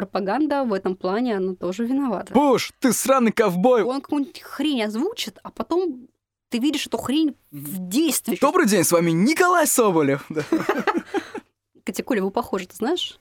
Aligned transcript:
пропаганда 0.00 0.64
в 0.64 0.72
этом 0.72 0.96
плане, 0.96 1.36
она 1.36 1.54
тоже 1.54 1.84
виновата. 1.84 2.32
Буш, 2.32 2.72
ты 2.78 2.94
сраный 2.94 3.32
ковбой! 3.32 3.82
Он 3.82 4.00
какую-нибудь 4.00 4.40
хрень 4.40 4.84
озвучит, 4.84 5.38
а 5.42 5.50
потом 5.50 6.08
ты 6.48 6.58
видишь 6.58 6.86
эту 6.86 6.96
хрень 6.96 7.36
в 7.50 7.88
действии. 7.88 8.38
Добрый 8.40 8.66
день, 8.66 8.82
с 8.82 8.92
вами 8.92 9.10
Николай 9.10 9.66
Соболев. 9.66 10.26
Катя, 11.84 12.02
Коля, 12.02 12.22
вы 12.22 12.30
похожи, 12.30 12.66
ты 12.66 12.76
знаешь? 12.76 13.20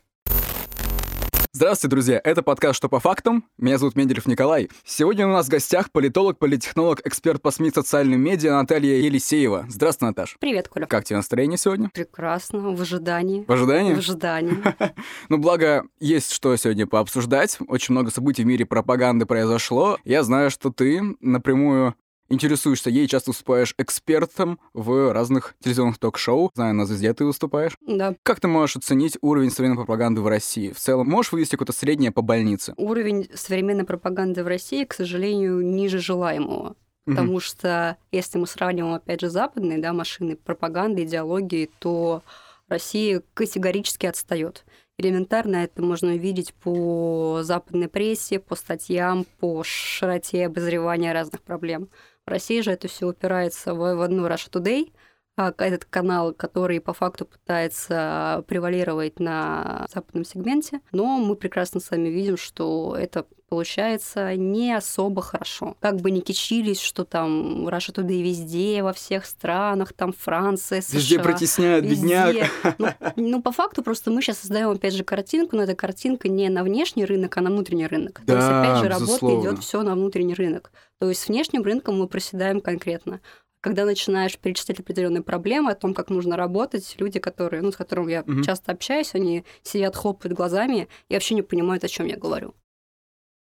Здравствуйте, 1.52 1.90
друзья! 1.90 2.22
Это 2.24 2.44
подкаст 2.44 2.78
«Что 2.78 2.90
по 2.90 3.00
фактам?». 3.00 3.44
Меня 3.58 3.79
зовут 3.79 3.96
Менделев 3.96 4.28
Николай. 4.28 4.70
Сегодня 4.86 5.26
у 5.26 5.32
нас 5.32 5.47
в 5.47 5.50
гостях 5.50 5.92
политолог, 5.92 6.38
политтехнолог, 6.38 7.02
эксперт 7.08 7.42
по 7.42 7.50
СМИ 7.50 7.72
социальным 7.72 8.22
медиа 8.22 8.54
Наталья 8.54 8.97
Елисеева. 8.97 9.65
Здравствуй, 9.68 10.10
Наташ. 10.10 10.38
Привет, 10.40 10.68
Коля. 10.68 10.86
Как 10.86 11.06
тебе 11.06 11.18
настроение 11.18 11.58
сегодня? 11.58 11.90
Прекрасно, 11.92 12.60
в 12.60 12.79
ожидании. 12.79 13.46
В 13.47 13.51
ожидании? 13.51 13.96
В 13.96 13.97
ожидании. 13.97 14.58
Ну, 15.29 15.40
благо, 15.40 15.86
есть 16.00 16.34
что 16.34 16.55
сегодня 16.55 16.86
пообсуждать. 16.86 17.58
Очень 17.68 17.94
много 17.94 18.12
событий 18.12 18.44
в 18.44 18.45
мире 18.45 18.68
пропаганды 18.68 19.26
произошло. 19.26 19.98
Я 20.04 20.22
знаю, 20.22 20.52
что 20.52 20.72
ты 20.72 21.02
напрямую 21.20 21.95
интересуешься 22.30 22.90
ей, 22.90 23.08
часто 23.08 23.32
выступаешь 23.32 23.74
экспертом 23.78 24.60
в 24.74 25.12
разных 25.14 25.56
телевизионных 25.62 25.98
ток-шоу. 25.98 26.52
Знаю, 26.56 26.76
на 26.76 26.86
«Звезде» 26.86 27.14
ты 27.14 27.26
выступаешь. 27.26 27.74
Да. 27.86 28.16
Как 28.24 28.40
ты 28.40 28.48
можешь 28.48 28.78
оценить 28.78 29.18
уровень 29.22 29.52
современной 29.52 29.78
пропаганды 29.78 30.22
в 30.22 30.28
России? 30.28 30.72
В 30.72 30.80
целом, 30.80 31.08
можешь 31.08 31.32
вывести 31.32 31.52
какое-то 31.52 31.73
среднее 31.73 32.12
по 32.12 32.22
больнице? 32.22 32.73
Уровень 32.78 33.30
современной 33.34 33.84
пропаганды 33.84 34.44
в 34.44 34.48
России, 34.48 34.86
к 34.86 34.94
сожалению, 34.94 35.62
ниже 35.62 36.00
желаемого. 36.00 36.76
Потому 37.06 37.40
что 37.40 37.98
если 38.12 38.38
мы 38.38 38.46
сравниваем, 38.46 38.94
опять 38.94 39.22
же, 39.22 39.30
западные 39.30 39.80
да, 39.80 39.94
машины 39.94 40.36
пропаганды, 40.36 41.04
идеологии, 41.04 41.72
то 41.80 42.22
Россия 42.68 43.23
категорически 43.34 44.06
отстает. 44.06 44.64
Элементарно 45.00 45.56
это 45.56 45.82
можно 45.82 46.12
увидеть 46.12 46.54
по 46.54 47.40
западной 47.42 47.88
прессе, 47.88 48.38
по 48.38 48.56
статьям, 48.56 49.26
по 49.40 49.64
широте 49.64 50.46
обозревания 50.46 51.14
разных 51.14 51.42
проблем. 51.42 51.90
В 52.30 52.31
России 52.31 52.61
же 52.61 52.69
это 52.69 52.88
все 52.88 53.08
упирается 53.08 53.73
в, 53.73 53.95
в 53.95 54.02
одну 54.02 54.27
Russia 54.27 54.52
Today, 54.52 54.91
а, 55.40 55.54
этот 55.58 55.86
канал, 55.86 56.34
который 56.34 56.82
по 56.82 56.92
факту 56.92 57.23
пытается 57.23 58.44
превалировать 58.50 59.22
на 59.22 59.86
западном 59.90 60.26
сегменте, 60.26 60.81
но 60.92 61.18
мы 61.18 61.38
прекрасно 61.38 61.80
с 61.80 61.92
вами 61.92 62.09
видим, 62.09 62.36
что 62.36 62.98
это 63.00 63.26
получается 63.48 64.36
не 64.36 64.73
особо 64.73 65.22
хорошо. 65.22 65.78
Как 65.80 65.96
бы 66.02 66.12
ни 66.12 66.20
кичились, 66.20 66.81
что 66.81 67.06
там 67.06 67.70
Russia 67.70 67.96
Today 67.96 68.22
везде, 68.22 68.84
во 68.84 68.92
всех 68.92 69.26
странах, 69.26 69.94
там 69.94 70.12
Франция, 70.12 70.81
США. 70.81 70.98
Везде 71.00 71.20
протесняют 71.20 71.86
везде. 71.86 72.06
бедняк. 72.06 72.76
Ну, 72.78 72.88
ну, 73.16 73.42
по 73.42 73.53
факту 73.53 73.81
просто 73.81 74.12
мы 74.12 74.22
сейчас 74.22 74.40
создаем, 74.40 74.72
опять 74.72 74.94
же, 74.94 75.06
картинку, 75.06 75.56
но 75.56 75.64
эта 75.64 75.74
картинка 75.74 76.28
не 76.28 76.50
на 76.50 76.66
внешний 76.66 77.06
рынок, 77.06 77.38
а 77.38 77.42
на 77.42 77.50
внутренний 77.50 77.88
рынок. 77.88 78.22
Да, 78.26 78.34
То 78.34 78.40
есть, 78.40 78.50
опять 78.50 78.78
же, 78.84 78.90
безусловно. 78.90 79.38
работа 79.38 79.48
идет 79.48 79.64
все 79.64 79.84
на 79.84 79.94
внутренний 79.94 80.34
рынок. 80.34 80.74
То 81.00 81.08
есть 81.08 81.22
с 81.22 81.30
внешним 81.30 81.64
рынком 81.64 81.98
мы 81.98 82.08
проседаем 82.09 82.59
конкретно 82.59 83.22
когда 83.62 83.86
начинаешь 83.86 84.38
перечислять 84.38 84.80
определенные 84.80 85.24
проблемы 85.24 85.72
о 85.72 85.76
том, 85.76 85.94
как 85.94 86.10
нужно 86.10 86.38
работать, 86.38 86.96
люди, 87.00 87.20
которые, 87.20 87.62
ну, 87.62 87.72
с 87.72 87.78
которыми 87.78 88.12
я 88.12 88.24
Мгм. 88.26 88.44
часто 88.44 88.72
общаюсь, 88.72 89.16
они 89.16 89.44
сидят, 89.64 89.96
хлопают 89.96 90.36
глазами 90.36 90.88
и 91.10 91.14
вообще 91.14 91.36
не 91.36 91.42
понимают, 91.42 91.84
о 91.84 91.88
чем 91.88 92.08
я 92.08 92.18
говорю. 92.18 92.56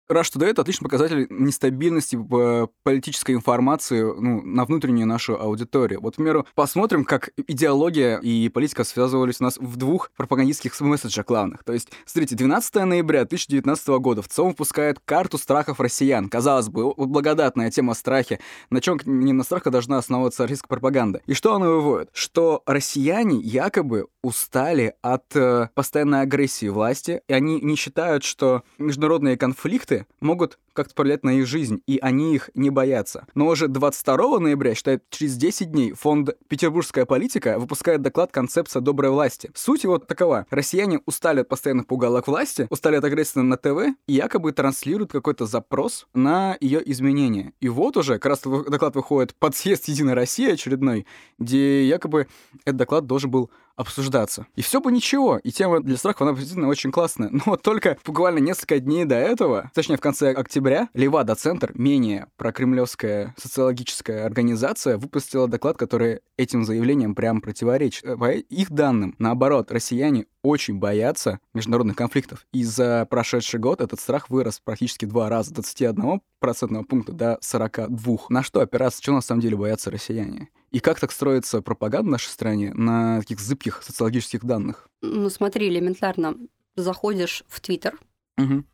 Rush 0.10 0.34
Today— 0.34 0.46
это 0.52 0.62
отличный 0.62 0.86
показатель 0.86 1.28
нестабильности 1.30 2.16
в 2.16 2.70
политической 2.84 3.36
информации 3.36 4.02
ну, 4.02 4.42
на 4.42 4.64
внутреннюю 4.64 5.06
нашу 5.06 5.38
аудиторию. 5.38 6.00
Вот, 6.00 6.14
к 6.14 6.18
примеру, 6.18 6.48
посмотрим, 6.56 7.04
как 7.04 7.32
идеология 7.46 8.18
и 8.20 8.48
политика 8.48 8.86
связывались 8.86 9.42
у 9.42 9.44
нас 9.44 9.58
в 9.58 9.76
двух 9.76 10.12
пропагандистских 10.16 10.80
месседжах 10.80 11.26
главных. 11.26 11.66
То 11.66 11.74
есть, 11.74 11.90
смотрите, 12.06 12.36
12 12.36 12.76
ноября 12.86 13.26
2019 13.26 13.88
года 14.00 14.22
в 14.22 14.30
ЦОМ 14.30 14.50
выпускает 14.50 15.00
карту 15.04 15.38
страхов 15.38 15.82
россиян. 15.82 16.30
Казалось 16.30 16.70
бы, 16.70 16.94
благодатная 16.96 17.70
тема 17.70 17.94
страхи. 17.94 18.40
На 18.70 18.80
чем 18.80 19.00
не 19.04 19.34
на 19.34 19.44
страхе 19.44 19.72
должна 19.72 19.98
основываться 19.98 20.44
российская 20.44 20.70
пропаганда? 20.70 21.22
И 21.26 21.34
что 21.34 21.54
она 21.54 21.68
выводит? 21.68 22.10
Что 22.14 22.64
россияне 22.66 23.40
якобы 23.40 24.08
устали 24.24 24.96
от 25.02 25.36
э, 25.36 25.68
постоянной 25.74 26.22
агрессии 26.22 26.68
власти, 26.70 27.22
и 27.28 27.34
они 27.34 27.60
не 27.60 27.76
считают, 27.76 28.24
что 28.24 28.64
международные 28.78 29.38
конфликты 29.38 29.97
могут 30.20 30.58
как-то 30.78 30.94
повлиять 30.94 31.24
на 31.24 31.32
их 31.32 31.48
жизнь, 31.48 31.82
и 31.88 31.98
они 32.02 32.36
их 32.36 32.50
не 32.54 32.70
боятся. 32.70 33.26
Но 33.36 33.48
уже 33.48 33.68
22 33.68 34.40
ноября, 34.40 34.76
считает, 34.76 35.04
через 35.10 35.36
10 35.36 35.72
дней 35.72 35.94
фонд 35.94 36.30
«Петербургская 36.48 37.06
политика» 37.06 37.58
выпускает 37.58 38.02
доклад 38.02 38.32
«Концепция 38.32 38.82
доброй 38.82 39.10
власти». 39.10 39.52
Суть 39.56 39.84
его 39.84 39.98
такова. 39.98 40.46
Россияне 40.52 41.00
устали 41.06 41.42
от 41.42 41.50
постоянных 41.50 41.88
пугалок 41.88 42.28
власти, 42.28 42.68
устали 42.70 42.96
от 42.96 43.04
агрессии 43.04 43.40
на 43.40 43.58
ТВ, 43.58 43.96
и 44.08 44.14
якобы 44.14 44.52
транслируют 44.52 45.12
какой-то 45.12 45.48
запрос 45.48 46.08
на 46.14 46.56
ее 46.62 46.80
изменение. 46.92 47.54
И 47.60 47.70
вот 47.70 47.98
уже 47.98 48.20
как 48.20 48.28
раз 48.28 48.42
доклад 48.42 48.96
выходит 48.96 49.36
под 49.36 49.56
съезд 49.56 49.88
«Единой 49.88 50.14
России» 50.14 50.52
очередной, 50.52 51.08
где 51.40 51.84
якобы 51.86 52.28
этот 52.64 52.78
доклад 52.78 53.08
должен 53.08 53.32
был 53.32 53.50
обсуждаться. 53.78 54.48
И 54.56 54.62
все 54.62 54.82
бы 54.82 54.92
ничего, 54.92 55.38
и 55.38 55.52
тема 55.52 55.82
для 55.82 55.98
страхов, 55.98 56.24
она 56.24 56.34
действительно 56.34 56.68
очень 56.68 56.92
классная. 56.92 57.30
Но 57.46 57.56
только 57.56 57.98
буквально 58.04 58.40
несколько 58.40 58.80
дней 58.80 59.06
до 59.06 59.16
этого, 59.16 59.72
точнее 59.74 59.98
в 59.98 60.02
конце 60.02 60.32
октября, 60.32 60.67
Левада-центр, 60.94 61.72
менее 61.76 62.28
прокремлевская 62.36 63.34
социологическая 63.38 64.26
организация, 64.26 64.98
выпустила 64.98 65.48
доклад, 65.48 65.78
который 65.78 66.20
этим 66.38 66.64
заявлением 66.66 67.16
прям 67.16 67.42
противоречит. 67.42 68.04
По 68.18 68.32
их 68.32 68.72
данным, 68.72 69.16
наоборот, 69.20 69.72
россияне 69.72 70.26
очень 70.42 70.80
боятся 70.80 71.40
международных 71.54 71.96
конфликтов. 71.96 72.46
И 72.54 72.64
за 72.64 73.08
прошедший 73.10 73.60
год 73.60 73.82
этот 73.82 74.00
страх 74.00 74.30
вырос 74.30 74.60
практически 74.60 75.06
два 75.06 75.30
раза, 75.30 75.50
с 75.50 75.54
21 75.54 76.22
процентного 76.40 76.84
пункта 76.84 77.14
до 77.14 77.38
42. 77.42 78.18
На 78.30 78.44
что 78.44 78.62
опираться, 78.62 79.02
чего 79.02 79.16
на 79.16 79.22
самом 79.22 79.42
деле 79.42 79.58
боятся 79.58 79.92
россияне? 79.92 80.50
И 80.72 80.80
как 80.80 81.00
так 81.00 81.12
строится 81.12 81.62
пропаганда 81.62 82.08
в 82.08 82.12
нашей 82.12 82.30
стране 82.30 82.74
на 82.74 83.20
таких 83.20 83.40
зыбких 83.40 83.82
социологических 83.84 84.44
данных? 84.44 84.90
Ну, 85.02 85.30
смотри, 85.30 85.70
элементарно. 85.70 86.36
Заходишь 86.76 87.44
в 87.48 87.60
Твиттер, 87.60 87.98
Мгм. 88.38 88.66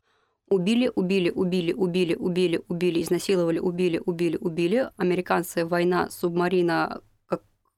Убили, 0.50 0.92
убили, 0.96 1.30
убили, 1.30 1.74
убили, 1.74 2.16
убили, 2.16 2.62
убили, 2.68 3.02
изнасиловали, 3.02 3.60
убили, 3.60 4.02
убили, 4.06 4.38
убили. 4.40 4.90
Американцы, 4.98 5.66
война, 5.66 6.10
субмарина, 6.10 7.02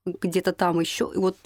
где-то 0.06 0.54
там 0.54 0.80
еще. 0.80 1.12
И 1.14 1.18
вот 1.18 1.38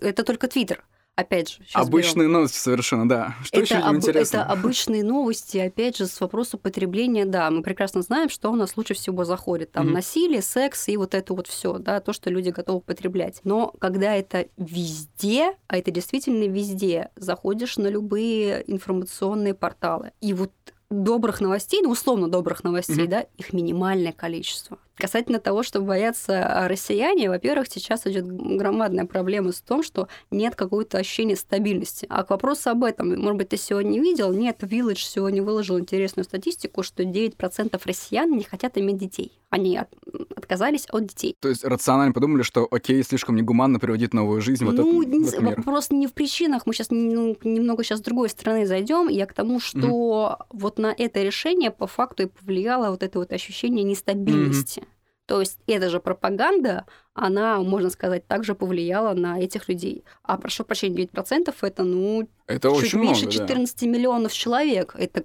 это 0.00 0.24
только 0.24 0.48
Твиттер. 0.48 0.84
Опять 1.18 1.50
же. 1.50 1.58
Обычные 1.72 2.28
новости 2.28 2.58
совершенно, 2.58 3.08
да. 3.08 3.34
Что 3.42 3.58
еще 3.58 3.74
об- 3.74 3.96
интересно? 3.96 4.36
это 4.36 4.44
обычные 4.44 5.02
новости, 5.02 5.58
опять 5.58 5.96
же, 5.96 6.06
с 6.06 6.20
вопроса 6.20 6.58
потребления, 6.58 7.24
да, 7.24 7.50
мы 7.50 7.62
прекрасно 7.62 8.02
знаем, 8.02 8.28
что 8.28 8.52
у 8.52 8.54
нас 8.54 8.76
лучше 8.76 8.94
всего 8.94 9.24
заходит. 9.24 9.72
Там 9.72 9.86
Мгм. 9.86 9.94
насилие, 9.94 10.42
секс 10.42 10.86
и 10.88 10.96
вот 10.96 11.14
это 11.14 11.34
вот 11.34 11.48
все, 11.48 11.78
да, 11.78 11.98
то, 11.98 12.12
что 12.12 12.30
люди 12.30 12.50
готовы 12.50 12.82
потреблять. 12.82 13.40
Но 13.42 13.74
когда 13.80 14.14
это 14.14 14.46
везде, 14.56 15.56
а 15.66 15.76
это 15.78 15.90
действительно 15.90 16.44
везде, 16.44 17.10
заходишь 17.16 17.78
на 17.78 17.88
любые 17.88 18.62
информационные 18.70 19.54
порталы, 19.54 20.12
и 20.20 20.32
вот 20.34 20.52
добрых 20.88 21.40
новостей, 21.40 21.80
ну, 21.82 21.90
условно 21.90 22.28
добрых 22.28 22.62
новостей, 22.62 22.94
Мгм. 23.02 23.08
да, 23.08 23.26
их 23.36 23.52
минимальное 23.52 24.12
количество. 24.12 24.78
Касательно 24.98 25.38
того, 25.38 25.62
что 25.62 25.80
боятся 25.80 26.44
а, 26.44 26.68
россияне, 26.68 27.28
во-первых, 27.30 27.68
сейчас 27.70 28.06
идет 28.06 28.26
громадная 28.26 29.06
проблема 29.06 29.52
с 29.52 29.60
том, 29.60 29.82
что 29.82 30.08
нет 30.30 30.56
какого-то 30.56 30.98
ощущения 30.98 31.36
стабильности. 31.36 32.06
А 32.08 32.24
к 32.24 32.30
вопросу 32.30 32.70
об 32.70 32.84
этом, 32.84 33.18
может 33.20 33.38
быть, 33.38 33.48
ты 33.50 33.56
сегодня 33.56 33.90
не 33.90 34.00
видел, 34.00 34.32
нет, 34.32 34.58
Village 34.62 34.98
сегодня 34.98 35.42
выложил 35.42 35.78
интересную 35.78 36.24
статистику, 36.24 36.82
что 36.82 37.04
9% 37.04 37.80
россиян 37.84 38.30
не 38.30 38.42
хотят 38.42 38.76
иметь 38.76 38.98
детей. 38.98 39.32
Они 39.50 39.78
от- 39.78 39.88
отказались 40.36 40.86
от 40.90 41.06
детей. 41.06 41.34
То 41.40 41.48
есть 41.48 41.64
рационально 41.64 42.12
подумали, 42.12 42.42
что 42.42 42.66
окей, 42.70 43.02
слишком 43.02 43.36
негуманно 43.36 43.78
приводить 43.78 44.12
новую 44.12 44.42
жизнь 44.42 44.64
вот 44.64 44.74
ну, 44.74 45.02
это, 45.02 45.10
не 45.10 45.24
в 45.24 45.28
этот 45.28 45.40
мир. 45.40 45.56
вопрос 45.56 45.90
не 45.90 46.06
в 46.06 46.12
причинах. 46.12 46.66
Мы 46.66 46.74
сейчас 46.74 46.90
немного 46.90 47.82
сейчас 47.82 48.00
с 48.00 48.02
другой 48.02 48.28
стороны 48.28 48.66
зайдем. 48.66 49.08
Я 49.08 49.26
к 49.26 49.32
тому, 49.32 49.60
что 49.60 50.38
вот 50.50 50.78
на 50.78 50.94
это 50.96 51.22
решение 51.22 51.70
по 51.70 51.86
факту 51.86 52.24
и 52.24 52.26
повлияло 52.26 52.90
вот 52.90 53.02
это 53.02 53.18
вот 53.18 53.32
ощущение 53.32 53.84
нестабильности. 53.84 54.82
То 55.28 55.40
есть 55.40 55.58
эта 55.66 55.90
же 55.90 56.00
пропаганда, 56.00 56.86
она, 57.12 57.60
можно 57.60 57.90
сказать, 57.90 58.26
также 58.26 58.54
повлияла 58.54 59.12
на 59.12 59.38
этих 59.38 59.68
людей. 59.68 60.02
А 60.22 60.38
прошу 60.38 60.64
прощения, 60.64 61.04
9% 61.04 61.54
это, 61.60 61.84
ну, 61.84 62.26
Это 62.46 62.74
чуть 62.80 62.94
меньше 62.94 63.26
много, 63.26 63.38
да. 63.38 63.46
14 63.46 63.82
миллионов 63.82 64.32
человек. 64.32 64.94
Это, 64.98 65.24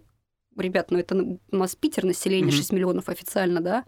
ребят, 0.58 0.92
ну 0.92 1.00
это 1.00 1.16
у 1.16 1.56
нас 1.56 1.78
Питер 1.78 2.04
население 2.04 2.48
Мгм. 2.48 2.58
6 2.58 2.74
миллионов 2.74 3.08
официально, 3.08 3.62
да? 3.62 3.84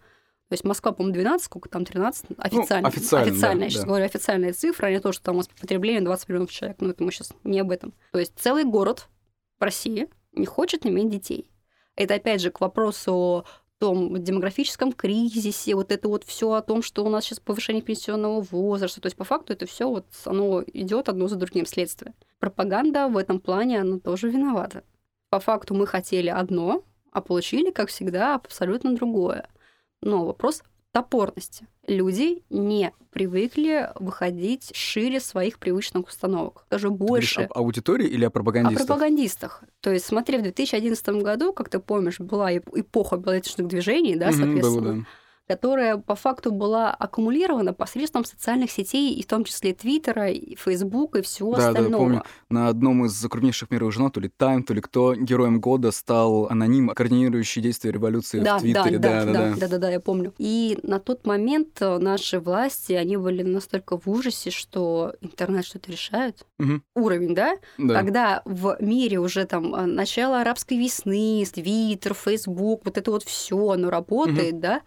То 0.48 0.54
есть 0.54 0.64
Москва, 0.64 0.94
по-моему, 0.94 1.16
12, 1.16 1.46
сколько 1.48 1.68
там, 1.68 1.84
13? 1.84 2.28
Официально. 2.38 2.88
Ну, 2.88 2.88
официально, 2.88 3.60
да, 3.60 3.66
я 3.66 3.70
сейчас 3.70 3.82
да. 3.82 3.88
говорю 3.88 4.06
официальные 4.06 4.54
цифры, 4.54 4.88
а 4.88 4.92
не 4.92 5.02
то, 5.02 5.12
что 5.12 5.22
там 5.22 5.36
у 5.36 5.38
нас 5.40 5.50
потребление 5.50 6.00
20 6.00 6.30
миллионов 6.30 6.52
человек. 6.52 6.78
Но 6.80 6.92
это 6.92 7.04
мы 7.04 7.12
сейчас 7.12 7.34
не 7.44 7.60
об 7.60 7.72
этом. 7.72 7.94
То 8.14 8.20
есть 8.20 8.32
целый 8.38 8.64
город 8.64 9.10
в 9.60 9.64
России 9.64 10.08
не 10.32 10.46
хочет 10.46 10.86
иметь 10.86 11.10
детей. 11.10 11.52
Это 11.98 12.16
опять 12.16 12.40
же 12.40 12.52
к 12.52 12.62
вопросу 12.62 13.14
о 13.14 13.46
том 13.80 14.24
демографическом 14.24 14.92
кризисе, 14.94 15.76
вот 15.76 15.92
это 15.92 16.08
вот 16.08 16.24
все 16.24 16.54
о 16.54 16.62
том, 16.62 16.82
что 16.82 17.06
у 17.06 17.10
нас 17.10 17.26
сейчас 17.26 17.40
повышение 17.40 17.84
пенсионного 17.84 18.42
возраста. 18.42 19.02
То 19.02 19.08
есть 19.08 19.18
по 19.18 19.24
факту 19.24 19.54
это 19.54 19.66
все 19.66 19.90
вот 19.90 20.06
оно 20.26 20.64
идет 20.74 21.10
одно 21.10 21.28
за 21.28 21.36
другим 21.36 21.66
следствие. 21.66 22.14
Пропаганда 22.40 23.08
в 23.08 23.18
этом 23.18 23.40
плане, 23.40 23.82
она 23.82 24.00
тоже 24.00 24.30
виновата. 24.30 24.84
По 25.30 25.40
факту 25.40 25.74
мы 25.74 25.88
хотели 25.88 26.30
одно, 26.30 26.84
а 27.12 27.22
получили, 27.22 27.72
как 27.72 27.90
всегда, 27.90 28.36
абсолютно 28.36 28.96
другое. 28.96 29.50
Но 30.02 30.26
вопрос 30.26 30.64
топорности. 30.92 31.68
Люди 31.88 32.44
не 32.50 32.94
привыкли 33.12 33.92
выходить 33.96 34.72
шире 34.76 35.20
своих 35.20 35.60
привычных 35.60 36.08
установок. 36.08 36.66
Даже 36.70 36.90
больше. 36.90 37.36
Ты 37.36 37.44
об 37.44 37.58
аудитории 37.58 38.08
или 38.08 38.26
о 38.26 38.30
пропагандистах? 38.30 38.84
О 38.84 38.88
пропагандистах. 38.88 39.64
То 39.82 39.92
есть, 39.92 40.06
смотри, 40.06 40.38
в 40.38 40.42
2011 40.42 41.08
году, 41.22 41.54
как 41.54 41.70
ты 41.70 41.80
помнишь, 41.80 42.20
была 42.20 42.56
эпоха 42.58 43.18
билеточных 43.18 43.68
движений, 43.68 44.16
да, 44.16 44.32
соответственно. 44.32 44.82
Было, 44.82 44.94
да 44.94 45.06
которая 45.48 45.98
по 45.98 46.16
факту 46.16 46.52
была 46.52 46.92
аккумулирована 46.92 47.74
посредством 47.74 48.26
социальных 48.26 48.72
сетей, 48.72 49.14
и 49.14 49.24
в 49.24 49.28
том 49.28 49.44
числе 49.44 49.74
Твиттера, 49.74 50.32
и 50.32 50.56
Фейсбука, 50.56 51.20
и 51.20 51.22
всего 51.22 51.56
да, 51.56 51.70
остального. 51.70 51.92
Да, 51.92 51.98
помню, 51.98 52.24
на 52.50 52.68
одном 52.68 53.06
из 53.06 53.20
крупнейших 53.28 53.70
мировых 53.70 53.94
журналов, 53.94 54.14
то 54.14 54.20
ли 54.22 54.32
Time, 54.38 54.64
то 54.64 54.74
ли 54.74 54.82
кто, 54.82 55.14
героем 55.14 55.60
года 55.60 55.92
стал 55.92 56.48
аноним, 56.48 56.90
координирующий 56.90 57.62
действия 57.62 57.92
революции 57.92 58.40
да, 58.40 58.58
в 58.58 58.62
Твиттере. 58.62 58.98
Да 58.98 59.26
да, 59.26 59.26
да, 59.26 59.34
да, 59.34 59.56
да, 59.56 59.68
да, 59.68 59.78
да, 59.78 59.90
я 59.92 60.00
помню. 60.00 60.34
И 60.38 60.80
на 60.84 61.00
тот 61.00 61.26
момент 61.26 61.80
наши 61.80 62.40
власти, 62.40 62.94
они 62.94 63.18
были 63.18 63.44
настолько 63.44 63.98
в 63.98 64.08
ужасе, 64.08 64.50
что 64.50 65.14
интернет 65.22 65.66
что-то 65.66 65.92
решает. 65.92 66.46
Угу. 66.60 66.82
Уровень, 66.96 67.36
да? 67.36 67.58
да? 67.78 67.94
Когда 67.94 68.42
в 68.46 68.78
мире 68.80 69.20
уже 69.20 69.46
там 69.46 69.72
начало 69.96 70.42
арабской 70.42 70.78
весны, 70.78 71.46
Твиттер, 71.46 72.14
Фейсбук, 72.14 72.86
вот 72.86 72.98
это 72.98 73.12
вот 73.12 73.24
все, 73.24 73.70
оно 73.70 73.90
работает, 73.90 74.54
угу. 74.54 74.62
да? 74.62 74.82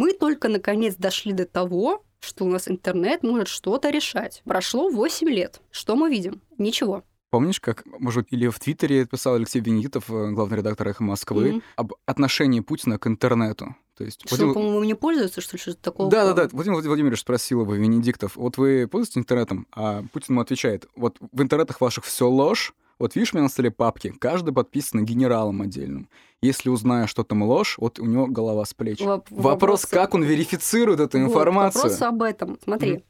Мы 0.00 0.14
только 0.14 0.48
наконец 0.48 0.94
дошли 0.94 1.34
до 1.34 1.44
того, 1.44 2.02
что 2.20 2.46
у 2.46 2.48
нас 2.48 2.68
интернет 2.68 3.22
может 3.22 3.48
что-то 3.48 3.90
решать. 3.90 4.40
Прошло 4.46 4.88
8 4.88 5.28
лет. 5.28 5.60
Что 5.70 5.94
мы 5.94 6.08
видим? 6.08 6.40
Ничего. 6.56 7.04
Помнишь, 7.28 7.60
как, 7.60 7.84
может, 7.84 8.32
или 8.32 8.48
в 8.48 8.58
Твиттере 8.58 9.04
писал 9.04 9.34
Алексей 9.34 9.60
Венедиктов, 9.60 10.10
э, 10.10 10.30
главный 10.30 10.56
редактор 10.56 10.88
«Эхо 10.88 11.02
Москвы», 11.04 11.48
mm-hmm. 11.50 11.62
об 11.76 11.92
отношении 12.06 12.60
Путина 12.60 12.98
к 12.98 13.06
интернету? 13.08 13.76
То 13.94 14.04
есть, 14.04 14.22
что, 14.24 14.36
Владимир... 14.36 14.54
по-моему, 14.54 14.84
не 14.84 14.94
пользуется, 14.94 15.42
что 15.42 15.56
ли, 15.56 15.60
что-то 15.60 15.82
такого? 15.82 16.10
Да-да-да, 16.10 16.48
Владимир 16.50 16.80
Владимирович 16.80 17.20
спросил 17.20 17.60
его, 17.60 17.74
Венедиктов, 17.74 18.36
вот 18.36 18.56
вы 18.56 18.88
пользуетесь 18.90 19.18
интернетом? 19.18 19.66
А 19.70 20.02
Путин 20.14 20.32
ему 20.32 20.40
отвечает, 20.40 20.86
вот 20.96 21.18
в 21.20 21.42
интернетах 21.42 21.82
ваших 21.82 22.06
все 22.06 22.26
ложь, 22.26 22.72
вот 23.00 23.16
видишь, 23.16 23.32
у 23.32 23.38
меня 23.38 23.44
на 23.44 23.48
столе 23.48 23.70
папки, 23.70 24.12
каждый 24.18 24.52
подписан 24.52 25.06
генералом 25.06 25.62
отдельным. 25.62 26.08
Если 26.42 26.68
узнаю, 26.68 27.08
что 27.08 27.24
там 27.24 27.42
ложь, 27.42 27.76
вот 27.78 27.98
у 27.98 28.04
него 28.04 28.26
голова 28.26 28.64
с 28.64 28.74
плеч. 28.74 29.00
Воп- 29.00 29.24
вопрос, 29.30 29.44
вопрос, 29.44 29.86
как 29.86 30.14
он 30.14 30.22
верифицирует 30.22 31.00
эту 31.00 31.18
информацию. 31.18 31.82
Вот, 31.82 31.92
вопрос 31.92 32.08
об 32.08 32.22
этом. 32.22 32.58
Смотри, 32.62 32.96
mm. 32.96 33.02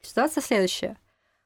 ситуация 0.00 0.40
следующая. 0.40 0.96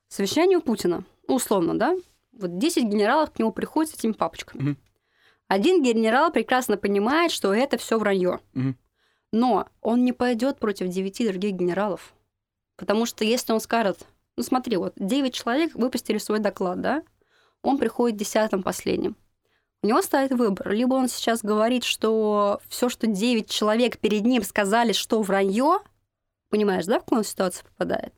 Совещание 0.09 0.59
у 0.59 0.63
Путина, 0.63 1.05
условно, 1.27 1.77
да? 1.77 1.97
Вот 2.33 2.59
10 2.59 2.85
генералов 2.85 3.33
к 3.33 3.39
нему 3.41 3.53
приходят 3.53 3.91
с 3.91 3.95
этими 3.95 4.13
папочками. 4.13 4.71
Mm. 4.71 4.77
Один 5.49 5.83
генерал 5.83 6.31
прекрасно 6.31 6.77
понимает, 6.77 7.33
что 7.33 7.53
это 7.53 7.77
все 7.77 7.99
вранье. 7.99 8.39
Mm. 8.55 8.75
Но 9.33 9.67
он 9.81 10.05
не 10.05 10.13
пойдет 10.13 10.61
против 10.61 10.89
9 10.89 11.27
других 11.27 11.55
генералов. 11.55 12.15
Потому 12.77 13.05
что 13.05 13.25
если 13.25 13.53
он 13.53 13.61
скажет, 13.61 14.07
ну 14.37 14.45
смотри, 14.45 14.77
вот 14.77 14.95
9 14.97 15.35
человек 15.35 15.75
выпустили 15.75 16.19
свой 16.19 16.39
доклад, 16.39 16.81
да? 16.81 17.03
Он 17.63 17.79
приходит 17.79 18.17
десятым 18.17 18.63
последним. 18.63 19.17
У 19.83 19.87
него 19.87 20.03
стоит 20.03 20.33
выбор. 20.33 20.71
Либо 20.71 20.95
он 20.95 21.09
сейчас 21.09 21.43
говорит, 21.43 21.85
что 21.85 22.61
все, 22.69 22.89
что 22.89 23.07
9 23.07 23.49
человек 23.49 23.99
перед 23.99 24.25
ним 24.25 24.43
сказали, 24.43 24.93
что 24.93 25.23
вранье, 25.23 25.79
понимаешь, 26.51 26.85
да, 26.85 26.99
в 26.99 27.05
какую 27.05 27.21
он 27.21 27.25
ситуацию 27.25 27.65
попадает? 27.65 28.13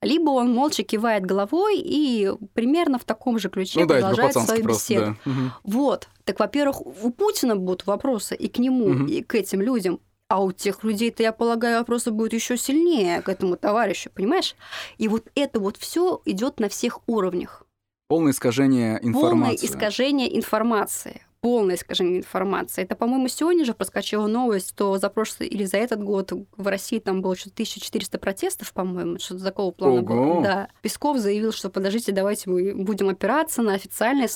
Либо 0.00 0.30
он 0.30 0.52
молча 0.52 0.84
кивает 0.84 1.24
головой 1.24 1.78
и 1.78 2.30
примерно 2.54 2.98
в 2.98 3.04
таком 3.04 3.38
же 3.38 3.48
ключе 3.48 3.80
ну, 3.80 3.88
продолжает 3.88 4.34
да, 4.34 4.40
свою 4.40 4.64
беседу. 4.64 5.16
Да. 5.24 5.30
Угу. 5.30 5.40
Вот. 5.64 6.08
Так, 6.24 6.38
во-первых, 6.38 6.80
у 6.82 7.10
Путина 7.10 7.56
будут 7.56 7.86
вопросы 7.86 8.36
и 8.36 8.48
к 8.48 8.58
нему, 8.58 8.86
угу. 8.86 9.06
и 9.06 9.22
к 9.22 9.34
этим 9.34 9.60
людям. 9.60 10.00
А 10.28 10.42
у 10.42 10.52
тех 10.52 10.84
людей-то, 10.84 11.22
я 11.22 11.32
полагаю, 11.32 11.78
вопросы 11.78 12.10
будут 12.10 12.34
еще 12.34 12.56
сильнее 12.58 13.22
к 13.22 13.28
этому 13.28 13.56
товарищу, 13.56 14.10
понимаешь? 14.14 14.54
И 14.98 15.08
вот 15.08 15.26
это 15.34 15.58
вот 15.58 15.78
все 15.78 16.20
идет 16.26 16.60
на 16.60 16.68
всех 16.68 17.00
уровнях. 17.06 17.64
Полное 18.08 18.32
искажение 18.32 18.98
информации. 19.02 19.12
Полное 19.12 19.54
искажение 19.56 20.36
информации 20.36 21.22
полное 21.40 21.76
искажение 21.76 22.18
информации. 22.18 22.82
Это, 22.82 22.96
по-моему, 22.96 23.28
сегодня 23.28 23.64
же 23.64 23.74
проскочила 23.74 24.26
новость, 24.26 24.70
что 24.70 24.98
за 24.98 25.08
прошлый 25.08 25.48
или 25.48 25.64
за 25.64 25.76
этот 25.76 26.02
год 26.02 26.32
в 26.56 26.66
России 26.66 26.98
там 26.98 27.22
было 27.22 27.36
что-то 27.36 27.54
1400 27.54 28.18
протестов, 28.18 28.72
по-моему, 28.72 29.18
что-то 29.18 29.44
такого 29.44 29.70
плана 29.70 30.02
Ого. 30.02 30.02
было. 30.02 30.42
Да. 30.42 30.68
Песков 30.82 31.18
заявил, 31.18 31.52
что 31.52 31.70
подождите, 31.70 32.12
давайте 32.12 32.50
мы 32.50 32.74
будем 32.74 33.08
опираться 33.08 33.62
на 33.62 33.74
официальное 33.74 34.28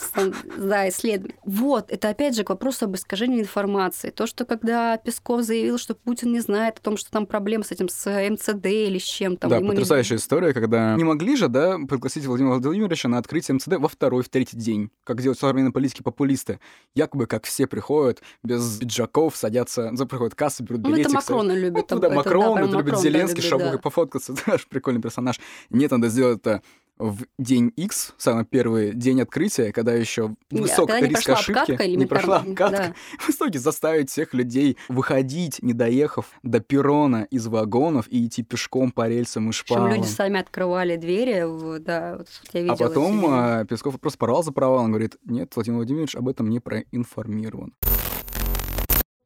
да, 0.57 0.89
исследование. 0.89 1.37
Вот, 1.45 1.91
это 1.91 2.09
опять 2.09 2.37
же 2.37 2.45
к 2.45 2.51
вопросу 2.51 2.85
об 2.85 2.95
искажении 2.95 3.41
информации. 3.41 4.11
То, 4.11 4.27
что 4.27 4.45
когда 4.45 4.97
Песков 4.97 5.43
заявил, 5.43 5.79
что 5.79 5.95
Путин 5.95 6.33
не 6.33 6.41
знает 6.41 6.79
о 6.79 6.83
том, 6.83 6.97
что 6.97 7.11
там 7.11 7.27
проблемы 7.27 7.65
с 7.65 7.73
этим, 7.73 7.89
с 7.89 8.07
МЦД 8.07 8.67
или 8.67 8.99
с 8.99 9.05
чем-то. 9.05 9.49
Да, 9.49 9.61
потрясающая 9.61 10.17
не... 10.17 10.21
история, 10.21 10.53
когда 10.53 10.95
не 10.97 11.05
могли 11.05 11.37
же, 11.37 11.49
да, 11.49 11.79
пригласить 11.89 12.27
Владимира 12.27 12.55
Владимировича 12.55 13.09
на 13.09 13.19
открытие 13.19 13.57
МЦД 13.57 13.79
во 13.79 13.89
второй, 13.89 14.23
в 14.23 14.29
третий 14.29 14.57
день, 14.57 14.91
как 15.05 15.21
делают 15.21 15.39
современные 15.39 15.73
политики 15.73 16.03
популисты 16.03 16.61
якобы 16.95 17.27
как 17.27 17.45
все 17.45 17.67
приходят 17.67 18.23
без 18.43 18.79
пиджаков, 18.79 19.37
садятся, 19.37 19.91
за 19.95 20.07
приходят 20.07 20.35
кассы, 20.35 20.63
берут 20.63 20.83
билетик. 20.83 21.05
Ну, 21.05 21.11
это 21.11 21.15
Макрона 21.15 21.53
любит. 21.53 21.91
Ну, 21.91 21.99
да, 21.99 22.11
Макрон, 22.11 22.59
это, 22.59 22.77
любит 22.77 22.99
Зеленский, 22.99 23.43
да, 23.43 23.57
любит, 23.57 23.73
да. 23.73 23.79
пофоткаться, 23.79 24.35
это 24.47 24.59
прикольный 24.69 25.01
персонаж. 25.01 25.41
Нет, 25.71 25.91
надо 25.91 26.09
сделать 26.09 26.39
это 26.41 26.63
в 26.99 27.25
день 27.39 27.73
X, 27.77 28.15
самый 28.17 28.45
первый 28.45 28.93
день 28.93 29.21
открытия, 29.21 29.73
когда 29.73 29.93
еще 29.93 30.35
высок 30.51 30.89
когда 30.89 31.07
риск 31.07 31.29
не 31.29 31.35
ошибки, 31.35 31.97
не 31.97 32.07
прошла 32.07 32.39
обкатка, 32.39 32.71
да. 32.71 32.95
в 33.19 33.31
итоге 33.31 33.59
заставить 33.59 34.11
всех 34.11 34.35
людей 34.35 34.77
выходить, 34.89 35.63
не 35.63 35.73
доехав 35.73 36.31
до 36.43 36.61
перрона 36.61 37.27
из 37.31 37.47
вагонов 37.47 38.07
и 38.09 38.27
идти 38.27 38.43
пешком 38.43 38.93
по 38.93 39.09
рельсам 39.09 39.51
и 39.51 39.53
шпалам. 39.53 39.89
Причем 39.89 40.03
люди 40.03 40.11
сами 40.11 40.41
открывали 40.41 40.97
двери, 40.97 41.45
да, 41.81 42.17
вот 42.19 42.29
я 42.53 42.61
видела. 42.61 42.75
А 42.75 42.77
потом 42.77 43.27
а, 43.27 43.65
Песков 43.65 43.99
просто 44.01 44.19
порвал 44.19 44.43
за 44.43 44.53
провал, 44.53 44.85
он 44.85 44.91
говорит, 44.91 45.17
нет, 45.25 45.53
Владимир 45.55 45.79
Владимирович 45.79 46.15
об 46.15 46.29
этом 46.29 46.49
не 46.51 46.61
проинформирован 46.61 47.75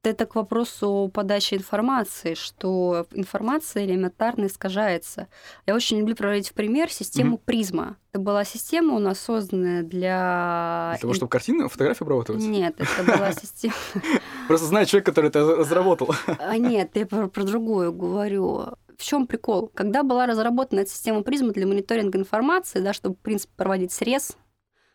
это 0.07 0.27
к 0.27 0.35
вопросу 0.35 1.11
подачи 1.13 1.55
информации, 1.55 2.35
что 2.35 3.07
информация 3.13 3.85
элементарно 3.85 4.47
искажается. 4.47 5.29
Я 5.67 5.75
очень 5.75 5.99
люблю 5.99 6.15
проводить 6.15 6.51
в 6.51 6.55
пример 6.55 6.91
систему 6.91 7.37
mm-hmm. 7.37 7.43
призма. 7.45 7.97
Это 8.13 8.21
была 8.23 8.45
система 8.45 8.95
у 8.95 8.99
нас 8.99 9.21
созданная 9.21 9.83
для... 9.83 10.93
Для 10.93 11.01
того, 11.01 11.15
чтобы 11.15 11.29
картины, 11.29 11.69
фотографии 11.69 12.03
обрабатывать? 12.03 12.43
Нет, 12.43 12.77
это 12.79 13.05
была 13.05 13.33
система... 13.33 13.75
Просто 14.49 14.67
знаю 14.67 14.87
человек, 14.87 15.07
который 15.07 15.29
это 15.29 15.41
разработал. 15.45 16.15
А 16.27 16.57
нет, 16.57 16.91
я 16.95 17.07
про, 17.07 17.29
другую 17.29 17.93
говорю. 17.93 18.75
В 18.97 19.03
чем 19.03 19.27
прикол? 19.27 19.71
Когда 19.75 20.03
была 20.03 20.27
разработана 20.27 20.81
эта 20.81 20.91
система 20.91 21.23
призма 21.23 21.53
для 21.53 21.67
мониторинга 21.67 22.19
информации, 22.19 22.81
да, 22.81 22.93
чтобы, 22.93 23.17
в 23.17 23.19
принципе, 23.19 23.53
проводить 23.57 23.93
срез, 23.93 24.37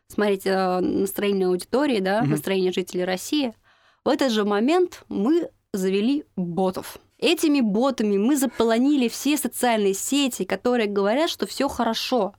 смотреть 0.07 0.45
э, 0.45 0.79
настроение 0.79 1.47
аудитории, 1.47 1.99
да, 1.99 2.23
настроение 2.23 2.71
жителей 2.71 3.05
России, 3.05 3.53
в 4.03 4.09
этот 4.09 4.31
же 4.31 4.45
момент 4.45 5.03
мы 5.09 5.49
завели 5.73 6.25
ботов. 6.35 6.97
Этими 7.17 7.61
ботами 7.61 8.17
мы 8.17 8.35
заполонили 8.35 9.07
все 9.07 9.37
социальные 9.37 9.93
сети, 9.93 10.43
которые 10.43 10.87
говорят, 10.87 11.29
что 11.29 11.45
все 11.45 11.67
хорошо. 11.69 12.33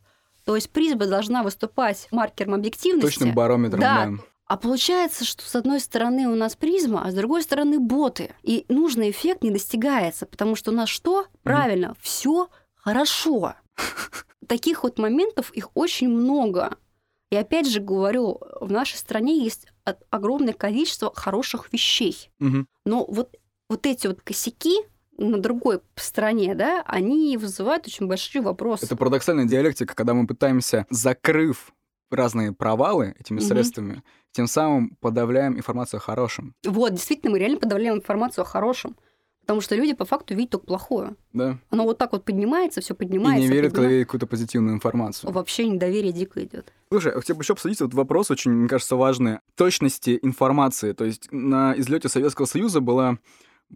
То 0.45 0.57
есть 0.57 0.71
призма 0.71 1.07
должна 1.07 1.45
выступать 1.45 2.09
маркером 2.11 2.55
объективности. 2.55 3.19
Точным 3.19 3.35
барометром, 3.35 3.81
да. 3.81 4.07
да. 4.07 4.13
А 4.47 4.57
получается, 4.57 5.25
что 5.25 5.45
с 5.45 5.55
одной 5.55 5.81
стороны 5.81 6.27
у 6.27 6.35
нас 6.35 6.57
призма, 6.57 7.05
а 7.05 7.11
с 7.11 7.15
другой 7.15 7.43
стороны 7.43 7.79
боты. 7.79 8.35
И 8.43 8.67
нужный 8.69 9.11
эффект 9.11 9.43
не 9.43 9.51
достигается, 9.51 10.27
потому 10.27 10.57
что 10.57 10.73
у 10.73 10.75
нас 10.75 10.89
что? 10.89 11.27
Правильно, 11.43 11.87
mm. 11.87 11.97
все 12.01 12.49
хорошо. 12.75 13.55
Таких 14.49 14.83
вот 14.83 14.99
моментов 14.99 15.53
их 15.53 15.71
очень 15.75 16.09
много. 16.09 16.77
И 17.31 17.37
опять 17.37 17.67
же 17.67 17.81
говорю, 17.81 18.41
в 18.61 18.71
нашей 18.71 18.97
стране 18.97 19.43
есть 19.43 19.72
огромное 20.11 20.53
количество 20.53 21.13
хороших 21.15 21.73
вещей. 21.73 22.31
Угу. 22.41 22.67
Но 22.85 23.05
вот, 23.07 23.37
вот 23.69 23.87
эти 23.87 24.07
вот 24.07 24.21
косяки 24.23 24.77
на 25.19 25.39
другой 25.39 25.81
стороне, 25.97 26.55
да, 26.55 26.83
они 26.87 27.37
вызывают 27.37 27.87
очень 27.87 28.07
большие 28.07 28.43
вопросы. 28.43 28.87
Это 28.87 28.97
парадоксальная 28.97 29.45
диалектика, 29.45 29.95
когда 29.95 30.15
мы 30.15 30.27
пытаемся, 30.27 30.87
закрыв 30.91 31.73
разные 32.11 32.53
провалы 32.53 33.15
этими 33.19 33.39
угу. 33.39 33.47
средствами, 33.47 34.03
тем 34.33 34.47
самым 34.47 34.97
подавляем 35.01 35.57
информацию 35.57 35.99
о 35.99 36.01
хорошем. 36.01 36.55
Вот, 36.65 36.93
действительно, 36.93 37.33
мы 37.33 37.39
реально 37.39 37.59
подавляем 37.59 37.97
информацию 37.97 38.43
о 38.43 38.47
хорошем. 38.47 38.97
Потому 39.43 39.61
что 39.61 39.75
люди 39.75 39.93
по 39.93 40.05
факту 40.05 40.35
видят 40.35 40.53
только 40.53 40.67
плохое. 40.67 41.17
Да. 41.33 41.59
Оно 41.71 41.85
вот 41.85 41.99
так 41.99 42.13
вот 42.13 42.25
поднимается, 42.25 42.81
все 42.81 42.95
поднимается. 42.95 43.45
И 43.45 43.49
не 43.49 43.53
верят, 43.53 43.73
когда 43.73 43.89
видят 43.89 44.07
какую-то 44.07 44.27
позитивную 44.27 44.75
информацию. 44.75 45.33
Вообще 45.33 45.67
недоверие 45.67 46.13
дико 46.13 46.43
идет. 46.45 46.73
Слушай, 46.91 47.13
я 47.13 47.21
хотел 47.21 47.37
бы 47.37 47.43
еще 47.43 47.55
обсудить 47.55 47.81
вот 47.81 47.93
вопрос 47.93 48.31
очень, 48.31 48.53
мне 48.53 48.69
кажется, 48.69 48.95
важный. 48.95 49.39
Точности 49.57 50.19
информации. 50.23 50.93
То 50.93 51.05
есть 51.05 51.29
на 51.33 51.75
излете 51.77 52.09
Советского 52.09 52.47
Союза 52.47 52.81
была 52.81 53.19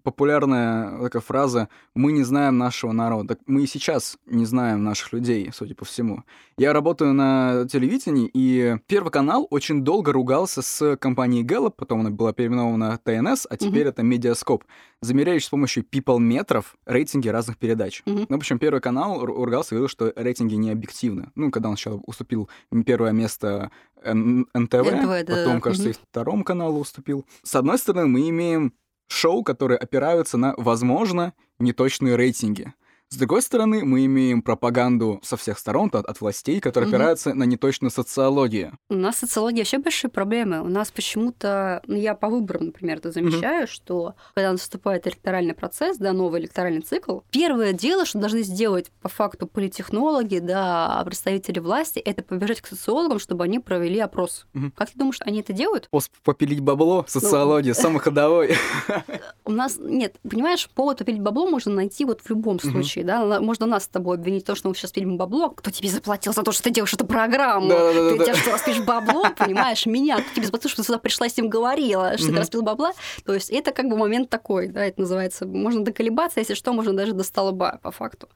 популярная 0.03 1.03
такая 1.03 1.23
фраза 1.23 1.69
«мы 1.95 2.13
не 2.13 2.23
знаем 2.23 2.59
нашего 2.59 2.93
народа». 2.93 3.35
Так 3.35 3.41
мы 3.47 3.65
и 3.65 3.67
сейчас 3.67 4.17
не 4.27 4.45
знаем 4.45 4.85
наших 4.85 5.13
людей, 5.13 5.51
судя 5.53 5.75
по 5.75 5.85
всему. 5.85 6.25
Я 6.59 6.73
работаю 6.73 7.13
на 7.13 7.67
телевидении, 7.71 8.31
и 8.33 8.77
Первый 8.87 9.11
канал 9.11 9.47
очень 9.51 9.83
долго 9.83 10.13
ругался 10.13 10.63
с 10.63 10.97
компанией 10.97 11.45
Gallup, 11.45 11.75
потом 11.77 12.01
она 12.01 12.11
была 12.11 12.33
переименована 12.33 12.99
ТНС, 13.03 13.47
а 13.49 13.57
теперь 13.57 13.87
mm-hmm. 13.87 13.91
это 13.91 14.03
Медиаскоп, 14.03 14.65
замеряющий 15.03 15.47
с 15.47 15.51
помощью 15.51 15.85
people-метров 15.85 16.77
рейтинги 16.87 17.29
разных 17.29 17.59
передач. 17.59 18.03
Mm-hmm. 18.07 18.27
Ну, 18.29 18.37
в 18.37 18.39
общем, 18.39 18.59
Первый 18.59 18.81
канал 18.81 19.25
ругался 19.25 19.75
и 19.75 19.77
говорил, 19.77 19.89
что 19.89 20.13
рейтинги 20.17 20.55
не 20.55 20.71
объективны. 20.71 21.31
Ну, 21.35 21.51
когда 21.51 21.69
он 21.69 21.77
сначала 21.77 22.01
уступил 22.07 22.49
первое 22.87 23.13
место 23.13 23.71
НТВ, 24.03 24.47
НТВ 24.55 25.27
потом, 25.27 25.55
да. 25.55 25.61
кажется, 25.61 25.89
mm-hmm. 25.89 25.99
и 26.01 26.07
второму 26.11 26.45
каналу 26.45 26.81
уступил. 26.81 27.27
С 27.43 27.55
одной 27.55 27.79
стороны, 27.79 28.07
мы 28.07 28.29
имеем 28.29 28.73
шоу, 29.09 29.43
которые 29.43 29.79
опираются 29.79 30.37
на, 30.37 30.55
возможно, 30.57 31.33
неточные 31.59 32.17
рейтинги. 32.17 32.75
С 33.09 33.17
другой 33.19 33.41
стороны, 33.41 33.85
мы 33.85 34.05
имеем 34.07 34.43
пропаганду 34.43 35.21
со 35.23 35.37
всех 35.37 35.61
сторон, 35.61 35.91
от, 35.93 36.07
от 36.07 36.21
властей, 36.21 36.61
которая 36.61 36.89
угу. 36.89 36.97
опирается 36.97 37.35
на 37.35 37.45
неточную 37.45 37.93
социологию. 37.93 38.77
У 38.91 38.95
нас 38.95 39.19
социология 39.19 39.61
вообще 39.61 39.79
большие 39.79 40.11
проблемы. 40.11 40.61
У 40.61 40.69
нас 40.69 40.91
почему-то, 40.91 41.83
ну, 41.87 41.95
я 41.95 42.17
по 42.17 42.29
выборам, 42.29 42.67
например, 42.67 42.99
это 42.99 43.13
замечаю, 43.13 43.65
угу. 43.65 43.71
что 43.71 44.15
когда 44.35 44.51
наступает 44.51 45.07
электоральный 45.07 45.55
процесс, 45.55 45.99
да, 45.99 46.13
новый 46.13 46.41
электоральный 46.41 46.81
цикл, 46.81 47.21
первое 47.31 47.73
дело, 47.73 48.07
что 48.07 48.19
должны 48.19 48.43
сделать 48.43 48.91
по 49.01 49.09
факту 49.09 49.47
политехнологи, 49.47 50.41
да, 50.41 51.01
представители 51.07 51.61
власти, 51.61 52.01
это 52.01 52.25
побежать 52.25 52.61
к 52.61 52.67
социологам, 52.67 53.21
чтобы 53.21 53.45
они 53.45 53.61
провели 53.61 54.01
опрос. 54.01 54.47
Угу. 54.55 54.73
Как 54.75 54.91
ты 54.91 54.99
думаешь, 54.99 55.21
они 55.21 55.41
это 55.41 55.53
делают? 55.53 55.89
Попилить 56.25 56.61
бабло, 56.61 57.05
социология, 57.07 57.73
ну, 57.77 57.81
самый 57.81 58.01
ходовой. 58.01 58.57
У 59.45 59.53
нас, 59.53 59.77
нет, 59.79 60.17
понимаешь, 60.29 60.69
повод 60.75 60.99
попилить 60.99 61.21
бабло 61.21 61.49
можно 61.49 61.73
найти 61.73 62.05
вот 62.05 62.21
в 62.21 62.29
любом 62.29 62.59
случае 62.59 62.96
случае, 62.97 63.05
да, 63.05 63.41
можно 63.41 63.67
нас 63.67 63.85
с 63.85 63.89
тобой 63.89 64.17
обвинить 64.17 64.45
то, 64.45 64.55
что 64.55 64.69
мы 64.69 64.75
сейчас 64.75 64.93
пилим 64.93 65.17
бабло, 65.17 65.51
кто 65.51 65.71
тебе 65.71 65.89
заплатил 65.89 66.33
за 66.33 66.43
то, 66.43 66.53
что 66.53 66.63
ты 66.63 66.71
делаешь 66.71 66.93
эту 66.93 67.07
программу, 67.07 67.69
да, 67.69 67.93
да, 67.93 68.11
ты 68.11 68.19
да. 68.19 68.25
тебя 68.25 68.35
что, 68.35 68.53
распишешь 68.53 68.85
бабло, 68.85 69.25
понимаешь, 69.37 69.87
меня, 69.87 70.21
кто 70.21 70.35
тебе 70.35 70.47
заплатил, 70.47 70.71
что 70.71 70.83
ты 70.83 70.87
сюда 70.87 70.99
пришла 70.99 71.29
с 71.29 71.37
ним 71.37 71.49
говорила, 71.49 72.17
что 72.19 72.29
ты 72.29 72.37
распил 72.37 72.63
бабла, 72.63 72.93
то 73.25 73.35
есть 73.35 73.51
это 73.51 73.73
как 73.73 73.89
бы 73.89 73.97
момент 73.97 74.31
такой, 74.31 74.69
да, 74.69 74.85
это 74.85 75.01
называется, 75.01 75.47
можно 75.47 75.85
доколебаться, 75.85 76.41
если 76.41 76.55
что, 76.55 76.73
можно 76.73 76.93
даже 76.93 77.13
до 77.13 77.25
столба, 77.25 77.79
по 77.83 77.91
факту. 77.91 78.29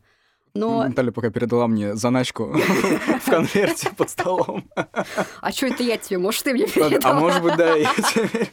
Но... 0.52 0.82
Наталья 0.82 1.12
пока 1.12 1.30
передала 1.30 1.68
мне 1.68 1.94
заначку 1.94 2.46
в 2.46 3.30
конверте 3.30 3.90
под 3.96 4.10
столом. 4.10 4.68
А 5.40 5.52
что 5.52 5.66
это 5.66 5.84
я 5.84 5.96
тебе? 5.96 6.18
Может, 6.18 6.42
ты 6.42 6.52
мне 6.52 6.66
передала? 6.66 7.16
А 7.16 7.20
может 7.20 7.40
быть, 7.40 7.56
да, 7.56 7.76
я 7.76 7.88
тебе 7.94 8.50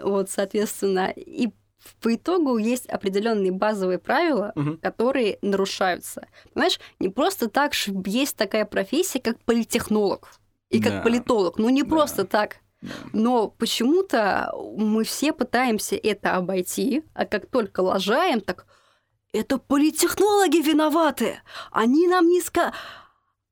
Вот, 0.00 0.30
соответственно, 0.30 1.12
и 1.16 1.48
по 2.00 2.14
итогу 2.14 2.58
есть 2.58 2.86
определенные 2.86 3.52
базовые 3.52 3.98
правила, 3.98 4.52
угу. 4.54 4.78
которые 4.82 5.38
нарушаются. 5.42 6.26
Понимаешь, 6.52 6.80
не 6.98 7.08
просто 7.08 7.48
так 7.48 7.74
есть 8.06 8.36
такая 8.36 8.64
профессия, 8.64 9.20
как 9.20 9.38
политехнолог 9.40 10.30
и 10.70 10.80
как 10.80 10.92
да. 10.92 11.00
политолог. 11.02 11.58
Ну 11.58 11.68
не 11.68 11.82
да. 11.82 11.88
просто 11.88 12.24
так. 12.24 12.56
Но 13.12 13.48
почему-то 13.48 14.52
мы 14.76 15.04
все 15.04 15.32
пытаемся 15.32 15.96
это 15.96 16.36
обойти, 16.36 17.02
а 17.14 17.24
как 17.24 17.46
только 17.46 17.80
лажаем, 17.80 18.40
так 18.40 18.66
это 19.32 19.58
политехнологи 19.58 20.58
виноваты. 20.58 21.40
Они 21.70 22.06
нам 22.06 22.26
ска... 22.40 22.72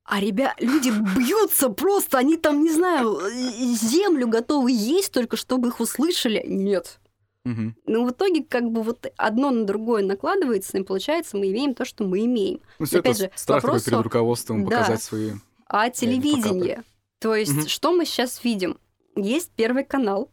А 0.04 0.20
ребят, 0.20 0.54
люди 0.58 0.90
бьются 0.90 1.70
просто, 1.70 2.18
они 2.18 2.36
там, 2.36 2.62
не 2.62 2.70
знаю, 2.70 3.18
землю 3.30 4.28
готовы 4.28 4.70
есть 4.70 5.12
только, 5.12 5.38
чтобы 5.38 5.68
их 5.68 5.80
услышали. 5.80 6.44
Нет. 6.46 7.00
Угу. 7.44 7.74
Но 7.86 8.04
в 8.04 8.10
итоге 8.10 8.42
как 8.42 8.70
бы 8.70 8.82
вот 8.82 9.06
одно 9.16 9.50
на 9.50 9.64
другое 9.66 10.02
накладывается, 10.02 10.78
и 10.78 10.82
получается 10.82 11.36
мы 11.36 11.50
имеем 11.50 11.74
то, 11.74 11.84
что 11.84 12.04
мы 12.04 12.24
имеем. 12.24 12.60
Ну, 12.78 12.86
все 12.86 13.00
Опять 13.00 13.20
это 13.20 13.24
же, 13.24 13.30
страх 13.34 13.62
вопросу... 13.62 13.86
перед 13.86 14.00
руководством 14.00 14.64
да, 14.66 14.78
показать 14.78 15.02
свои... 15.02 15.32
А 15.66 15.90
телевидение. 15.90 16.84
То 17.18 17.34
есть 17.34 17.52
угу. 17.52 17.68
что 17.68 17.92
мы 17.92 18.04
сейчас 18.06 18.42
видим? 18.44 18.78
Есть 19.16 19.50
Первый 19.56 19.84
канал, 19.84 20.30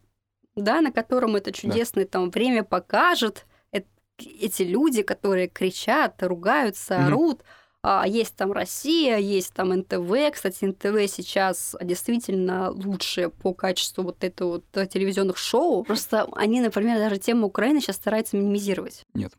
да, 0.56 0.80
на 0.80 0.90
котором 0.90 1.36
это 1.36 1.52
чудесное 1.52 2.04
да. 2.04 2.10
там 2.10 2.30
время 2.30 2.64
покажет, 2.64 3.46
эти 4.18 4.62
люди, 4.62 5.02
которые 5.02 5.48
кричат, 5.48 6.22
ругаются, 6.22 6.96
угу. 6.96 7.04
орут, 7.04 7.42
есть 8.06 8.36
там 8.36 8.52
Россия, 8.52 9.18
есть 9.18 9.52
там 9.52 9.70
НТВ. 9.70 10.32
Кстати, 10.32 10.64
НТВ 10.64 11.10
сейчас 11.12 11.74
действительно 11.82 12.70
лучше 12.70 13.30
по 13.30 13.52
качеству 13.54 14.04
вот 14.04 14.22
этого 14.22 14.62
вот 14.74 14.88
телевизионных 14.88 15.36
шоу. 15.36 15.84
Просто 15.84 16.28
они, 16.32 16.60
например, 16.60 16.98
даже 16.98 17.18
тему 17.18 17.46
Украины 17.48 17.80
сейчас 17.80 17.96
стараются 17.96 18.36
минимизировать. 18.36 19.04
Нет. 19.14 19.32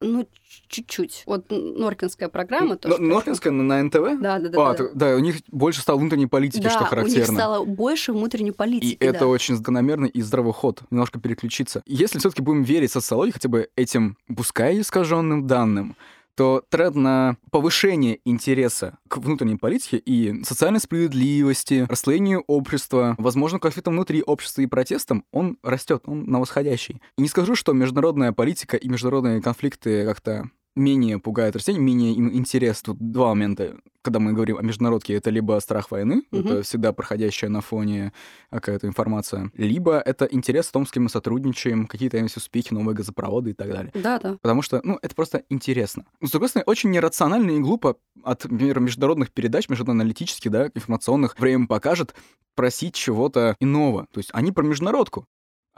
Ну, 0.00 0.28
чуть-чуть. 0.68 1.24
Вот 1.26 1.46
Норкинская 1.50 2.28
программа 2.28 2.76
тоже. 2.76 3.00
Но, 3.00 3.14
Норкинская 3.14 3.52
на 3.52 3.82
НТВ? 3.82 4.20
Да, 4.20 4.38
да, 4.38 4.48
да. 4.48 4.70
А, 4.70 4.74
да. 4.74 4.84
да, 4.94 5.16
у 5.16 5.18
них 5.18 5.36
больше 5.48 5.80
стало 5.80 5.98
внутренней 5.98 6.26
политики, 6.26 6.62
да, 6.62 6.70
что 6.70 6.84
характерно. 6.84 7.14
у 7.14 7.18
них 7.18 7.26
стало 7.26 7.64
больше 7.64 8.12
внутренней 8.12 8.52
политики, 8.52 8.92
И 8.92 8.98
да. 8.98 9.06
это 9.06 9.26
очень 9.26 9.56
закономерный 9.56 10.08
и 10.08 10.22
здравый 10.22 10.52
ход, 10.52 10.82
немножко 10.90 11.18
переключиться. 11.18 11.82
Если 11.84 12.20
все 12.20 12.30
таки 12.30 12.42
будем 12.42 12.62
верить 12.62 12.92
социологии, 12.92 13.32
хотя 13.32 13.48
бы 13.48 13.70
этим, 13.74 14.16
пускай 14.36 14.80
искаженным 14.80 15.48
данным, 15.48 15.96
то 16.38 16.62
тренд 16.68 16.94
на 16.94 17.36
повышение 17.50 18.20
интереса 18.24 18.98
к 19.08 19.16
внутренней 19.16 19.56
политике 19.56 19.96
и 19.96 20.44
социальной 20.44 20.78
справедливости, 20.78 21.84
расслоению 21.90 22.44
общества, 22.46 23.16
возможно, 23.18 23.58
конфликтам 23.58 23.94
внутри 23.94 24.22
общества 24.22 24.60
и 24.60 24.66
протестам, 24.66 25.24
он 25.32 25.58
растет, 25.64 26.04
он 26.06 26.26
на 26.26 26.38
восходящий. 26.38 27.02
И 27.16 27.22
не 27.22 27.28
скажу, 27.28 27.56
что 27.56 27.72
международная 27.72 28.30
политика 28.30 28.76
и 28.76 28.88
международные 28.88 29.42
конфликты 29.42 30.06
как-то 30.06 30.48
менее 30.76 31.18
пугает 31.18 31.56
россиян, 31.56 31.82
менее 31.82 32.12
им 32.12 32.32
интерес. 32.32 32.82
Тут 32.82 32.98
два 32.98 33.28
момента. 33.28 33.76
Когда 34.02 34.20
мы 34.20 34.32
говорим 34.32 34.56
о 34.56 34.62
международке, 34.62 35.14
это 35.14 35.28
либо 35.28 35.58
страх 35.60 35.90
войны, 35.90 36.22
угу. 36.30 36.40
это 36.40 36.62
всегда 36.62 36.92
проходящая 36.92 37.50
на 37.50 37.60
фоне 37.60 38.12
какая-то 38.50 38.86
информация, 38.86 39.50
либо 39.54 39.98
это 39.98 40.24
интерес 40.24 40.66
в 40.66 40.72
том, 40.72 40.86
с 40.86 40.90
кем 40.90 41.04
мы 41.04 41.08
сотрудничаем, 41.08 41.86
какие-то 41.86 42.16
есть 42.16 42.36
успехи, 42.36 42.72
новые 42.72 42.94
газопроводы 42.94 43.50
и 43.50 43.54
так 43.54 43.68
далее. 43.68 43.92
Да, 43.94 44.18
да. 44.18 44.38
Потому 44.40 44.62
что, 44.62 44.80
ну, 44.82 44.98
это 45.02 45.14
просто 45.14 45.42
интересно. 45.50 46.04
Но, 46.20 46.28
с 46.28 46.30
другой 46.30 46.48
стороны, 46.48 46.64
очень 46.66 46.90
нерационально 46.90 47.50
и 47.50 47.58
глупо 47.58 47.96
от, 48.22 48.44
например, 48.44 48.80
международных 48.80 49.32
передач, 49.32 49.68
международно-аналитических, 49.68 50.50
да, 50.50 50.70
информационных, 50.74 51.38
время 51.38 51.66
покажет, 51.66 52.14
просить 52.54 52.94
чего-то 52.94 53.56
иного. 53.60 54.06
То 54.12 54.18
есть 54.18 54.30
они 54.32 54.52
про 54.52 54.64
международку 54.64 55.26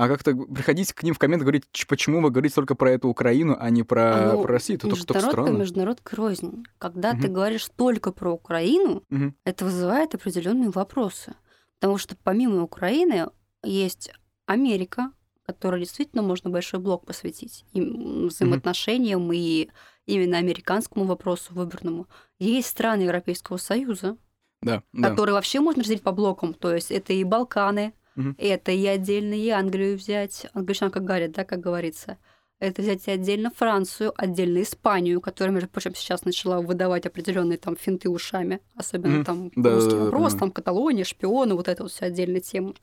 а 0.00 0.09
как-то 0.09 0.35
приходить 0.35 0.95
к 0.95 1.02
ним 1.02 1.12
в 1.12 1.19
коммент 1.19 1.42
говорить, 1.42 1.66
почему 1.87 2.23
вы 2.23 2.30
говорите 2.30 2.54
только 2.54 2.75
про 2.75 2.92
эту 2.92 3.09
Украину, 3.09 3.54
а 3.61 3.69
не 3.69 3.83
про, 3.83 4.33
ну, 4.33 4.42
про 4.42 4.54
Россию, 4.54 4.78
это 4.78 4.88
только, 4.88 5.04
только 5.04 5.21
странно. 5.21 5.59
Международка 5.59 6.16
рознь. 6.16 6.64
Когда 6.78 7.11
угу. 7.11 7.21
ты 7.21 7.28
говоришь 7.28 7.69
только 7.76 8.11
про 8.11 8.33
Украину, 8.33 9.02
угу. 9.11 9.35
это 9.45 9.64
вызывает 9.66 10.14
определенные 10.14 10.71
вопросы. 10.71 11.35
Потому 11.78 11.99
что 11.99 12.16
помимо 12.16 12.62
Украины 12.62 13.28
есть 13.62 14.11
Америка, 14.47 15.12
которой 15.45 15.80
действительно 15.80 16.23
можно 16.23 16.49
большой 16.49 16.80
блок 16.80 17.04
посвятить 17.04 17.66
и 17.75 17.83
взаимоотношениям 17.83 19.25
угу. 19.25 19.33
и 19.35 19.69
именно 20.07 20.38
американскому 20.38 21.04
вопросу 21.04 21.52
выборному. 21.52 22.07
Есть 22.38 22.69
страны 22.69 23.02
Европейского 23.02 23.59
Союза, 23.59 24.16
да, 24.62 24.83
которые 24.95 25.33
да. 25.33 25.35
вообще 25.35 25.61
можно 25.61 25.83
разделить 25.83 26.02
по 26.02 26.12
блокам. 26.12 26.54
То 26.54 26.75
есть 26.75 26.90
это 26.90 27.12
и 27.12 27.23
Балканы, 27.23 27.92
Угу. 28.21 28.35
Это 28.39 28.73
и 28.73 28.87
отдельно 28.87 29.35
и 29.35 29.49
Англию 29.49 29.97
взять, 29.97 30.47
англичанка 30.53 31.00
говорит, 31.00 31.33
да, 31.33 31.45
как 31.45 31.61
говорится. 31.61 32.19
Это 32.59 32.83
взять 32.83 33.09
и 33.09 33.11
отдельно 33.11 33.50
Францию, 33.50 34.12
отдельно 34.17 34.61
Испанию, 34.62 35.23
которая, 35.23 35.55
между 35.55 35.71
прочим, 35.71 35.95
сейчас 35.95 36.27
начала 36.27 36.61
выдавать 36.61 37.07
определенные 37.07 37.57
там 37.57 37.75
финты 37.75 38.11
ушами, 38.11 38.61
особенно 38.77 39.21
mm 39.21 39.25
там 39.25 39.50
да, 39.57 39.75
русский 39.75 39.93
да, 39.93 40.05
вопрос, 40.05 40.35
да, 40.35 40.41
там 40.41 40.50
Каталония, 40.50 41.05
шпионы, 41.05 41.55
вот 41.55 41.69
это 41.69 41.85
вот 41.85 41.93
все 41.93 42.07
отдельная 42.07 42.41
тема. 42.41 42.75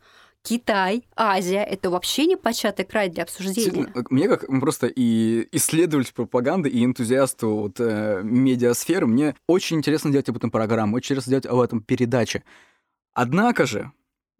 Китай, 0.41 1.03
Азия— 1.15 1.63
это 1.69 1.89
вообще 1.89 2.25
не 2.25 2.37
початый 2.37 2.85
край 2.85 3.09
для 3.09 3.23
обсуждения. 3.23 3.91
Мне 4.09 4.29
как 4.29 4.47
просто 4.61 4.87
и 4.87 5.47
исследователь 5.51 6.13
пропаганды, 6.13 6.69
и 6.69 6.85
энтузиасту 6.85 7.49
вот, 7.55 7.79
э, 7.79 8.21
медиасферы, 8.23 9.07
мне 9.07 9.35
очень 9.47 9.77
интересно 9.77 10.09
делать 10.09 10.29
об 10.29 10.37
этом 10.37 10.49
программу, 10.49 10.95
очень 10.95 11.13
интересно 11.13 11.31
делать 11.31 11.45
об 11.45 11.59
этом 11.59 11.81
передачи. 11.81 12.43
Однако 13.13 13.65
же, 13.65 13.91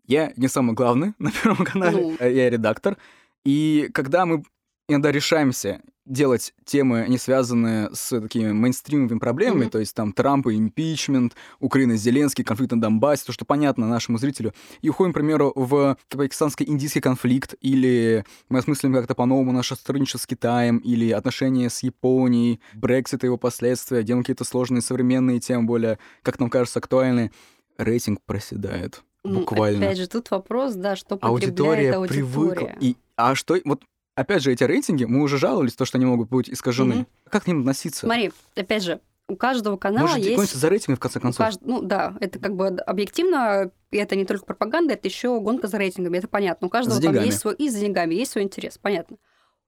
я 0.07 0.33
не 0.37 0.47
самый 0.47 0.73
главный 0.73 1.13
на 1.19 1.31
Первом 1.31 1.65
канале, 1.65 2.01
ну. 2.01 2.15
Э, 2.19 2.33
я 2.33 2.49
редактор. 2.49 2.97
И 3.45 3.89
когда 3.93 4.25
мы 4.25 4.43
иногда 4.87 5.11
решаемся 5.11 5.81
делать 6.05 6.53
темы, 6.63 7.05
не 7.09 7.17
связанные 7.17 7.89
с 7.93 8.19
такими 8.21 8.51
мейнстримовыми 8.51 9.19
проблемами, 9.19 9.65
mm-hmm. 9.65 9.69
то 9.69 9.79
есть 9.79 9.93
там 9.93 10.13
Трамп 10.13 10.47
и 10.47 10.55
импичмент, 10.55 11.35
Украина, 11.59 11.97
Зеленский, 11.97 12.43
конфликт 12.43 12.71
на 12.71 12.81
Донбассе, 12.81 13.25
то, 13.25 13.33
что 13.33 13.43
понятно 13.43 13.87
нашему 13.87 14.17
зрителю, 14.17 14.53
и 14.81 14.89
уходим, 14.89 15.11
к 15.11 15.15
примеру, 15.15 15.51
в 15.55 15.97
пакистанско-индийский 16.09 17.01
конфликт, 17.01 17.55
или 17.59 18.23
мы 18.49 18.59
осмыслим 18.59 18.93
как-то 18.93 19.15
по-новому 19.15 19.51
наше 19.51 19.75
сотрудничество 19.75 20.19
с 20.19 20.27
Китаем, 20.27 20.77
или 20.77 21.11
отношения 21.11 21.69
с 21.69 21.83
Японией, 21.83 22.61
Брексит 22.73 23.23
и 23.23 23.27
его 23.27 23.37
последствия, 23.37 24.03
делаем 24.03 24.23
какие-то 24.23 24.45
сложные 24.45 24.81
современные 24.81 25.39
темы, 25.39 25.65
более, 25.65 25.99
как 26.23 26.39
нам 26.39 26.49
кажется, 26.49 26.79
актуальные, 26.79 27.31
рейтинг 27.77 28.21
проседает. 28.25 29.03
Буквально. 29.33 29.85
Опять 29.85 29.97
же, 29.97 30.07
тут 30.07 30.31
вопрос, 30.31 30.73
да, 30.75 30.95
что 30.95 31.17
потребляет 31.17 31.43
аудитория. 31.49 31.93
аудитория. 31.93 32.07
Привыкла. 32.21 32.71
И, 32.79 32.95
а 33.15 33.35
что, 33.35 33.57
вот 33.65 33.83
опять 34.15 34.41
же, 34.43 34.51
эти 34.51 34.63
рейтинги, 34.63 35.05
мы 35.05 35.21
уже 35.21 35.37
жаловались, 35.37 35.75
то, 35.75 35.85
что 35.85 35.97
они 35.97 36.05
могут 36.05 36.29
быть 36.29 36.49
искажены. 36.49 36.95
Мгм. 36.95 37.07
Как 37.29 37.43
к 37.43 37.47
ним 37.47 37.59
относиться? 37.61 38.05
Смотри, 38.05 38.31
опять 38.55 38.83
же, 38.83 38.99
у 39.29 39.35
каждого 39.35 39.75
канала 39.77 40.07
Может, 40.07 40.19
есть... 40.25 40.53
за 40.55 40.69
рейтингами, 40.69 40.95
в 40.95 40.99
конце 40.99 41.19
концов. 41.19 41.45
кажд- 41.47 41.59
Ну 41.61 41.81
да, 41.81 42.15
это 42.21 42.39
как 42.39 42.55
бы 42.55 42.67
объективно, 42.67 43.71
и 43.91 43.97
это 43.97 44.15
не 44.15 44.25
только 44.25 44.45
пропаганда, 44.45 44.93
это 44.93 45.07
еще 45.07 45.39
гонка 45.41 45.67
за 45.67 45.77
рейтингами, 45.77 46.17
это 46.17 46.27
понятно. 46.27 46.67
У 46.67 46.69
каждого 46.69 46.95
За 46.95 47.01
там 47.01 47.11
деньгами. 47.11 47.27
есть 47.27 47.39
свой... 47.39 47.55
И 47.55 47.69
за 47.69 47.79
деньгами, 47.79 48.15
есть 48.15 48.31
свой 48.31 48.43
интерес, 48.45 48.77
понятно. 48.77 49.17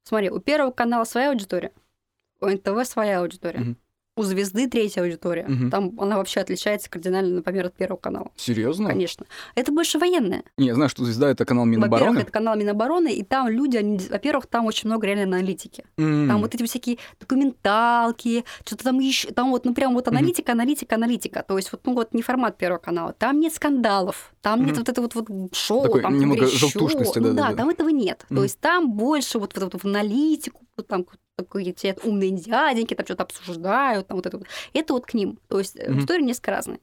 Смотри, 0.03 0.29
у 0.29 0.39
первого 0.39 0.71
канала 0.71 1.03
своя 1.03 1.29
аудитория, 1.31 1.73
у 2.39 2.47
НТВ 2.47 2.85
своя 2.87 3.19
аудитория, 3.19 3.59
Мгм. 3.59 3.77
У 4.19 4.23
Звезды 4.23 4.67
третья 4.67 5.01
аудитория. 5.01 5.45
Мгм. 5.47 5.71
Там 5.71 5.93
она 5.99 6.17
вообще 6.17 6.41
отличается 6.41 6.89
кардинально, 6.89 7.35
например, 7.35 7.67
от 7.67 7.73
первого 7.75 7.97
канала. 7.99 8.31
Серьезно? 8.35 8.89
Конечно. 8.89 9.25
Это 9.55 9.71
больше 9.71 9.97
военная. 9.97 10.43
Не, 10.57 10.67
я 10.67 10.75
знаю, 10.75 10.89
что 10.89 11.05
звезда 11.05 11.29
это 11.29 11.45
канал 11.45 11.65
Во-первых, 11.65 11.89
Минобороны. 11.89 12.19
это 12.19 12.31
канал 12.31 12.57
Минобороны, 12.57 13.13
и 13.13 13.23
там 13.23 13.47
люди, 13.47 13.77
они, 13.77 13.97
во-первых, 14.09 14.47
там 14.47 14.65
очень 14.65 14.89
много 14.89 15.07
реально 15.07 15.37
аналитики. 15.37 15.85
М. 15.97 16.27
Там 16.27 16.41
вот 16.41 16.53
эти 16.53 16.63
всякие 16.65 16.97
документалки, 17.19 18.43
что-то 18.65 18.83
там 18.83 18.99
еще, 18.99 19.29
там 19.31 19.51
вот, 19.51 19.65
ну 19.65 19.73
прям 19.73 19.93
вот 19.93 20.07
аналитика, 20.07 20.51
аналитика, 20.51 20.95
аналитика. 20.95 21.43
То 21.47 21.57
есть 21.57 21.71
вот, 21.71 21.81
ну 21.85 21.93
вот 21.93 22.13
не 22.13 22.21
формат 22.21 22.57
Первого 22.57 22.79
канала. 22.79 23.13
Там 23.13 23.39
нет 23.39 23.53
скандалов, 23.53 24.33
там 24.41 24.59
нет 24.59 24.71
Мгм. 24.71 24.79
вот 24.79 24.89
это 24.89 25.01
вот, 25.01 25.15
вот 25.15 25.55
шоу, 25.55 25.83
Такой 25.83 26.01
там 26.01 26.17
немного 26.19 26.45
желтушности, 26.47 27.19
Ну 27.19 27.29
да-да-да. 27.29 27.49
да, 27.51 27.55
там 27.55 27.69
этого 27.69 27.89
нет. 27.89 28.25
Мгм. 28.29 28.37
То 28.37 28.43
есть 28.43 28.59
там 28.59 28.91
больше 28.91 29.39
вот, 29.39 29.53
вот, 29.57 29.73
вот 29.73 29.81
в 29.81 29.85
аналитику, 29.85 30.61
вот 30.79 30.87
там 30.87 31.05
такие 31.35 31.73
те 31.73 31.95
умные 32.03 32.31
дяденьки 32.31 32.93
там 32.93 33.05
что-то 33.05 33.23
обсуждают, 33.23 34.07
там 34.07 34.17
вот 34.17 34.25
это 34.25 34.37
вот. 34.37 34.47
Это 34.73 34.93
вот 34.93 35.05
к 35.05 35.13
ним. 35.13 35.39
То 35.47 35.59
есть 35.59 35.75
Мгм. 35.77 35.93
аудитория 35.97 36.23
несколько 36.23 36.51
разная. 36.51 36.79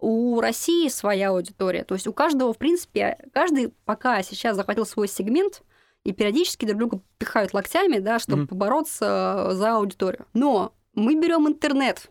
У 0.00 0.40
России 0.40 0.88
своя 0.88 1.30
аудитория. 1.30 1.84
То 1.84 1.94
есть 1.94 2.06
у 2.06 2.12
каждого, 2.12 2.52
в 2.52 2.58
принципе, 2.58 3.18
каждый 3.32 3.74
пока 3.84 4.22
сейчас 4.22 4.56
захватил 4.56 4.86
свой 4.86 5.08
сегмент, 5.08 5.62
и 6.04 6.12
периодически 6.12 6.64
друг 6.64 6.78
друга 6.78 7.00
пихают 7.18 7.52
локтями, 7.52 7.98
да, 7.98 8.18
чтобы 8.18 8.42
Мгм. 8.42 8.48
побороться 8.48 9.48
за 9.52 9.74
аудиторию. 9.76 10.26
Но 10.34 10.72
мы 10.94 11.14
берем 11.16 11.48
интернет, 11.48 12.10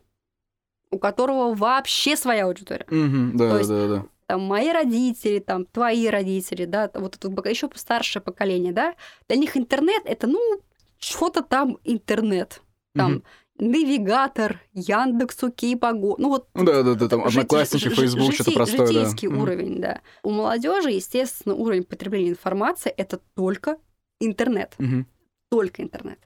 у 0.91 0.99
которого 0.99 1.53
вообще 1.55 2.15
своя 2.17 2.45
аудитория. 2.45 2.85
Мгм, 2.89 3.37
Да, 3.37 3.49
То 3.51 3.57
есть- 3.57 3.69
да, 3.69 3.87
да. 3.87 4.05
Там 4.27 4.41
мои 4.41 4.69
родители, 4.73 5.39
там 5.39 5.65
твои 5.65 6.07
родители, 6.09 6.65
да, 6.65 6.91
вот 6.93 7.15
это 7.15 7.49
еще 7.49 7.69
старшее 7.75 8.21
поколение, 8.21 8.73
да, 8.73 8.93
для 9.29 9.37
них 9.37 9.55
интернет 9.55 10.01
это, 10.05 10.27
ну, 10.27 10.59
что-то 10.99 11.41
там 11.41 11.77
интернет. 11.83 12.61
Там 12.93 13.11
Мгм. 13.11 13.23
навигатор, 13.59 14.61
Яндекс, 14.73 15.43
Окей, 15.43 15.75
Погода. 15.75 16.21
Ну 16.21 16.29
вот 16.29 16.47
Ну 16.53 16.63
да, 16.63 16.83
да, 16.83 16.95
да, 16.95 17.07
там 17.07 17.23
одноклассники, 17.25 17.89
Фейсбук, 17.89 18.33
что-то 18.33 18.51
простое, 18.51 18.79
да. 18.79 18.87
Житейский 18.87 19.27
Мгм. 19.27 19.41
уровень, 19.41 19.81
да. 19.81 20.01
У 20.23 20.31
молодежи, 20.31 20.91
естественно, 20.91 21.55
уровень 21.55 21.83
потребления 21.83 22.29
информации 22.29 22.91
это 22.91 23.19
только 23.35 23.77
интернет. 24.19 24.75
Мгм. 24.77 25.07
Только 25.49 25.81
интернет. 25.81 26.19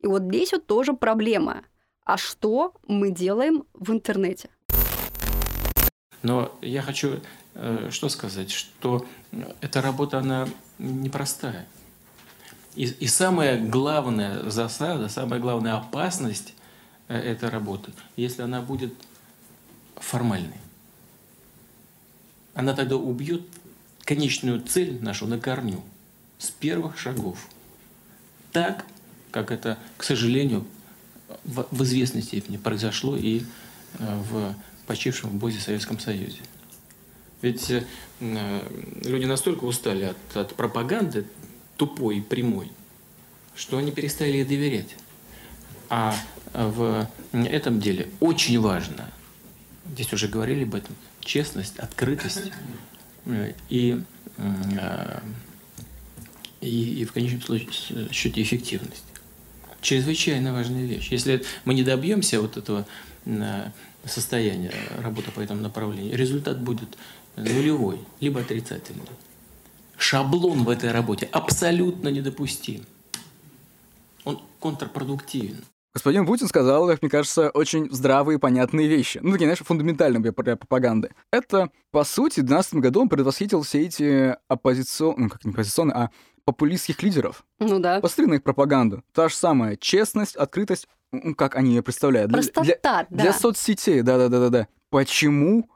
И 0.00 0.06
вот 0.06 0.22
здесь 0.22 0.52
вот 0.52 0.66
тоже 0.66 0.92
проблема. 0.92 1.62
А 2.04 2.16
что 2.16 2.74
мы 2.86 3.10
делаем 3.10 3.64
в 3.74 3.90
интернете? 3.90 4.50
Но 6.22 6.56
я 6.62 6.82
хочу 6.82 7.20
э, 7.54 7.88
что 7.90 8.08
сказать, 8.08 8.50
что 8.50 9.06
э, 9.32 9.42
эта 9.60 9.80
работа, 9.80 10.18
она 10.18 10.48
непростая. 10.78 11.66
И, 12.76 12.84
и 12.84 13.06
самая 13.06 13.58
главная 13.58 14.48
засада, 14.50 15.08
самая 15.08 15.40
главная 15.40 15.74
опасность 15.76 16.52
э, 17.08 17.16
этой 17.18 17.48
работы, 17.48 17.92
если 18.16 18.42
она 18.42 18.60
будет 18.60 18.92
формальной. 19.96 20.60
Она 22.54 22.74
тогда 22.74 22.96
убьет 22.96 23.42
конечную 24.04 24.60
цель 24.60 25.02
нашу 25.02 25.26
на 25.26 25.40
корню 25.40 25.82
с 26.38 26.50
первых 26.50 26.98
шагов. 26.98 27.48
Так, 28.52 28.84
как 29.30 29.50
это, 29.50 29.78
к 29.96 30.04
сожалению, 30.04 30.66
в, 31.44 31.66
в 31.70 31.82
известной 31.82 32.22
степени 32.22 32.58
произошло 32.58 33.16
и 33.16 33.40
э, 33.98 34.22
в 34.30 34.54
почившем 34.86 35.30
в 35.30 35.34
Бозе 35.34 35.60
Советском 35.60 35.98
Союзе. 35.98 36.40
Ведь 37.40 37.70
э, 37.70 37.84
люди 38.20 39.24
настолько 39.24 39.64
устали 39.64 40.04
от, 40.04 40.36
от 40.36 40.54
пропаганды 40.54 41.26
тупой 41.76 42.22
прямой, 42.22 42.70
что 43.54 43.78
они 43.78 43.92
перестали 43.92 44.32
ей 44.32 44.44
доверять. 44.44 44.94
А 45.88 46.14
в 46.52 47.08
этом 47.32 47.80
деле 47.80 48.08
очень 48.20 48.60
важно, 48.60 49.10
здесь 49.92 50.12
уже 50.12 50.28
говорили 50.28 50.64
об 50.64 50.74
этом, 50.74 50.94
честность, 51.20 51.78
открытость 51.78 52.50
э, 53.26 53.52
и, 53.68 54.02
э, 54.38 55.20
и, 56.60 57.00
и 57.00 57.04
в 57.04 57.12
конечном 57.12 57.42
случае, 57.42 58.08
счете 58.12 58.42
эффективность. 58.42 59.04
Чрезвычайно 59.80 60.52
важная 60.52 60.86
вещь. 60.86 61.08
Если 61.10 61.44
мы 61.64 61.74
не 61.74 61.82
добьемся 61.82 62.40
вот 62.40 62.56
этого 62.56 62.86
э, 63.26 63.70
состояния 64.04 64.72
работы 64.98 65.30
по 65.30 65.40
этому 65.40 65.60
направлению, 65.60 66.16
результат 66.16 66.60
будет 66.60 66.96
нулевой, 67.36 67.98
либо 68.20 68.40
отрицательный. 68.40 69.02
Шаблон 69.98 70.64
в 70.64 70.68
этой 70.68 70.92
работе 70.92 71.28
абсолютно 71.32 72.08
недопустим. 72.08 72.84
Он 74.24 74.40
контрпродуктивен. 74.60 75.64
Господин 75.94 76.26
Путин 76.26 76.46
сказал, 76.46 76.86
как 76.88 77.00
мне 77.00 77.10
кажется, 77.10 77.48
очень 77.50 77.90
здравые 77.90 78.36
и 78.36 78.38
понятные 78.38 78.86
вещи. 78.86 79.18
Ну, 79.22 79.32
такие, 79.32 79.46
знаешь, 79.46 79.60
фундаментальные 79.60 80.20
для 80.20 80.32
пропаганды. 80.32 81.14
Это, 81.32 81.70
по 81.90 82.04
сути, 82.04 82.40
в 82.40 82.44
2012 82.44 82.74
году 82.74 83.00
он 83.00 83.08
предвосхитил 83.08 83.62
все 83.62 83.80
эти 83.86 84.36
оппозиционные, 84.48 85.24
ну, 85.24 85.28
как 85.30 85.44
не 85.46 85.52
оппозиционные, 85.52 85.94
а 85.94 86.10
популистских 86.44 87.02
лидеров. 87.02 87.44
Ну 87.60 87.78
да. 87.78 88.00
Посмотри 88.00 88.26
на 88.30 88.34
их 88.34 88.42
пропаганду. 88.42 89.02
Та 89.14 89.30
же 89.30 89.34
самая 89.34 89.76
честность, 89.76 90.36
открытость, 90.36 90.86
ну, 91.12 91.34
как 91.34 91.56
они 91.56 91.70
ее 91.74 91.82
представляют. 91.82 92.28
Для- 92.30 92.42
Простота, 92.42 92.62
для, 92.62 93.06
да. 93.10 93.22
для 93.22 93.32
соцсетей, 93.32 94.02
да-да-да-да-да. 94.02 94.68
Почему 94.90 95.70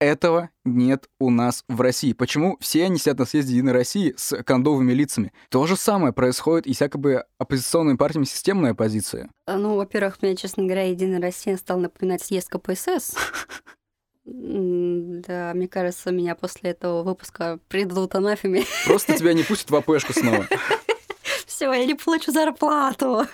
этого 0.00 0.50
нет 0.64 1.08
у 1.20 1.30
нас 1.30 1.62
в 1.68 1.80
России? 1.80 2.12
Почему 2.12 2.56
все 2.60 2.84
они 2.86 2.98
сидят 2.98 3.18
на 3.18 3.26
съезде 3.26 3.52
Единой 3.52 3.72
России 3.72 4.14
с 4.16 4.42
кондовыми 4.42 4.92
лицами? 4.92 5.32
То 5.50 5.66
же 5.66 5.76
самое 5.76 6.12
происходит 6.12 6.66
и 6.66 6.74
с 6.74 6.80
якобы 6.80 7.24
оппозиционными 7.38 7.96
партиями 7.96 8.24
системной 8.24 8.72
оппозиции. 8.72 9.30
А, 9.46 9.56
Ну, 9.56 9.76
во-первых, 9.76 10.20
мне, 10.22 10.34
честно 10.34 10.64
говоря, 10.64 10.88
Единая 10.88 11.20
Россия 11.20 11.56
стала 11.56 11.80
напоминать 11.80 12.22
съезд 12.22 12.48
КПСС. 12.48 13.14
Да, 14.24 15.52
мне 15.54 15.66
кажется, 15.68 16.10
меня 16.10 16.34
после 16.34 16.70
этого 16.70 17.02
выпуска 17.02 17.58
предадут 17.68 18.14
анафеме. 18.14 18.64
Просто 18.86 19.16
тебя 19.16 19.32
не 19.34 19.42
пустят 19.42 19.70
в 19.70 19.76
АПшку 19.76 20.12
снова. 20.12 20.46
Все, 21.46 21.72
я 21.72 21.84
не 21.84 21.94
получу 21.94 22.32
зарплату. 22.32 23.26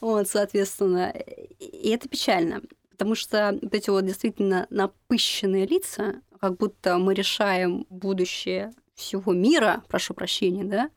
Вот, 0.00 0.28
соответственно, 0.28 1.12
и 1.58 1.90
это 1.90 2.08
печально. 2.08 2.62
Потому 3.00 3.14
что 3.14 3.58
вот 3.62 3.74
эти 3.74 3.88
вот 3.88 4.04
действительно 4.04 4.66
напыщенные 4.68 5.64
лица, 5.64 6.16
как 6.38 6.58
будто 6.58 6.98
мы 6.98 7.14
решаем 7.14 7.86
будущее 7.88 8.74
всего 8.94 9.32
мира, 9.32 9.82
прошу 9.88 10.12
прощения, 10.12 10.64
да, 10.64 10.90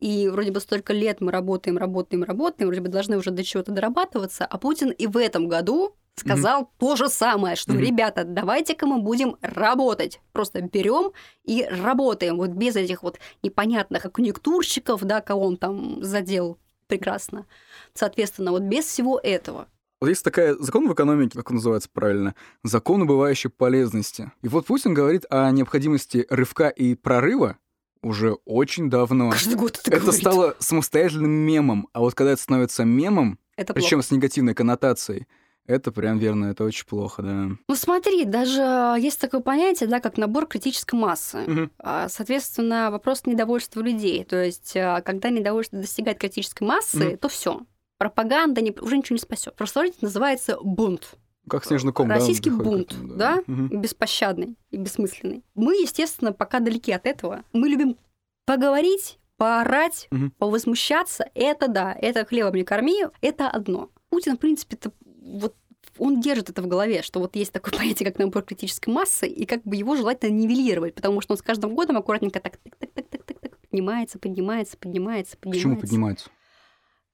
и 0.00 0.28
вроде 0.28 0.50
бы 0.50 0.58
столько 0.58 0.92
лет 0.92 1.20
мы 1.20 1.30
работаем, 1.30 1.78
работаем, 1.78 2.24
работаем, 2.24 2.66
вроде 2.66 2.80
бы 2.80 2.88
должны 2.88 3.16
уже 3.16 3.30
до 3.30 3.44
чего-то 3.44 3.70
дорабатываться, 3.70 4.46
а 4.46 4.58
Путин 4.58 4.90
и 4.90 5.06
в 5.06 5.16
этом 5.16 5.46
году 5.46 5.94
сказал 6.16 6.72
то 6.76 6.96
же 6.96 7.08
самое, 7.08 7.54
что, 7.54 7.74
Мгм. 7.74 7.82
ребята, 7.82 8.24
давайте-ка 8.24 8.84
мы 8.86 9.00
будем 9.00 9.36
работать. 9.40 10.20
Просто 10.32 10.60
берем 10.60 11.12
и 11.44 11.68
работаем, 11.70 12.38
вот 12.38 12.50
без 12.50 12.74
этих 12.74 13.04
вот 13.04 13.20
непонятных 13.44 14.10
конъюнктурщиков, 14.10 15.04
да, 15.04 15.20
кого 15.20 15.46
он 15.46 15.56
там 15.56 16.02
задел 16.02 16.58
прекрасно. 16.88 17.46
Соответственно, 17.94 18.50
вот 18.50 18.62
без 18.62 18.86
всего 18.86 19.20
этого. 19.22 19.68
Вот 20.00 20.08
есть 20.08 20.24
такая 20.24 20.54
закон 20.56 20.86
в 20.88 20.92
экономике, 20.94 21.36
как 21.38 21.50
он 21.50 21.56
называется 21.56 21.88
правильно, 21.92 22.34
закон 22.62 23.02
убывающей 23.02 23.50
полезности. 23.50 24.30
И 24.42 24.48
вот 24.48 24.66
Путин 24.66 24.94
говорит 24.94 25.24
о 25.28 25.50
необходимости 25.50 26.24
рывка 26.30 26.68
и 26.68 26.94
прорыва 26.94 27.56
уже 28.00 28.34
очень 28.44 28.88
давно. 28.90 29.30
Каждый 29.30 29.56
год 29.56 29.78
это, 29.84 29.90
Это 29.90 30.00
говорит. 30.00 30.20
стало 30.20 30.56
самостоятельным 30.60 31.30
мемом, 31.32 31.88
а 31.92 32.00
вот 32.00 32.14
когда 32.14 32.32
это 32.32 32.40
становится 32.42 32.84
мемом, 32.84 33.40
Это 33.56 33.74
причем 33.74 34.02
с 34.02 34.12
негативной 34.12 34.54
коннотацией, 34.54 35.26
это 35.66 35.90
прям 35.90 36.18
верно, 36.18 36.46
это 36.46 36.62
очень 36.62 36.86
плохо, 36.86 37.22
да. 37.22 37.48
Ну 37.68 37.74
смотри, 37.74 38.24
даже 38.24 38.60
есть 39.00 39.20
такое 39.20 39.40
понятие, 39.40 39.88
да, 39.88 39.98
как 39.98 40.16
набор 40.16 40.46
критической 40.46 40.98
массы. 40.98 41.68
А, 41.80 42.08
Соответственно, 42.08 42.90
вопрос 42.92 43.26
недовольства 43.26 43.80
людей. 43.80 44.24
То 44.24 44.44
есть, 44.44 44.76
а, 44.76 45.00
когда 45.02 45.28
недовольство 45.30 45.78
достигает 45.80 46.18
критической 46.20 46.66
массы, 46.66 46.96
Мгм. 47.04 47.18
то 47.18 47.28
все. 47.28 47.60
Пропаганда 47.98 48.60
не- 48.60 48.72
уже 48.80 48.96
ничего 48.96 49.14
не 49.16 49.20
спасет. 49.20 49.54
Просто 49.56 49.84
это 49.84 49.96
называется 50.00 50.56
бунт. 50.62 51.16
Как 51.48 51.64
снежный 51.64 51.92
ком, 51.92 52.08
да, 52.08 52.14
Российский 52.16 52.50
к 52.50 52.54
бунт, 52.54 52.92
этому, 52.92 53.14
да? 53.14 53.42
Мгм. 53.46 53.80
Беспощадный 53.80 54.56
и 54.70 54.76
бессмысленный. 54.76 55.42
Мы, 55.54 55.74
естественно, 55.76 56.32
пока 56.32 56.60
далеки 56.60 56.92
от 56.92 57.06
этого. 57.06 57.42
Мы 57.52 57.68
любим 57.68 57.96
поговорить, 58.44 59.18
поорать, 59.36 60.08
Мгм. 60.10 60.30
повозмущаться. 60.32 61.28
Это 61.34 61.68
да, 61.68 61.92
это 61.98 62.24
хлебом 62.24 62.54
не 62.54 62.64
корми, 62.64 63.04
это 63.20 63.48
одно. 63.48 63.90
Путин, 64.10 64.36
в 64.36 64.40
принципе, 64.40 64.76
это 64.76 64.92
вот 65.22 65.54
он 65.96 66.20
держит 66.20 66.50
это 66.50 66.62
в 66.62 66.66
голове, 66.68 67.02
что 67.02 67.18
вот 67.18 67.34
есть 67.34 67.52
такое 67.52 67.72
понятие, 67.78 68.06
как 68.08 68.18
набор 68.18 68.42
критической 68.42 68.92
массы, 68.92 69.26
и 69.26 69.44
как 69.46 69.62
бы 69.64 69.74
его 69.74 69.96
желательно 69.96 70.34
нивелировать, 70.34 70.94
потому 70.94 71.20
что 71.20 71.32
он 71.32 71.38
с 71.38 71.42
каждым 71.42 71.74
годом 71.74 71.96
аккуратненько 71.96 72.40
так, 72.40 72.58
так, 72.58 72.76
так, 72.76 72.90
так, 72.92 73.06
так, 73.08 73.22
так, 73.24 73.38
так, 73.40 73.58
поднимается, 73.58 74.18
поднимается, 74.18 74.76
поднимается, 74.76 75.36
К 75.38 75.54
чему 75.54 75.76
поднимается. 75.76 76.30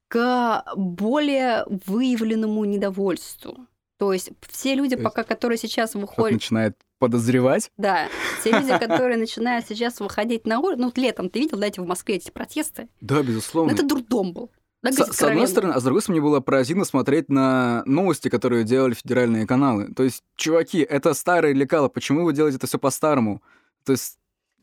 К 0.08 0.64
более 0.76 1.64
выявленному 1.86 2.64
недовольству. 2.64 3.66
То 3.98 4.12
есть 4.12 4.30
все 4.48 4.74
люди, 4.74 4.92
есть 4.94 5.02
пока 5.04 5.22
которые 5.22 5.56
сейчас 5.58 5.94
выходят, 5.94 6.32
начинает 6.32 6.76
подозревать. 6.98 7.70
да, 7.76 8.08
все 8.40 8.50
люди, 8.52 8.76
которые 8.78 9.16
начинают 9.16 9.66
сейчас 9.66 10.00
выходить 10.00 10.46
на 10.46 10.58
улицу, 10.60 10.80
ну 10.80 10.86
вот 10.86 10.98
летом 10.98 11.30
ты 11.30 11.40
видел, 11.40 11.58
да, 11.58 11.66
эти 11.66 11.80
в 11.80 11.86
Москве 11.86 12.16
эти 12.16 12.30
протесты? 12.30 12.88
Да, 13.00 13.16
Ну 13.16 13.22
безусловно. 13.22 13.72
это 13.72 13.82
дурдом 13.86 14.32
был. 14.32 14.50
Да, 14.82 14.90
С, 14.92 14.96
с 15.16 15.22
одной 15.22 15.48
стороны, 15.48 15.72
а 15.72 15.80
с 15.80 15.82
другой 15.84 16.02
стороны, 16.02 16.20
мне 16.20 16.28
было 16.30 16.40
поразительно 16.40 16.84
смотреть 16.84 17.30
на 17.30 17.82
новости, 17.86 18.28
которые 18.28 18.64
делали 18.64 18.92
федеральные 18.92 19.46
каналы. 19.46 19.94
То 19.94 20.02
есть, 20.02 20.22
чуваки, 20.36 20.80
это 20.80 21.14
старые 21.14 21.54
лекала, 21.54 21.88
почему 21.88 22.24
вы 22.24 22.34
делаете 22.34 22.58
это 22.58 22.66
все 22.66 22.78
по-старому? 22.78 23.42
То 23.84 23.92
есть, 23.92 24.18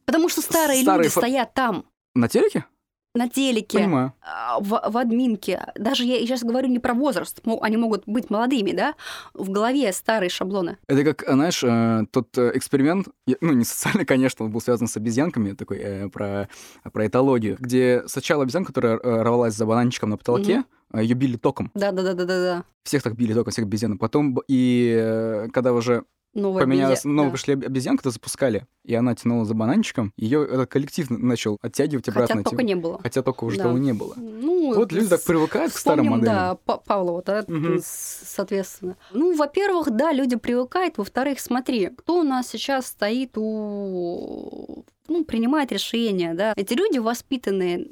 Потому 0.05 0.29
что 0.29 0.41
старые, 0.41 0.81
старые 0.83 1.05
люди 1.07 1.15
фо- 1.15 1.19
стоят 1.21 1.53
там, 1.55 1.85
на 2.13 2.27
телеке? 2.27 2.65
На 3.13 3.27
телеке, 3.27 3.79
Понимаю. 3.79 4.13
а, 4.21 4.59
в, 4.59 4.69
в 4.89 4.97
админке. 4.97 5.65
Даже 5.75 6.03
я 6.05 6.19
сейчас 6.19 6.43
говорю 6.43 6.69
не 6.69 6.79
про 6.79 6.93
возраст, 6.93 7.41
мо- 7.45 7.59
они 7.61 7.77
могут 7.77 8.03
быть 8.05 8.29
молодыми, 8.29 8.71
да? 8.71 8.95
В 9.33 9.49
голове 9.49 9.91
старые 9.91 10.29
шаблоны. 10.29 10.77
Это 10.87 11.03
как, 11.03 11.23
э, 11.23 11.33
знаешь, 11.33 11.63
э, 11.63 12.05
тот 12.11 12.37
э, 12.37 12.51
эксперимент, 12.55 13.07
ну, 13.41 13.51
не 13.53 13.65
социальный, 13.65 14.05
конечно, 14.05 14.45
он 14.45 14.51
был 14.51 14.61
связан 14.61 14.87
с 14.87 14.95
обезьянками, 14.95 15.51
такой, 15.53 16.09
про, 16.09 16.47
про 16.91 17.07
этологию, 17.07 17.57
где 17.59 18.03
сначала 18.07 18.43
обезьянка, 18.43 18.67
которая 18.73 18.97
рвалась 18.97 19.55
за 19.55 19.65
бананчиком 19.65 20.11
на 20.11 20.17
потолке, 20.17 20.63
ее 20.93 21.13
били 21.13 21.37
током. 21.37 21.71
Да-да-да-да-да. 21.73 22.63
Всех 22.83 23.03
так 23.03 23.15
били 23.15 23.33
током, 23.33 23.51
всех 23.51 23.65
обезьян. 23.65 23.97
Потом, 23.97 24.39
и 24.47 25.47
когда 25.53 25.73
уже 25.73 26.03
Новая 26.33 26.63
поменялась, 26.63 26.99
обезья- 26.99 27.09
новая 27.09 27.29
да. 27.31 27.33
пришли 27.35 27.53
об- 27.55 27.65
обезьянку, 27.65 28.03
то 28.03 28.09
запускали, 28.09 28.65
и 28.85 28.95
она 28.95 29.15
тянула 29.15 29.43
за 29.43 29.53
бананчиком, 29.53 30.13
ее 30.15 30.45
этот 30.45 30.69
коллектив 30.71 31.09
начал 31.09 31.57
оттягивать 31.61 32.07
обратно. 32.07 32.35
Хотя 32.37 32.43
только 32.43 32.49
типа, 32.51 32.61
не 32.61 32.75
было. 32.75 32.99
Хотя 33.03 33.21
только 33.21 33.43
уже 33.43 33.57
Да. 33.57 33.63
того 33.63 33.77
не 33.77 33.91
было. 33.93 34.13
Ну, 34.15 34.73
Вот 34.73 34.93
люди 34.93 35.07
так 35.09 35.21
привыкают 35.25 35.73
к 35.73 35.77
старым 35.77 36.05
моделям. 36.07 36.33
да, 36.33 36.57
Па- 36.63 36.77
Павлова, 36.77 37.21
да, 37.23 37.43
с- 37.47 38.21
соответственно. 38.25 38.95
Ну, 39.11 39.35
во-первых, 39.35 39.91
да, 39.91 40.13
люди 40.13 40.37
привыкают. 40.37 40.97
Во-вторых, 40.97 41.39
смотри, 41.41 41.87
кто 41.89 42.21
у 42.21 42.23
нас 42.23 42.47
сейчас 42.47 42.87
стоит 42.87 43.37
у... 43.37 44.85
Ну, 45.09 45.25
принимает 45.25 45.71
решения, 45.73 46.33
да. 46.33 46.53
Эти 46.55 46.73
люди 46.73 46.97
воспитанные 46.99 47.87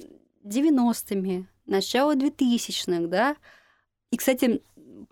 90-ми, 0.45 1.45
начало 1.65 2.15
2000-х, 2.15 3.07
да. 3.07 3.35
И, 4.11 4.17
кстати, 4.17 4.61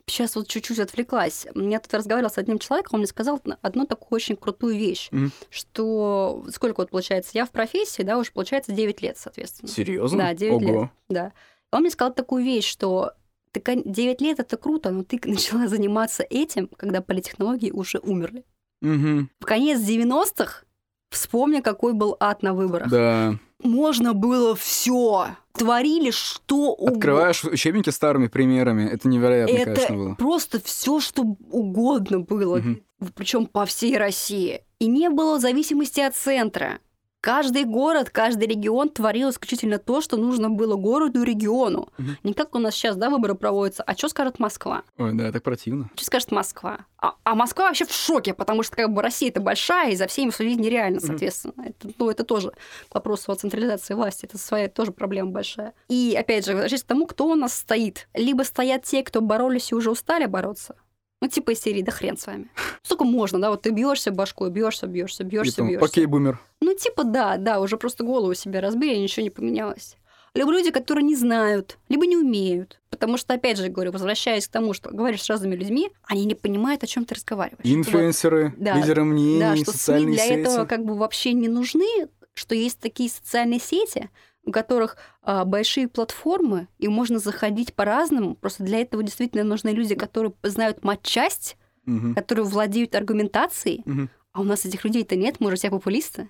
сейчас 0.10 0.36
вот 0.36 0.48
чуть-чуть 0.48 0.80
отвлеклась. 0.80 1.46
Я 1.54 1.80
тут 1.80 1.94
разговаривала 1.94 2.32
с 2.32 2.38
одним 2.38 2.60
человеком, 2.60 2.96
он 2.96 3.00
мне 3.02 3.08
сказал 3.08 3.42
одну 3.62 3.86
такую 3.86 4.16
очень 4.16 4.36
крутую 4.36 4.76
вещь, 4.78 5.10
Мгм. 5.12 5.32
что 5.50 6.46
сколько 6.52 6.82
вот 6.82 6.90
получается, 6.92 7.32
я 7.34 7.46
в 7.46 7.52
профессии, 7.52 8.04
да, 8.04 8.18
уже 8.18 8.32
получается 8.32 8.72
9 8.72 9.02
лет, 9.02 9.18
соответственно. 9.18 9.70
Серьезно? 9.70 10.18
Да, 10.20 10.34
9 10.34 10.62
лет. 10.62 10.76
Ого. 10.76 10.92
Да. 11.10 11.34
Он 11.72 11.82
мне 11.82 11.92
сказал 11.92 12.14
такую 12.14 12.44
вещь, 12.46 12.66
что 12.66 13.12
ты, 13.52 13.60
кон- 13.60 13.84
9 13.86 14.22
лет 14.22 14.40
это 14.40 14.56
круто, 14.58 14.92
но 14.92 15.04
ты 15.04 15.20
начала 15.26 15.68
заниматься 15.68 16.24
этим, 16.30 16.68
когда 16.78 17.02
политехнологии 17.02 17.72
уже 17.72 18.00
умерли. 18.00 18.44
Мгм. 18.82 19.30
В 19.40 19.46
конец 19.46 19.80
90-х 19.82 20.64
вспомни, 21.10 21.62
какой 21.62 21.94
был 21.94 22.16
ад 22.20 22.44
на 22.44 22.54
выборах. 22.54 22.90
Да. 22.90 23.36
Можно 23.64 24.14
было 24.14 24.56
все. 24.56 25.36
Творили 25.54 26.12
что 26.12 26.74
угодно. 26.74 26.98
Открываешь 26.98 27.44
учебники 27.44 27.90
старыми 27.90 28.28
примерами. 28.28 28.84
Это 28.88 29.08
невероятно, 29.08 29.56
Это 29.56 29.74
конечно, 29.74 29.96
было. 29.96 30.16
просто 30.16 30.62
все, 30.64 31.00
что 31.00 31.24
угодно 31.24 32.20
было. 32.20 32.58
Мгм. 32.58 32.84
Причем 33.16 33.46
по 33.48 33.66
всей 33.66 33.98
России. 33.98 34.62
И 34.80 34.88
не 34.88 35.10
было 35.10 35.40
зависимости 35.40 36.00
от 36.00 36.16
центра. 36.16 36.80
Каждый 37.28 37.66
город, 37.66 38.10
каждый 38.10 38.48
регион 38.48 38.88
творил 38.88 39.32
исключительно 39.32 39.80
то, 39.80 40.00
что 40.00 40.16
нужно 40.16 40.50
было 40.50 40.78
городу 40.78 41.24
и 41.24 41.26
региону. 41.26 41.90
Мгм. 41.98 42.18
Не 42.24 42.34
как 42.34 42.56
у 42.56 42.58
нас 42.58 42.74
сейчас, 42.74 42.96
да, 42.96 43.10
выборы 43.10 43.36
проводятся. 43.36 43.84
А 43.84 43.98
что 43.98 44.08
скажет 44.08 44.40
Москва? 44.40 44.84
Ой, 44.98 45.12
да, 45.14 45.30
так 45.34 45.44
противно. 45.44 45.90
Что 45.96 46.06
скажет 46.06 46.32
Москва? 46.32 46.86
А, 47.00 47.16
а 47.26 47.36
Москва 47.36 47.66
вообще 47.66 47.84
в 47.84 47.92
шоке, 47.92 48.34
потому 48.34 48.64
что 48.64 48.78
как 48.78 48.94
бы 48.94 49.02
Россия 49.02 49.28
это 49.28 49.42
большая, 49.42 49.92
и 49.92 49.98
за 49.98 50.08
всеми 50.08 50.30
следить 50.30 50.60
нереально, 50.60 51.02
соответственно. 51.02 51.66
Это, 51.66 51.90
ну, 52.00 52.10
это 52.10 52.24
тоже 52.24 52.54
к 52.88 52.96
вопросу 52.96 53.30
о 53.34 53.36
централизации 53.36 53.94
власти. 53.94 54.24
Это 54.24 54.38
своя 54.38 54.70
тоже 54.70 54.94
проблема 54.94 55.32
большая. 55.32 55.74
И 55.90 56.16
опять 56.18 56.46
же, 56.46 56.54
возвращаясь 56.54 56.84
к 56.84 56.88
тому, 56.88 57.08
кто 57.08 57.28
у 57.28 57.36
нас 57.36 57.54
стоит. 57.54 58.08
Либо 58.14 58.44
стоят 58.44 58.84
те, 58.84 59.04
кто 59.04 59.20
боролись 59.20 59.74
и 59.74 59.76
уже 59.76 59.92
устали 59.92 60.28
бороться. 60.28 60.78
Ну, 61.22 61.28
типа 61.28 61.52
из 61.52 61.60
серии, 61.60 61.82
да 61.82 61.92
хрен 61.92 62.18
с 62.18 62.28
вами. 62.28 62.50
Сколько 62.84 63.04
можно, 63.06 63.40
да, 63.40 63.50
вот 63.50 63.64
ты 63.64 63.72
бьешься 63.72 64.12
башкой, 64.12 64.52
бьешься, 64.52 64.88
бьешься, 64.88 65.24
бьешься, 65.24 65.64
бьешься. 65.64 65.86
Окей, 65.86 66.06
бумер. 66.06 66.40
Ну, 66.62 66.76
типа, 66.76 67.04
да, 67.04 67.38
да, 67.38 67.60
уже 67.60 67.78
просто 67.78 68.04
голову 68.04 68.34
себе 68.34 68.60
разбили, 68.60 68.96
ничего 68.98 69.24
не 69.24 69.30
поменялось. 69.30 69.98
Либо 70.34 70.52
люди, 70.52 70.70
которые 70.70 71.04
не 71.04 71.16
знают, 71.16 71.80
либо 71.90 72.06
не 72.06 72.16
умеют. 72.16 72.80
Потому 72.92 73.18
что, 73.18 73.34
опять 73.34 73.58
же, 73.58 73.70
говорю, 73.70 73.92
возвращаясь 73.92 74.48
к 74.48 74.52
тому, 74.52 74.74
что 74.74 74.92
говоришь 74.92 75.24
с 75.24 75.30
разными 75.30 75.56
людьми, 75.56 75.90
они 76.04 76.26
не 76.26 76.36
понимают, 76.36 76.84
о 76.84 76.88
чем 76.88 77.06
ты 77.06 77.16
разговариваешь. 77.16 77.66
Инфлюенсеры, 77.66 78.54
Да, 78.58 78.76
лидеры 78.76 79.04
мнений, 79.04 79.40
да, 79.40 79.56
что 79.56 79.66
СМИ 79.66 79.74
социальные 79.74 80.14
для 80.16 80.24
сети. 80.24 80.40
этого 80.42 80.66
как 80.66 80.86
бы 80.86 80.96
вообще 80.96 81.34
не 81.34 81.48
нужны, 81.48 82.08
что 82.36 82.54
есть 82.54 82.80
такие 82.80 83.10
социальные 83.10 83.60
сети, 83.60 84.12
у 84.48 84.52
которых 84.52 84.96
а, 85.22 85.44
большие 85.46 85.88
платформы, 85.90 86.68
и 86.80 86.88
можно 86.88 87.20
заходить 87.20 87.74
по-разному. 87.76 88.36
Просто 88.36 88.64
для 88.64 88.80
этого 88.80 89.04
действительно 89.04 89.44
нужны 89.44 89.70
люди, 89.70 89.94
которые 89.94 90.34
знают 90.44 90.84
матчасть, 90.84 91.58
Мгм. 91.86 92.16
которые 92.16 92.46
владеют 92.46 92.96
аргументацией. 92.96 93.84
Мгм. 93.86 94.10
А 94.32 94.42
у 94.42 94.44
нас 94.44 94.66
этих 94.66 94.84
людей-то 94.86 95.16
нет, 95.16 95.36
мы 95.40 95.52
же 95.52 95.58
все 95.58 95.70
популисты. 95.70 96.30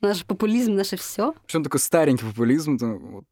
Наш 0.00 0.24
популизм, 0.24 0.74
наше 0.74 0.96
все. 0.96 1.34
Причем 1.46 1.62
такой 1.64 1.80
старенький 1.80 2.24
популизм, 2.26 2.78
там, 2.78 2.98
вот, 2.98 3.24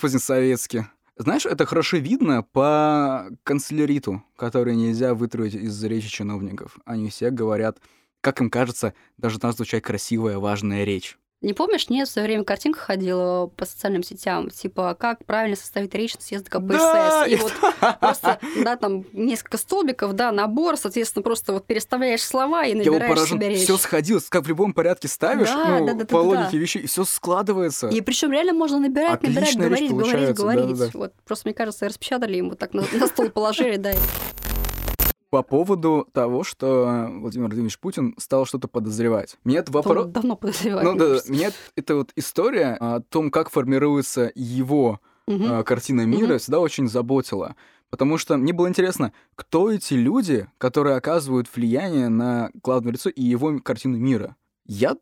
позднесоветский. 0.00 0.84
Знаешь, 1.16 1.44
это 1.44 1.66
хорошо 1.66 1.98
видно 1.98 2.42
по 2.42 3.28
канцеляриту, 3.44 4.22
который 4.36 4.74
нельзя 4.74 5.14
вытравить 5.14 5.54
из 5.54 5.82
речи 5.84 6.08
чиновников. 6.08 6.78
Они 6.86 7.10
все 7.10 7.30
говорят, 7.30 7.78
как 8.22 8.40
им 8.40 8.48
кажется, 8.50 8.94
должна 9.18 9.52
звучать 9.52 9.82
красивая, 9.82 10.38
важная 10.38 10.84
речь. 10.84 11.18
Не 11.42 11.54
помнишь, 11.54 11.88
нет, 11.88 12.08
в 12.08 12.10
свое 12.12 12.28
время 12.28 12.44
картинка 12.44 12.78
ходила 12.78 13.48
по 13.56 13.64
социальным 13.66 14.02
сетям, 14.04 14.48
типа, 14.48 14.96
как 14.98 15.24
правильно 15.26 15.56
составить 15.56 15.92
речь 15.94 16.14
на 16.14 16.20
съезд 16.22 16.48
КПСС. 16.48 16.78
Да, 16.78 17.26
И 17.26 17.34
вот 17.34 17.52
просто, 18.00 18.38
да, 18.64 18.76
там 18.76 19.04
несколько 19.12 19.58
столбиков, 19.58 20.12
да, 20.14 20.30
набор, 20.30 20.76
соответственно, 20.76 21.24
просто 21.24 21.52
вот 21.52 21.66
переставляешь 21.66 22.22
слова 22.22 22.64
и 22.64 22.68
Я 22.70 22.84
был 22.84 22.92
набираешь 22.92 23.10
поражен, 23.16 23.36
себе 23.38 23.48
речь. 23.48 23.62
все 23.64 23.76
сходилось, 23.76 24.28
как 24.28 24.44
в 24.44 24.48
любом 24.48 24.72
порядке 24.72 25.08
ставишь, 25.08 25.48
Да, 25.48 25.78
ну, 25.80 25.86
да, 25.86 25.94
да, 25.94 26.04
по 26.04 26.18
да, 26.18 26.20
логике 26.22 26.50
да. 26.52 26.58
вещей, 26.58 26.82
и 26.82 26.86
все 26.86 27.04
складывается. 27.04 27.88
И 27.88 28.00
причем 28.00 28.30
реально 28.30 28.52
можно 28.52 28.78
набирать, 28.78 29.14
Отличная 29.14 29.42
набирать, 29.42 29.80
речь 29.80 29.90
говорить, 29.90 29.90
говорить, 29.90 30.10
получается, 30.12 30.42
говорить. 30.42 30.78
да-да-да. 30.78 30.98
Вот 30.98 31.12
просто, 31.26 31.48
мне 31.48 31.54
кажется, 31.54 31.86
распечатали 31.88 32.36
ему 32.36 32.54
так 32.54 32.72
на, 32.72 32.84
на 32.92 33.06
стол 33.08 33.30
положили, 33.30 33.76
да. 33.76 33.92
По 35.32 35.42
поводу 35.42 36.06
того, 36.12 36.44
что 36.44 37.08
Владимир 37.10 37.46
Владимирович 37.46 37.78
Путин 37.78 38.14
стал 38.18 38.44
что-то 38.44 38.68
подозревать. 38.68 39.38
Меня 39.44 39.60
это 39.60 39.72
вопрос... 39.72 40.08
Давно 40.08 40.36
подозревает. 40.36 40.84
Ну 40.84 40.94
да, 40.94 41.20
меня 41.26 41.50
эта 41.74 41.94
вот 41.96 42.10
история 42.16 42.76
о 42.78 43.00
том, 43.00 43.30
как 43.30 43.48
формируется 43.48 44.30
его 44.34 45.00
э, 45.26 45.62
картина 45.62 46.02
мира, 46.04 46.26
Мгм. 46.32 46.38
всегда 46.38 46.60
очень 46.60 46.86
заботила. 46.86 47.56
Потому 47.88 48.18
что 48.18 48.36
мне 48.36 48.52
было 48.52 48.68
интересно, 48.68 49.14
кто 49.34 49.70
эти 49.72 49.94
люди, 49.94 50.48
которые 50.58 50.96
оказывают 50.96 51.48
влияние 51.56 52.10
на 52.10 52.50
главное 52.62 52.92
лицо 52.92 53.08
и 53.08 53.22
его 53.22 53.58
картину 53.60 53.96
мира. 53.96 54.36
Я 54.66 54.98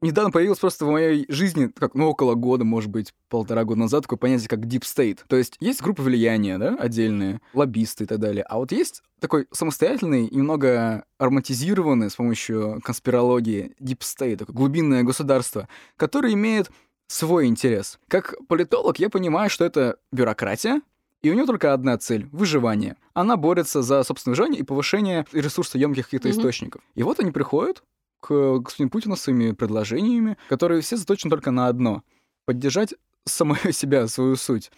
недавно 0.00 0.30
появилось 0.30 0.58
просто 0.58 0.84
в 0.84 0.90
моей 0.90 1.26
жизни, 1.28 1.66
как, 1.66 1.94
ну, 1.94 2.08
около 2.08 2.34
года, 2.34 2.64
может 2.64 2.90
быть, 2.90 3.14
полтора 3.28 3.64
года 3.64 3.80
назад, 3.80 4.02
такое 4.02 4.18
понятие, 4.18 4.48
как 4.48 4.60
deep 4.60 4.82
state. 4.82 5.20
То 5.26 5.36
есть 5.36 5.56
есть 5.60 5.82
группы 5.82 6.02
влияния, 6.02 6.58
да, 6.58 6.76
отдельные, 6.78 7.40
лоббисты 7.54 8.04
и 8.04 8.06
так 8.06 8.18
далее. 8.18 8.44
А 8.44 8.58
вот 8.58 8.72
есть 8.72 9.02
такой 9.20 9.46
самостоятельный, 9.52 10.28
немного 10.30 11.04
ароматизированный 11.18 12.10
с 12.10 12.16
помощью 12.16 12.80
конспирологии 12.84 13.74
deep 13.80 14.00
state, 14.00 14.36
такое 14.36 14.54
глубинное 14.54 15.02
государство, 15.02 15.68
которое 15.96 16.32
имеет 16.34 16.70
свой 17.06 17.46
интерес. 17.46 17.98
Как 18.08 18.34
политолог 18.48 18.98
я 18.98 19.08
понимаю, 19.08 19.48
что 19.50 19.64
это 19.64 19.96
бюрократия, 20.12 20.82
и 21.22 21.30
у 21.30 21.34
нее 21.34 21.46
только 21.46 21.72
одна 21.72 21.98
цель— 21.98 22.28
выживание. 22.32 22.96
Она 23.14 23.36
борется 23.36 23.82
за 23.82 24.02
собственное 24.04 24.34
выживание 24.34 24.60
и 24.60 24.62
повышение 24.62 25.26
ресурсоемких 25.32 26.04
каких-то 26.04 26.28
Мгм. 26.28 26.38
источников. 26.38 26.82
И 26.94 27.02
вот 27.02 27.18
они 27.18 27.32
приходят 27.32 27.82
к 28.20 28.58
господину 28.58 28.90
Путину 28.90 29.16
своими 29.16 29.52
предложениями, 29.52 30.36
которые 30.48 30.80
все 30.80 30.96
заточены 30.96 31.30
только 31.30 31.50
на 31.50 31.68
одно— 31.68 32.02
поддержать 32.46 32.94
самого 33.24 33.72
себя, 33.72 34.06
свою 34.08 34.36
суть. 34.36 34.70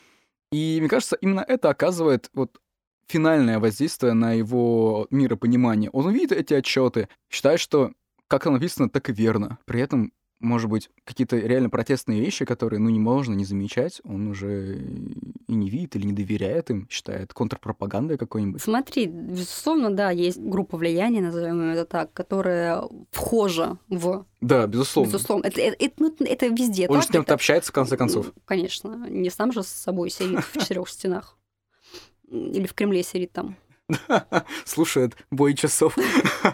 И 0.53 0.79
мне 0.81 0.89
кажется, 0.89 1.17
именно 1.21 1.41
это 1.41 1.71
оказывает 1.71 2.31
вот 2.35 2.61
финальное 3.07 3.59
воздействие 3.59 4.13
на 4.13 4.33
его 4.33 5.07
миропонимание. 5.11 5.91
Он 5.91 6.07
увидит 6.07 6.33
эти 6.33 6.55
отчеты, 6.55 7.09
считает, 7.29 7.61
что 7.61 7.93
как 8.29 8.45
там 8.45 8.55
написано, 8.55 8.89
так 8.89 9.11
и 9.11 9.13
верно. 9.13 9.59
При 9.65 9.81
этом 9.81 10.13
может 10.41 10.71
быть, 10.71 10.91
какие-то 11.05 11.37
реально 11.37 11.69
протестные 11.71 12.21
вещи, 12.21 12.45
которые, 12.45 12.81
ну, 12.81 12.89
не 12.89 12.99
можно 12.99 13.35
не 13.35 13.45
замечать, 13.45 14.01
он 14.05 14.29
уже 14.29 14.79
и 15.47 15.55
не 15.55 15.69
видит 15.69 15.97
или 15.97 16.07
не 16.07 16.13
доверяет 16.13 16.71
им, 16.71 16.89
считает 16.91 17.33
контрпропагандой 17.35 18.17
какой-нибудь. 18.17 18.63
Смотри, 18.63 19.07
безусловно, 19.07 19.91
да, 19.91 20.11
есть 20.11 20.39
группа 20.41 20.77
влияния, 20.79 21.21
назовем 21.21 21.61
это 21.61 21.85
так, 21.85 22.13
которая 22.13 22.83
вхожа 23.11 23.79
в... 23.89 24.25
Да, 24.41 24.67
безусловно. 24.67 25.11
Безусловно. 25.13 25.47
Это, 25.47 25.61
это, 25.61 25.77
это, 25.85 25.95
ну, 25.99 26.17
это 26.21 26.47
везде 26.47 26.89
Он 26.89 26.95
так. 26.95 27.03
же 27.03 27.09
с 27.09 27.11
кем-то 27.11 27.27
это- 27.29 27.35
общается, 27.35 27.71
в 27.71 27.75
конце 27.75 27.97
концов. 27.97 28.33
Конечно. 28.47 29.07
Не 29.09 29.29
сам 29.31 29.53
же 29.53 29.63
с 29.63 29.69
собой 29.69 30.11
сидит 30.11 30.41
в 30.41 30.59
четырех 30.59 30.89
стенах. 30.89 31.37
Или 32.31 32.67
в 32.67 32.75
Кремле 32.75 33.03
сидит 33.03 33.33
там. 33.33 33.57
Слушает 34.65 35.17
бой 35.31 35.55
часов. 35.55 35.97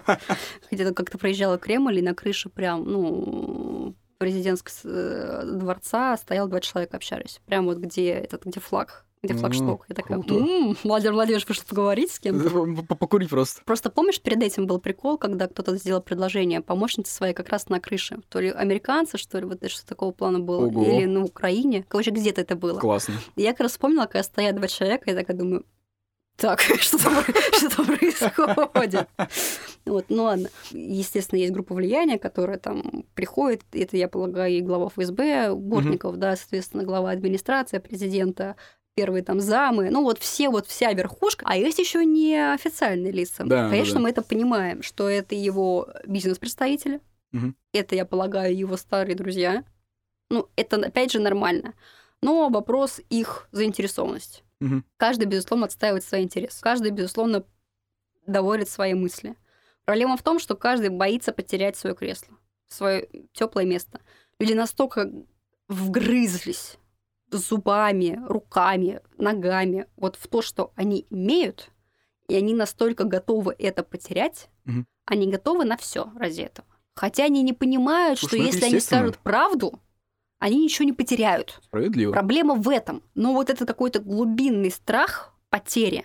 Где-то 0.71 0.95
как-то 0.95 1.19
проезжала 1.19 1.59
Кремль, 1.59 1.99
и 1.99 2.03
на 2.03 2.15
крыше 2.15 2.49
прям, 2.49 2.85
ну, 2.85 3.95
президентского 4.19 4.73
э, 4.85 5.45
дворца 5.45 6.17
стоял 6.17 6.49
два 6.49 6.61
человека, 6.61 6.97
общались. 6.97 7.41
Прям 7.47 7.67
вот 7.67 7.79
где 7.79 8.11
этот, 8.11 8.45
где 8.45 8.61
флаг, 8.61 9.05
где 9.23 9.35
флагшток. 9.35 9.85
Я 9.89 9.95
такая, 9.95 10.19
круто. 10.19 10.35
«М, 10.35 10.77
Владимир 10.85 11.15
Владимирович, 11.15 11.47
пришел 11.47 11.65
поговорить 11.69 12.11
с 12.13 12.19
кем-то. 12.19 12.85
Покурить 12.95 13.29
просто. 13.29 13.63
Просто 13.65 13.91
помнишь, 13.91 14.21
перед 14.21 14.43
этим 14.43 14.67
был 14.67 14.79
прикол, 14.79 15.19
когда 15.19 15.49
кто-то 15.49 15.77
сделал 15.77 16.01
предложение 16.01 16.61
помощнице 16.61 17.13
своей 17.13 17.35
как 17.35 17.49
раз 17.49 17.69
на 17.69 17.81
крыше. 17.81 18.19
То 18.29 18.41
ли 18.41 18.51
американцы, 18.51 19.19
что 19.19 19.39
ли, 19.39 19.45
вот 19.45 19.63
это 19.63 19.69
что 19.69 19.87
такого 19.87 20.13
плана 20.13 20.39
было. 20.39 20.67
Ого. 20.67 20.85
Или 20.85 21.05
на 21.07 21.25
Украине. 21.25 21.85
Короче, 21.89 22.11
где-то 22.11 22.41
это 22.41 22.57
было. 22.57 22.79
Классно. 22.79 23.15
И 23.37 23.43
я 23.43 23.53
как 23.53 23.61
раз 23.61 23.73
вспомнила, 23.73 24.05
когда 24.05 24.23
стоят 24.23 24.57
два 24.57 24.69
человека, 24.69 25.11
я 25.11 25.17
такая 25.17 25.37
думаю, 25.37 25.65
так, 26.37 26.61
что 26.81 26.99
там, 27.03 27.25
что 27.53 27.77
там 27.77 27.87
происходит? 27.87 29.09
Вот, 29.85 30.07
ну 30.09 30.25
ладно. 30.25 30.49
Естественно, 30.71 31.39
есть 31.39 31.53
группа 31.53 31.75
влияния, 31.75 32.19
которая 32.19 32.59
там 32.59 33.05
приходит. 33.15 33.63
Это, 33.73 33.97
я 33.97 34.09
полагаю, 34.09 34.53
и 34.53 34.61
глава 34.61 34.89
ФСБ, 34.89 35.55
Бортников, 35.55 36.17
да, 36.17 36.37
соответственно, 36.37 36.85
глава 36.85 37.11
администрации, 37.11 37.79
президента, 37.79 38.57
первые 38.97 39.23
там 39.23 39.41
замы. 39.41 39.91
Ну 39.91 40.03
вот 40.03 40.19
все, 40.19 40.49
вот 40.49 40.67
вся 40.67 40.93
верхушка. 40.93 41.45
А 41.49 41.57
есть 41.57 41.79
еще 41.79 42.05
не 42.05 42.37
официальные 42.53 43.13
лица. 43.13 43.45
Да, 43.45 43.69
Конечно, 43.69 43.95
да, 43.95 44.01
мы 44.01 44.11
это 44.11 44.23
понимаем, 44.23 44.83
что 44.83 45.09
это 45.09 45.35
его 45.35 45.89
бизнес-представители. 46.07 47.01
Мгм. 47.33 47.55
Это, 47.73 47.95
я 47.95 48.05
полагаю, 48.05 48.57
его 48.57 48.77
старые 48.77 49.15
друзья. 49.15 49.65
Ну, 50.31 50.49
это, 50.57 50.77
опять 50.77 51.13
же, 51.13 51.21
нормально. 51.21 51.75
Но 52.23 52.49
вопрос 52.49 53.01
их 53.11 53.49
заинтересованности. 53.53 54.43
Мгм. 54.61 54.85
Каждый, 54.97 55.27
безусловно, 55.27 55.67
отстаивает 55.67 56.05
свои 56.05 56.23
интересы. 56.23 56.61
Каждый, 56.61 56.91
безусловно, 56.91 57.45
доводит 58.27 58.69
свои 58.69 58.95
мысли. 58.95 59.37
Проблема 59.85 60.17
в 60.17 60.23
том, 60.23 60.39
что 60.39 60.57
каждый 60.57 60.89
боится 60.89 61.33
потерять 61.33 61.77
свое 61.77 61.95
кресло, 61.95 62.37
свое 62.69 63.09
теплое 63.33 63.65
место. 63.65 64.01
Люди 64.39 64.53
настолько 64.55 65.11
вгрызлись 65.69 66.79
зубами, 67.31 68.21
руками, 68.27 69.01
ногами 69.19 69.87
вот 69.97 70.17
в 70.17 70.27
то, 70.29 70.43
что 70.43 70.73
они 70.77 71.07
имеют, 71.11 71.71
и 72.29 72.35
они 72.35 72.55
настолько 72.55 73.05
готовы 73.05 73.55
это 73.59 73.83
потерять, 73.83 74.49
Мгм. 74.65 74.87
они 75.07 75.31
готовы 75.31 75.65
на 75.65 75.77
все 75.77 76.11
ради 76.17 76.43
этого. 76.43 76.67
Хотя 76.95 77.25
они 77.25 77.43
не 77.43 77.53
понимают, 77.53 78.19
Слушай, 78.19 78.31
что 78.31 78.39
ну 78.39 78.45
если 78.45 78.65
они 78.65 78.81
скажут 78.81 79.19
правду, 79.19 79.81
они 80.39 80.63
ничего 80.65 80.85
не 80.87 80.93
потеряют. 80.93 81.59
Справедливо. 81.65 82.13
Проблема 82.13 82.55
в 82.55 82.69
этом. 82.69 83.03
Но 83.15 83.33
вот 83.33 83.51
этот 83.51 83.67
какой-то 83.69 84.01
глубинный 84.01 84.71
страх 84.71 85.35
потери, 85.51 86.05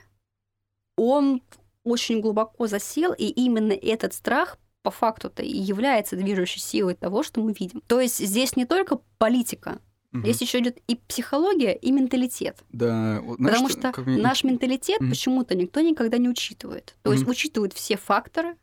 он 0.98 1.41
очень 1.84 2.22
глубоко 2.22 2.67
засел, 2.67 3.13
и 3.13 3.26
именно 3.26 3.74
этот 3.74 4.13
страх 4.13 4.58
по 4.84 4.91
факту-то 4.91 5.44
и 5.44 5.58
является 5.58 6.15
движущей 6.15 6.60
силой 6.60 6.96
того, 6.96 7.24
что 7.24 7.41
мы 7.41 7.54
видим. 7.58 7.82
То 7.88 8.00
есть 8.00 8.17
здесь 8.20 8.56
не 8.56 8.65
только 8.65 9.00
политика, 9.17 9.80
Мгм. 10.12 10.24
здесь 10.24 10.41
еще 10.41 10.60
идет 10.60 10.80
и 10.88 10.96
психология, 10.96 11.74
и 11.76 11.91
менталитет. 11.91 12.58
Да, 12.72 13.22
вот 13.22 13.38
знаешь, 13.38 13.54
Потому 13.58 13.70
что- 13.70 13.91
как 13.94 14.06
наш 14.06 14.44
менталитет 14.44 15.00
Мгм. 15.02 15.10
почему-то 15.12 15.56
никто 15.56 15.82
никогда 15.82 16.17
не 16.17 16.30
учитывает. 16.30 16.96
То 17.04 17.12
есть 17.12 17.24
Мгм. 17.24 17.32
учитывают 17.32 17.74
все 17.74 17.96
факторы, 17.98 18.56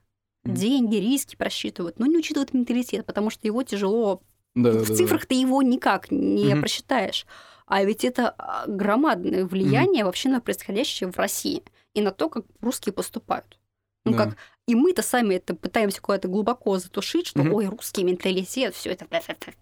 Мгм. 0.44 0.54
деньги, 0.54 0.96
риски 0.96 1.36
просчитывают, 1.36 1.98
но 1.98 2.06
не 2.06 2.16
учитывают 2.18 2.52
менталитет, 2.52 3.06
потому 3.06 3.30
что 3.30 3.46
его 3.46 3.62
тяжело 3.62 4.22
Да, 4.62 4.72
да, 4.72 4.78
в 4.80 4.82
да, 4.82 4.88
да. 4.88 4.94
цифрах 4.94 5.26
ты 5.26 5.34
его 5.34 5.62
никак 5.62 6.10
не 6.10 6.52
Мгм. 6.52 6.60
просчитаешь. 6.60 7.26
А 7.66 7.84
ведь 7.84 8.04
это 8.04 8.34
а, 8.38 8.64
громадное 8.66 9.44
влияние 9.44 10.04
вообще 10.04 10.28
на 10.30 10.40
происходящее 10.40 11.12
в 11.12 11.18
России 11.18 11.62
и 11.94 12.00
на 12.00 12.10
то, 12.12 12.28
как 12.28 12.44
русские 12.60 12.92
поступают. 12.92 13.58
Ну, 14.04 14.12
Да. 14.12 14.18
как 14.24 14.36
и 14.66 14.74
мы-то 14.74 15.02
сами 15.02 15.34
это 15.34 15.54
пытаемся 15.54 16.00
куда-то 16.00 16.28
глубоко 16.28 16.78
затушить, 16.78 17.26
что 17.26 17.40
Мгм. 17.42 17.54
ой, 17.54 17.66
русский 17.66 18.04
менталитет, 18.04 18.74
все 18.74 18.90
это 18.90 19.06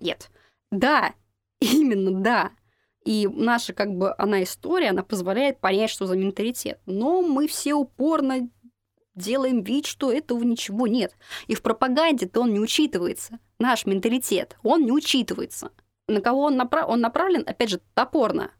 нет. 0.00 0.30
Да, 0.70 1.14
именно 1.60 2.10
да. 2.22 2.50
И 3.04 3.28
наша, 3.32 3.72
как 3.72 3.92
бы, 3.94 4.14
она 4.18 4.42
история, 4.42 4.90
она 4.90 5.02
позволяет 5.04 5.60
понять, 5.60 5.90
что 5.90 6.06
за 6.06 6.16
менталитет. 6.16 6.80
Но 6.86 7.22
мы 7.22 7.46
все 7.46 7.74
упорно 7.74 8.48
делаем 9.14 9.62
вид, 9.62 9.86
что 9.86 10.12
этого 10.12 10.42
ничего 10.42 10.86
нет. 10.86 11.14
И 11.46 11.54
в 11.54 11.62
пропаганде-то 11.62 12.40
он 12.40 12.52
не 12.52 12.60
учитывается. 12.60 13.38
Наш 13.58 13.86
менталитет, 13.86 14.56
он 14.62 14.84
не 14.84 14.92
учитывается. 14.92 15.70
На 16.08 16.20
кого 16.20 16.42
он, 16.42 16.56
направ... 16.56 16.88
он 16.88 17.00
направлен, 17.00 17.42
опять 17.46 17.70
же, 17.70 17.80
топорно. 17.94 18.50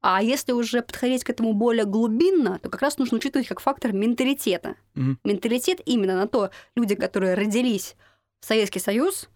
А 0.00 0.22
если 0.22 0.52
уже 0.52 0.82
подходить 0.82 1.24
к 1.24 1.30
этому 1.30 1.54
более 1.54 1.86
глубинно, 1.86 2.58
то 2.58 2.68
как 2.68 2.82
раз 2.82 2.98
нужно 2.98 3.16
учитывать 3.16 3.46
как 3.46 3.60
фактор 3.60 3.92
менталитета. 3.92 4.76
Мгм. 4.94 5.18
Менталитет 5.24 5.80
именно 5.86 6.14
на 6.14 6.26
то, 6.26 6.50
люди, 6.76 6.94
которые 6.94 7.34
родились 7.34 7.96
в 8.40 8.44
Советский 8.44 8.80
Союз, 8.80 9.30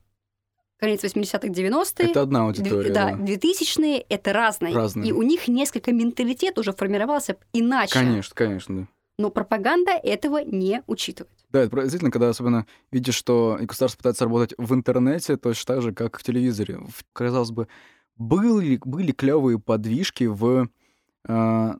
конец 0.79 1.03
80-х, 1.03 1.49
90-е, 1.49 2.11
Это 2.11 2.23
одна 2.23 2.45
аудитория, 2.45 2.93
да, 2.93 3.13
да. 3.13 3.25
2000-е 3.25 4.05
это 4.09 4.33
разные. 4.33 4.75
Разные. 4.75 5.09
И 5.09 5.13
у 5.13 5.23
них 5.23 5.49
несколько 5.49 5.93
менталитет 5.93 6.59
уже 6.59 6.73
формировался 6.73 7.37
иначе. 7.53 7.95
Конечно, 7.95 8.35
конечно, 8.35 8.81
да. 8.83 8.89
Но 9.19 9.31
пропаганда 9.31 9.93
этого 9.93 10.45
не 10.45 10.83
учитывает. 10.87 11.33
Да, 11.51 11.61
это 11.63 11.75
действительно, 11.81 12.11
когда 12.11 12.29
особенно 12.29 12.67
видишь, 12.91 13.15
что 13.15 13.59
государство 13.61 13.99
пытается 13.99 14.25
работать 14.25 14.55
в 14.59 14.75
интернете 14.75 15.37
точно 15.37 15.75
так 15.75 15.83
же, 15.83 15.93
как 15.93 16.19
в 16.19 16.23
телевизоре. 16.23 16.81
Казалось 17.15 17.51
бы, 17.51 17.69
были, 18.17 18.79
были 18.85 19.13
клевые 19.13 19.59
подвижки 19.59 20.25
в, 20.25 20.69
а, 21.27 21.77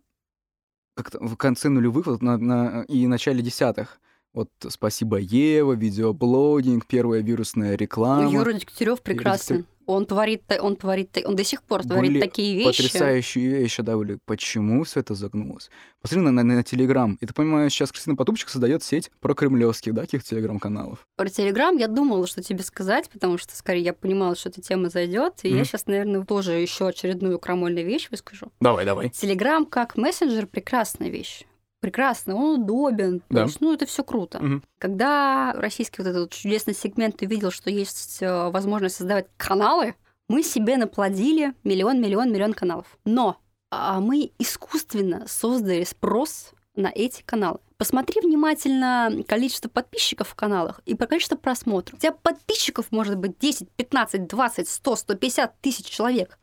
как-то 0.95 1.19
в 1.21 1.37
конце 1.37 1.69
нулевых 1.69 2.07
вот 2.07 2.23
на, 2.23 2.39
на- 2.39 2.83
и 2.89 3.07
начале 3.07 3.43
десятых. 3.43 4.01
Вот 4.35 4.51
«Спасибо, 4.69 5.19
Ева», 5.19 5.73
видеоблогинг, 5.73 6.87
первая 6.87 7.23
вирусная 7.23 7.77
реклама. 7.77 8.25
Ну, 8.25 8.31
Юра 8.31 8.53
Дегтярев 8.53 9.01
прекрасен. 9.03 9.57
Дегтярев. 9.59 9.78
Он 9.89 10.05
творит, 10.05 10.43
он 10.61 10.77
творит, 10.77 11.17
он 11.25 11.35
до 11.35 11.45
сих 11.45 11.63
пор 11.63 11.83
творит 11.83 12.13
Были 12.13 12.21
такие 12.21 12.55
вещи. 12.55 12.83
Потрясающие 12.83 13.49
вещи, 13.49 13.83
да, 13.83 13.97
были. 13.97 14.19
Почему 14.27 14.85
все 14.85 15.01
это 15.01 15.15
загнулось? 15.15 15.71
Посмотри 16.03 16.27
на, 16.31 16.31
на, 16.31 16.43
на 16.45 16.63
Телеграм. 16.63 17.17
И 17.23 17.25
ты 17.25 17.33
понимаешь, 17.33 17.73
сейчас 17.73 17.91
Кристина 17.91 18.15
Потупчик 18.15 18.51
создает 18.51 18.83
сеть 18.83 19.11
про 19.21 19.33
кремлевских, 19.33 19.95
да, 19.95 20.03
каких 20.03 20.25
телеграм-каналов. 20.25 21.07
Про 21.17 21.31
Телеграм 21.31 21.75
я 21.79 21.89
думала, 21.89 22.27
что 22.27 22.43
тебе 22.43 22.63
сказать, 22.65 23.09
потому 23.09 23.39
что, 23.39 23.57
скорее, 23.57 23.81
я 23.81 23.95
понимала, 23.95 24.37
что 24.37 24.51
эта 24.51 24.61
тема 24.61 24.91
зайдет, 24.91 25.41
и 25.45 25.49
я 25.49 25.57
Мгм. 25.57 25.65
сейчас, 25.65 25.87
наверное, 25.87 26.23
тоже 26.23 26.53
еще 26.53 26.89
очередную 26.89 27.39
крамольную 27.39 27.87
вещь 27.87 28.09
выскажу. 28.11 28.53
Давай, 28.61 28.85
давай. 28.85 29.09
Телеграм 29.09 29.65
как 29.65 29.97
мессенджер 29.97 30.47
прекрасная 30.47 31.09
вещь. 31.09 31.45
Прекрасно, 31.81 32.35
он 32.35 32.63
удобен. 32.63 33.23
Да. 33.31 33.45
есть, 33.45 33.61
ну, 33.61 33.73
это 33.73 33.87
все 33.87 34.03
круто. 34.03 34.43
Мгм. 34.43 34.65
Когда 34.79 35.53
российский 35.57 36.03
вот 36.03 36.09
этот 36.09 36.23
вот 36.23 36.33
чудесный 36.33 36.75
сегмент 36.75 37.23
увидел, 37.23 37.51
что 37.51 37.71
есть 37.71 38.19
э, 38.21 38.51
возможность 38.51 38.97
создавать 38.97 39.27
каналы, 39.37 39.95
мы 40.29 40.43
себе 40.43 40.77
наплодили 40.77 41.55
миллион, 41.65 42.01
миллион, 42.01 42.33
миллион 42.33 42.53
каналов. 42.53 42.99
Но 43.05 43.39
а, 43.71 44.01
мы 44.01 44.33
искусственно 44.39 45.27
создали 45.27 45.85
спрос 45.85 46.53
на 46.75 46.91
эти 46.95 47.23
каналы. 47.23 47.59
Посмотри 47.77 48.21
внимательно 48.21 49.11
количество 49.27 49.69
подписчиков 49.69 50.29
в 50.29 50.35
каналах 50.35 50.81
и 50.85 50.95
по 50.95 51.07
количеству 51.07 51.39
просмотров. 51.39 51.97
У 51.97 52.01
тебя 52.01 52.13
подписчиков 52.13 52.91
может 52.91 53.17
быть 53.17 53.39
10, 53.39 53.71
15, 53.71 54.27
20, 54.27 54.69
100, 54.69 54.97
150 54.97 55.61
тысяч 55.61 55.87
человек, 55.87 56.39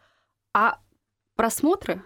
а 0.54 0.80
просмотры 1.36 2.02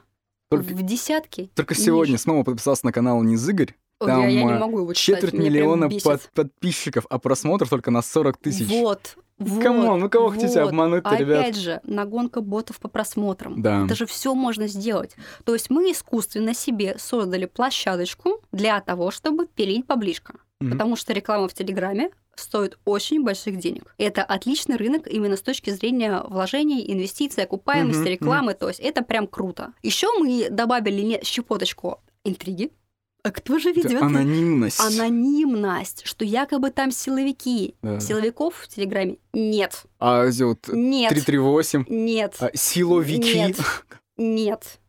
Только, 0.49 0.73
в 0.73 0.81
десятки. 0.83 1.51
только 1.53 1.75
сегодня 1.75 2.13
ниже. 2.13 2.23
снова 2.23 2.43
подписался 2.43 2.85
на 2.85 2.91
канал 2.91 3.21
Низыгорь. 3.21 3.75
Там, 3.99 4.21
я, 4.21 4.27
я 4.29 4.43
не 4.43 4.53
а, 4.53 4.59
могу 4.59 4.79
его 4.79 4.93
читать, 4.93 5.21
Четверть 5.21 5.43
миллиона 5.43 5.89
под- 5.89 6.29
подписчиков, 6.33 7.05
а 7.09 7.19
просмотров 7.19 7.69
только 7.69 7.91
на 7.91 8.01
40 8.01 8.37
тысяч. 8.37 8.67
Вот, 8.67 9.17
вот. 9.37 9.61
Come 9.61 9.83
on, 9.83 9.99
ну 9.99 10.09
кого 10.09 10.29
хотите 10.29 10.61
вот. 10.61 10.69
обмануть-то, 10.69 11.09
Опять 11.09 11.19
ребят? 11.19 11.55
же, 11.55 11.81
нагонка 11.83 12.41
ботов 12.41 12.79
по 12.79 12.87
просмотрам. 12.87 13.61
Да. 13.61 13.85
Это 13.85 13.95
же 13.95 14.05
все 14.05 14.33
можно 14.33 14.67
сделать. 14.67 15.15
То 15.43 15.53
есть 15.53 15.69
мы 15.69 15.91
искусственно 15.91 16.53
себе 16.53 16.95
создали 16.97 17.45
площадочку 17.45 18.41
для 18.51 18.79
того, 18.81 19.11
чтобы 19.11 19.47
пилить 19.47 19.85
баблишко. 19.85 20.35
Мгм. 20.61 20.71
Потому 20.71 20.95
что 20.95 21.13
реклама 21.13 21.47
в 21.47 21.53
Телеграме 21.53 22.11
стоит 22.39 22.77
очень 22.85 23.23
больших 23.23 23.57
денег. 23.57 23.93
Это 23.97 24.23
отличный 24.23 24.75
рынок 24.77 25.07
именно 25.07 25.35
с 25.37 25.41
точки 25.41 25.69
зрения 25.69 26.21
вложений, 26.27 26.91
инвестиций, 26.91 27.43
окупаемости 27.43 27.99
Мгм, 28.01 28.07
рекламы. 28.09 28.53
То 28.53 28.67
есть 28.69 28.79
это 28.79 29.03
прям 29.03 29.27
круто. 29.27 29.73
Еще 29.83 30.07
мы 30.19 30.49
добавили 30.49 31.01
не- 31.01 31.23
щепоточку 31.23 32.01
интриги. 32.23 32.71
А 33.21 33.31
кто 33.31 33.59
же 33.59 33.71
Это 33.71 33.81
ведет? 33.81 34.01
анонимность. 34.01 34.79
Анонимность, 34.79 36.01
что 36.05 36.23
якобы 36.23 36.71
там 36.71 36.91
силовики. 36.91 37.75
Да. 37.81 37.99
Силовиков 37.99 38.55
в 38.55 38.67
Телеграме 38.69 39.17
нет. 39.33 39.83
А 39.99 40.25
эти 40.25 40.43
вот 40.43 40.67
Нет. 40.69 41.09
338, 41.09 41.85
Нет. 41.89 42.35
а, 42.39 42.49
силовики. 42.55 43.35
Нет. 43.35 43.57
Нет. 44.17 44.79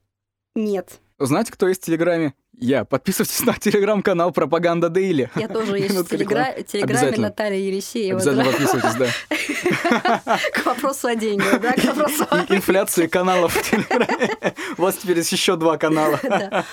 Нет. 0.55 1.01
Знаете, 1.19 1.53
кто 1.53 1.69
есть 1.69 1.83
в 1.83 1.87
Телеграме? 1.87 2.35
Я. 2.61 2.85
Подписывайтесь 2.85 3.41
на 3.41 3.55
телеграм-канал 3.55 4.33
Пропаганда 4.33 4.91
Дейли. 4.91 5.31
Я 5.35 5.49
тоже 5.49 5.79
есть 5.79 5.95
в 5.97 6.05
телегра- 6.13 6.63
телеграме. 6.63 7.17
Наталья 7.17 7.59
Елисеева. 7.59 8.19
Обязательно 8.21 8.45
да. 8.45 8.51
подписывайтесь, 8.51 8.95
да. 10.25 10.39
К 10.53 10.67
вопросу 10.67 11.09
о 11.09 11.15
деньгах, 11.17 11.61
да, 11.61 11.73
к 11.73 11.85
вопросу 11.85 12.27
о- 12.31 12.55
инфляции 12.55 13.07
каналов 13.07 13.55
в 13.55 13.71
Телеграме. 13.71 14.55
У 14.77 14.83
вас 14.83 14.97
теперь 14.97 15.17
есть 15.17 15.33
еще 15.33 15.57
два 15.57 15.79
канала. 15.79 16.21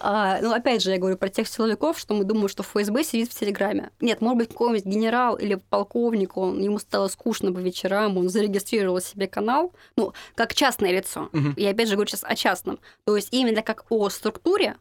А, 0.00 0.38
ну, 0.40 0.52
опять 0.52 0.80
же, 0.80 0.92
я 0.92 0.98
говорю 0.98 1.16
про 1.16 1.28
тех 1.28 1.48
силовиков, 1.48 1.98
что 1.98 2.14
мы 2.14 2.22
думаем, 2.22 2.48
что 2.48 2.62
ФСБ 2.62 3.02
сидит 3.02 3.32
в 3.32 3.38
Телеграме. 3.38 3.90
Нет, 4.00 4.20
может 4.20 4.38
быть, 4.38 4.48
какой-нибудь 4.50 4.84
генерал 4.84 5.34
или 5.36 5.56
полковник, 5.56 6.36
он, 6.36 6.60
ему 6.60 6.78
стало 6.78 7.08
скучно 7.08 7.52
по 7.52 7.58
вечерам, 7.58 8.16
он 8.16 8.28
зарегистрировал 8.28 9.00
себе 9.00 9.26
канал, 9.26 9.72
ну, 9.96 10.12
как 10.36 10.54
частное 10.54 10.92
лицо. 10.92 11.28
Мгм. 11.32 11.54
Я 11.56 11.70
опять 11.70 11.88
же 11.88 11.94
говорю 11.94 12.08
сейчас 12.08 12.22
о 12.22 12.36
частном. 12.36 12.78
То 13.06 13.16
есть 13.16 13.28
именно 13.32 13.62
как 13.62 13.86
о 13.90 14.08
структуре, 14.08 14.76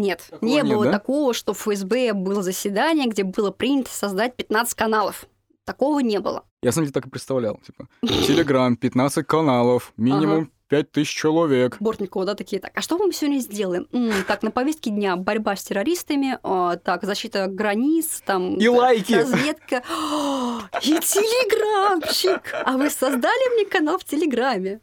нет. 0.00 0.26
Такого 0.30 0.48
не 0.48 0.54
нет, 0.56 0.68
было 0.68 0.84
да? 0.86 0.92
такого, 0.92 1.34
что 1.34 1.52
в 1.54 1.58
ФСБ 1.58 2.12
было 2.14 2.42
заседание, 2.42 3.08
где 3.08 3.24
было 3.24 3.50
принято 3.50 3.90
создать 3.90 4.36
15 4.36 4.74
каналов. 4.74 5.26
Такого 5.64 6.00
не 6.00 6.18
было. 6.20 6.44
Я, 6.62 6.72
сам 6.72 6.84
себе 6.84 6.92
так 6.92 7.06
и 7.06 7.10
представлял. 7.10 7.60
Типа, 7.64 7.88
Телеграм, 8.02 8.76
15 8.76 9.26
каналов, 9.26 9.92
минимум 9.96 10.50
5000 10.70 11.08
человек. 11.08 11.76
Бортникова, 11.80 12.24
да, 12.24 12.34
такие, 12.34 12.62
так, 12.62 12.70
а 12.74 12.80
что 12.80 12.96
мы 12.96 13.12
сегодня 13.12 13.40
сделаем? 13.40 13.88
М, 13.92 14.12
так, 14.26 14.42
на 14.42 14.52
повестке 14.52 14.90
дня 14.90 15.16
борьба 15.16 15.56
с 15.56 15.64
террористами, 15.64 16.38
а, 16.42 16.76
так, 16.76 17.02
защита 17.04 17.48
границ, 17.48 18.22
там... 18.24 18.54
И 18.54 18.64
да, 18.64 18.70
лайки. 18.70 19.12
Разведка. 19.14 19.82
О, 19.90 20.60
И 20.82 20.98
телеграмчик! 21.00 22.54
А 22.64 22.76
вы 22.76 22.88
создали 22.88 23.54
мне 23.54 23.66
канал 23.68 23.98
в 23.98 24.04
Телеграме? 24.04 24.80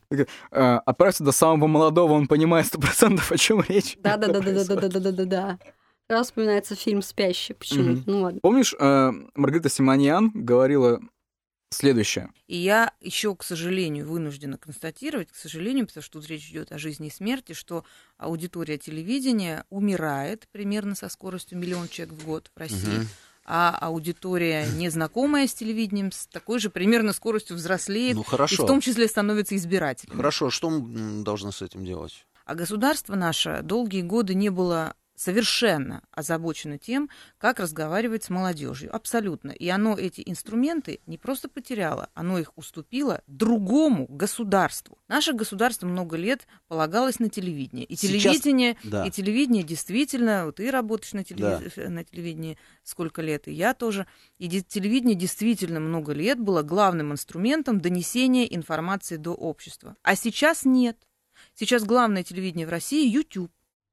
А, 0.51 0.79
Отправься 0.85 1.23
до 1.23 1.31
самого 1.31 1.67
молодого, 1.67 2.13
он 2.13 2.27
понимает 2.27 2.67
сто 2.67 2.79
процентов, 2.79 3.31
о 3.31 3.37
чем 3.37 3.63
речь. 3.67 3.97
Да-да-да-да-да-да-да-да-да. 4.03 5.57
Сразу 6.09 6.23
вспоминается 6.25 6.75
фильм 6.75 7.01
«Спящий». 7.01 7.53
Почему? 7.53 7.83
Мгм. 7.91 8.03
Ну 8.05 8.21
ладно. 8.21 8.39
Помнишь, 8.41 8.73
э, 8.79 9.11
Маргарита 9.35 9.69
Симоньян 9.69 10.31
говорила 10.33 11.01
следующее. 11.69 12.29
И 12.47 12.57
я 12.57 12.93
еще, 13.01 13.35
к 13.35 13.43
сожалению, 13.43 14.07
вынуждена 14.07 14.57
констатировать, 14.57 15.31
к 15.31 15.35
сожалению, 15.35 15.87
потому 15.87 16.03
что 16.03 16.19
тут 16.19 16.29
речь 16.29 16.49
идет 16.49 16.71
о 16.71 16.77
жизни 16.77 17.07
и 17.07 17.11
смерти, 17.11 17.53
что 17.53 17.83
аудитория 18.17 18.77
телевидения 18.77 19.65
умирает 19.69 20.47
примерно 20.51 20.95
со 20.95 21.09
скоростью 21.09 21.57
миллион 21.57 21.87
человек 21.87 22.15
в 22.15 22.25
год 22.25 22.51
в 22.55 22.59
России. 22.59 22.97
Мгм. 22.97 23.07
А 23.49 23.77
аудитория, 23.79 24.67
незнакомая 24.75 25.47
с 25.47 25.53
телевидением, 25.53 26.11
с 26.11 26.27
такой 26.27 26.59
же 26.59 26.69
примерно 26.69 27.13
скоростью 27.13 27.55
взрослеет, 27.55 28.15
Ну 28.15 28.21
и 28.21 28.25
в 28.25 28.27
хорошо. 28.27 28.67
том 28.67 28.81
числе 28.81 29.07
становится 29.07 29.55
избирателем. 29.55 30.17
Хорошо, 30.17 30.49
что 30.49 30.69
мы 30.69 31.23
должны 31.23 31.53
с 31.53 31.61
этим 31.61 31.85
делать? 31.85 32.25
А 32.43 32.55
государство 32.55 33.15
наше 33.15 33.61
долгие 33.63 34.01
годы 34.01 34.33
не 34.33 34.49
было 34.49 34.95
совершенно 35.17 36.03
озабочено 36.11 36.77
тем, 36.77 37.09
как 37.39 37.59
разговаривать 37.59 38.23
с 38.23 38.29
молодежью. 38.29 38.95
Абсолютно. 38.95 39.51
И 39.51 39.67
оно 39.67 39.97
эти 39.97 40.21
инструменты 40.25 40.99
не 41.07 41.17
просто 41.17 41.49
потеряло, 41.49 42.09
оно 42.13 42.37
их 42.37 42.51
уступило 42.55 43.21
другому 43.25 44.05
государству. 44.07 44.99
Наше 45.07 45.33
государство 45.33 45.87
много 45.87 46.15
лет 46.17 46.47
полагалось 46.67 47.19
на 47.19 47.29
телевидение. 47.29 47.85
И 47.85 47.95
Сейчас- 47.95 48.21
телевидение, 48.41 48.77
Да. 48.83 49.05
и 49.05 49.11
телевидение 49.11 49.63
действительно, 49.63 50.45
вот 50.45 50.57
ты 50.57 50.69
работаешь 50.71 51.13
на, 51.13 51.21
телеви- 51.21 51.71
Да. 51.75 51.89
на 51.89 52.03
телевидении 52.03 52.57
сколько 52.83 53.21
лет, 53.23 53.47
и 53.47 53.51
я 53.53 53.73
тоже. 53.73 54.05
И 54.37 54.47
де- 54.47 54.61
телевидение 54.61 55.15
действительно 55.15 55.79
много 55.79 56.13
лет 56.13 56.39
было 56.39 56.61
главным 56.61 57.11
инструментом 57.11 57.81
донесения 57.81 58.45
информации 58.45 59.15
до 59.17 59.31
общества. 59.33 59.95
А 60.03 60.15
сейчас 60.15 60.63
нет. 60.63 60.97
Сейчас 61.55 61.83
главное 61.83 62.23
телевидение 62.23 62.67
в 62.67 62.69
России 62.69 63.07
YouTube. 63.09 63.51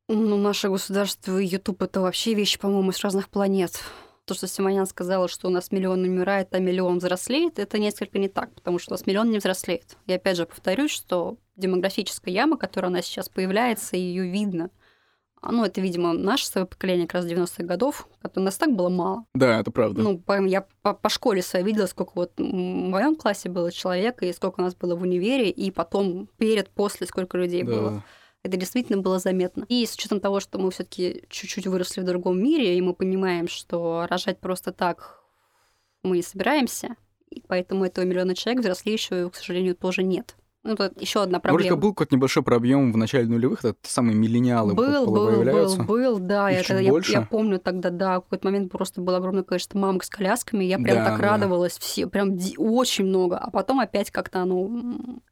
Ну, 0.09 0.37
наше 0.37 0.69
государство 0.69 1.39
и 1.39 1.47
YouTube 1.47 1.83
это 1.83 2.01
вообще 2.01 2.35
вещи, 2.35 2.59
по-моему, 2.59 2.93
с 2.93 3.01
разных 3.01 3.29
планет. 3.31 3.81
То, 4.27 4.35
что 4.35 4.47
Симонян 4.47 4.87
сказала, 4.87 5.29
что 5.29 5.49
у 5.49 5.51
нас 5.51 5.71
миллион 5.71 6.03
умирает, 6.03 6.49
а 6.55 6.59
миллион 6.59 6.99
взрослеет, 6.99 7.59
это 7.59 7.79
несколько 7.79 8.19
не 8.19 8.29
так, 8.29 8.55
потому 8.55 8.79
что 8.79 8.93
у 8.93 8.95
нас 8.95 9.07
миллион 9.07 9.31
не 9.31 9.39
взрослеет. 9.39 9.97
И 10.07 10.13
опять 10.13 10.37
же 10.37 10.47
повторюсь, 10.47 10.91
что 10.91 11.37
демографическая 11.57 12.33
яма, 12.35 12.57
которая 12.59 12.91
у 12.91 12.95
нас 12.95 13.05
сейчас 13.07 13.29
появляется, 13.29 13.97
ее 13.97 14.29
видно. 14.31 14.71
А, 15.43 15.53
Ну, 15.53 15.65
это, 15.65 15.81
видимо, 15.83 16.13
наше 16.15 16.47
свое 16.47 16.67
поколение 16.67 17.07
как 17.07 17.23
раз 17.23 17.27
90-х 17.27 17.65
годов, 17.65 18.09
которое 18.23 18.47
нас 18.47 18.57
так 18.57 18.75
было 18.75 18.89
мало. 18.89 19.25
Да, 19.35 19.61
это 19.61 19.71
правда. 19.71 20.01
Ну, 20.03 20.19
по- 20.19 20.43
я 20.47 20.67
по, 20.83 20.95
по 20.95 21.09
школе 21.11 21.43
своей 21.43 21.65
видела, 21.65 21.87
сколько 21.87 22.13
вот 22.15 22.33
в 22.39 22.43
моем 22.43 23.15
классе 23.17 23.51
было 23.51 23.71
человек, 23.71 24.23
и 24.23 24.33
сколько 24.33 24.61
у 24.61 24.65
нас 24.65 24.75
было 24.75 24.97
в 24.97 25.03
универе, 25.03 25.51
и 25.51 25.71
потом 25.71 26.29
перед, 26.39 26.71
после, 26.71 27.07
сколько 27.07 27.37
людей 27.39 27.63
Да. 27.63 27.73
было. 27.73 28.05
Это 28.45 28.59
действительно 28.59 29.01
было 29.01 29.19
заметно. 29.19 29.65
И 29.71 29.87
с 29.87 29.95
учетом 29.95 30.21
того, 30.21 30.39
что 30.39 30.59
мы 30.59 30.71
все-таки 30.71 31.25
чуть-чуть 31.31 31.67
выросли 31.67 32.03
в 32.03 32.05
другом 32.05 32.41
мире, 32.41 32.77
и 32.77 32.81
мы 32.83 32.95
понимаем, 32.95 33.49
что 33.49 34.07
рожать 34.09 34.39
просто 34.39 34.71
так 34.71 35.25
мы 36.03 36.17
не 36.17 36.23
собираемся, 36.23 36.97
и 37.31 37.41
поэтому 37.41 37.87
этого 37.87 38.05
миллиона 38.05 38.35
человек 38.35 38.63
взрослеющего, 38.63 39.31
к 39.31 39.37
сожалению, 39.37 39.75
тоже 39.75 40.03
нет. 40.03 40.37
Ну, 40.65 40.73
это 40.73 40.93
еще 40.99 41.23
одна 41.23 41.39
Вроде 41.41 41.49
проблема. 41.49 41.69
как 41.77 41.79
был 41.79 41.93
какой-то 41.93 42.17
небольшой 42.17 42.43
пробъем 42.43 42.91
в 42.91 42.97
начале 42.97 43.27
нулевых, 43.29 43.65
это 43.67 43.77
самые 43.83 44.17
миллениалы 44.17 44.73
Был, 44.73 45.05
был, 45.07 45.27
появляются. 45.27 45.77
был, 45.83 45.85
был, 45.87 46.19
да. 46.19 46.51
Их 46.51 46.67
когда- 46.67 46.81
я, 46.81 46.91
больше. 46.91 47.13
я 47.13 47.23
помню 47.23 47.59
тогда, 47.59 47.91
да, 47.91 48.19
в 48.21 48.23
какой-то 48.23 48.47
момент 48.47 48.73
просто 48.73 49.03
было 49.03 49.19
огромное 49.19 49.43
количество 49.43 49.79
мамок 49.79 50.05
с 50.05 50.09
колясками. 50.09 50.65
Я 50.65 50.79
прям 50.79 50.97
Да, 50.97 51.05
так 51.05 51.21
да. 51.21 51.23
радовалась, 51.33 51.77
все, 51.79 52.07
прям 52.07 52.39
очень 52.57 53.05
много. 53.05 53.37
А 53.37 53.51
потом 53.51 53.79
опять 53.81 54.11
как-то 54.11 54.41
оно 54.41 54.71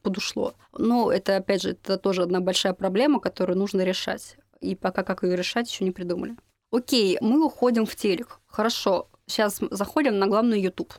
подушло. 0.02 0.52
Но 0.76 1.10
это, 1.10 1.36
опять 1.36 1.62
же, 1.62 1.70
это 1.70 1.96
тоже 1.96 2.22
одна 2.22 2.40
большая 2.40 2.74
проблема, 2.74 3.18
которую 3.18 3.58
нужно 3.58 3.80
решать. 3.80 4.36
И 4.60 4.74
пока 4.74 5.02
как 5.02 5.22
ее 5.22 5.34
решать, 5.34 5.70
еще 5.70 5.84
не 5.84 5.92
придумали. 5.92 6.36
Окей, 6.70 7.16
мы 7.22 7.44
уходим 7.44 7.86
в 7.86 7.96
телек. 7.96 8.38
Хорошо. 8.46 9.08
Сейчас 9.26 9.60
заходим 9.70 10.18
на 10.18 10.26
главную 10.26 10.60
YouTube. 10.60 10.92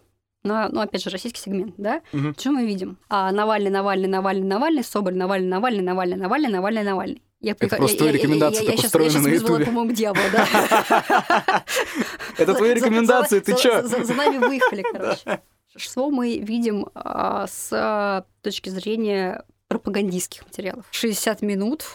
На, 0.44 0.68
ну, 0.70 0.82
опять 0.82 1.02
же, 1.04 1.10
российский 1.10 1.40
сегмент, 1.40 1.76
да? 1.78 2.02
Мгм. 2.12 2.36
Что 2.38 2.52
мы 2.52 2.66
видим? 2.66 2.98
А, 3.10 3.32
Навальный, 3.32 3.70
Навальный, 3.70 4.10
Навальный, 4.10 4.46
Навальный, 4.46 4.84
Соболь, 4.84 5.16
Навальный, 5.16 5.48
Навальный, 5.48 5.82
Навальный, 5.82 6.18
Навальный, 6.18 6.50
Навальный, 6.50 6.84
Навальный. 6.84 7.22
Я 7.40 7.54
Это 7.60 7.76
просто 7.76 7.98
твои 7.98 8.12
рекомендации 8.12 8.66
так 8.66 8.76
устроены 8.76 9.20
на 9.20 9.28
Ютубе. 9.28 9.66
по-моему, 9.66 9.92
к 9.92 9.94
дьяволу, 9.94 10.26
да. 10.32 11.64
Это 12.38 12.54
твои 12.54 12.74
рекомендации, 12.74 13.40
ты 13.40 13.56
чё? 13.56 13.82
За 13.84 14.14
нами 14.14 14.38
выехали, 14.38 14.84
короче. 14.92 15.42
Что 15.76 16.10
мы 16.10 16.38
видим 16.38 16.88
а, 16.94 17.48
с 17.48 17.70
а, 17.72 18.26
точки 18.42 18.70
зрения 18.70 19.44
пропагандистских 19.68 20.46
материалов? 20.46 20.86
60 20.92 21.42
минут, 21.42 21.86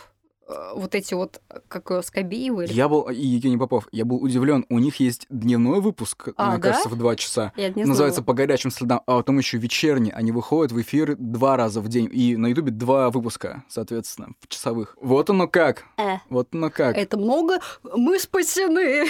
вот 0.74 0.94
эти 0.94 1.14
вот, 1.14 1.40
как 1.68 1.90
его, 1.90 2.00
Скобеева 2.02 2.62
или... 2.62 2.72
Я 2.72 2.88
был, 2.88 3.02
и 3.02 3.20
Евгений 3.20 3.58
Попов, 3.58 3.86
я 3.92 4.04
был 4.04 4.16
удивлен. 4.22 4.64
У 4.70 4.78
них 4.78 4.96
есть 5.00 5.26
дневной 5.28 5.80
выпуск, 5.80 6.28
А, 6.36 6.50
мне 6.52 6.58
да? 6.58 6.68
кажется, 6.70 6.88
в 6.88 6.96
два 6.96 7.16
часа. 7.16 7.52
Я 7.56 7.68
не 7.68 7.84
Называется 7.84 8.16
знала. 8.22 8.26
«По 8.26 8.32
горячим 8.34 8.70
следам», 8.70 9.02
а 9.06 9.18
потом 9.18 9.38
еще 9.38 9.58
вечерний. 9.58 10.10
Они 10.10 10.32
выходят 10.32 10.72
в 10.72 10.80
эфир 10.80 11.16
два 11.16 11.56
раза 11.56 11.80
в 11.80 11.88
день. 11.88 12.08
И 12.12 12.36
на 12.36 12.46
Ютубе 12.48 12.70
два 12.72 13.10
выпуска, 13.10 13.64
соответственно, 13.68 14.28
в 14.40 14.48
часовых. 14.48 14.96
Вот 15.00 15.28
оно 15.30 15.48
как. 15.48 15.84
Э, 15.98 16.16
Вот 16.30 16.48
оно 16.54 16.70
как. 16.70 16.96
Это 16.96 17.18
много, 17.18 17.60
мы 17.82 18.18
спасены. 18.18 19.06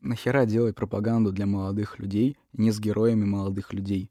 Нахера 0.00 0.44
делать 0.44 0.74
пропаганду 0.76 1.32
для 1.32 1.46
молодых 1.46 1.98
людей, 1.98 2.36
не 2.52 2.70
с 2.70 2.78
героями 2.80 3.24
молодых 3.24 3.72
людей? 3.72 4.10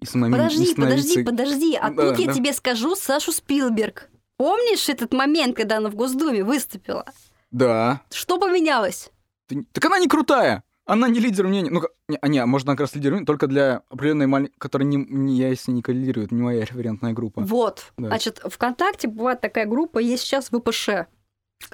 И 0.00 0.06
самому 0.06 0.26
не 0.34 0.36
Подожди, 0.42 0.74
подожди, 0.74 1.22
становиться- 1.22 1.24
подожди. 1.24 1.74
А 1.76 1.90
Да, 1.90 2.10
тут 2.10 2.18
я 2.18 2.32
тебе 2.32 2.52
скажу 2.52 2.94
Сашу 2.96 3.32
Спилберг. 3.32 4.10
Помнишь 4.38 4.88
этот 4.88 5.12
момент, 5.12 5.56
когда 5.56 5.76
она 5.78 5.90
в 5.90 5.94
Госдуме 5.96 6.44
выступила? 6.44 7.04
Да. 7.50 8.00
Что 8.10 8.38
поменялось? 8.38 9.10
Ты- 9.48 9.66
Так 9.72 9.84
она 9.84 9.98
не 9.98 10.06
крутая. 10.08 10.62
Она 10.86 11.08
не 11.08 11.20
лидер 11.20 11.46
мнения. 11.46 11.70
Ну, 11.70 11.82
не, 12.08 12.16
а, 12.22 12.28
не, 12.28 12.42
может, 12.46 12.66
она 12.66 12.74
как 12.76 12.82
раз 12.86 12.94
лидер 12.94 13.10
мнения, 13.10 13.26
только 13.26 13.46
для 13.48 13.82
определенной 13.90 14.26
маленькой, 14.26 14.54
которая 14.58 14.86
не, 14.88 14.96
не, 14.96 15.36
я, 15.36 15.48
если 15.48 15.72
не 15.72 15.82
коллидирует, 15.82 16.30
не 16.32 16.40
моя 16.40 16.62
референтная 16.64 17.12
группа. 17.12 17.42
Вот. 17.42 17.92
Да. 17.98 18.06
Значит, 18.08 18.38
ВКонтакте 18.44 19.08
бывает 19.08 19.40
такая 19.40 19.66
группа, 19.66 19.98
есть 19.98 20.22
сейчас 20.22 20.48
ВПШ. 20.50 20.88
Э, 20.88 21.04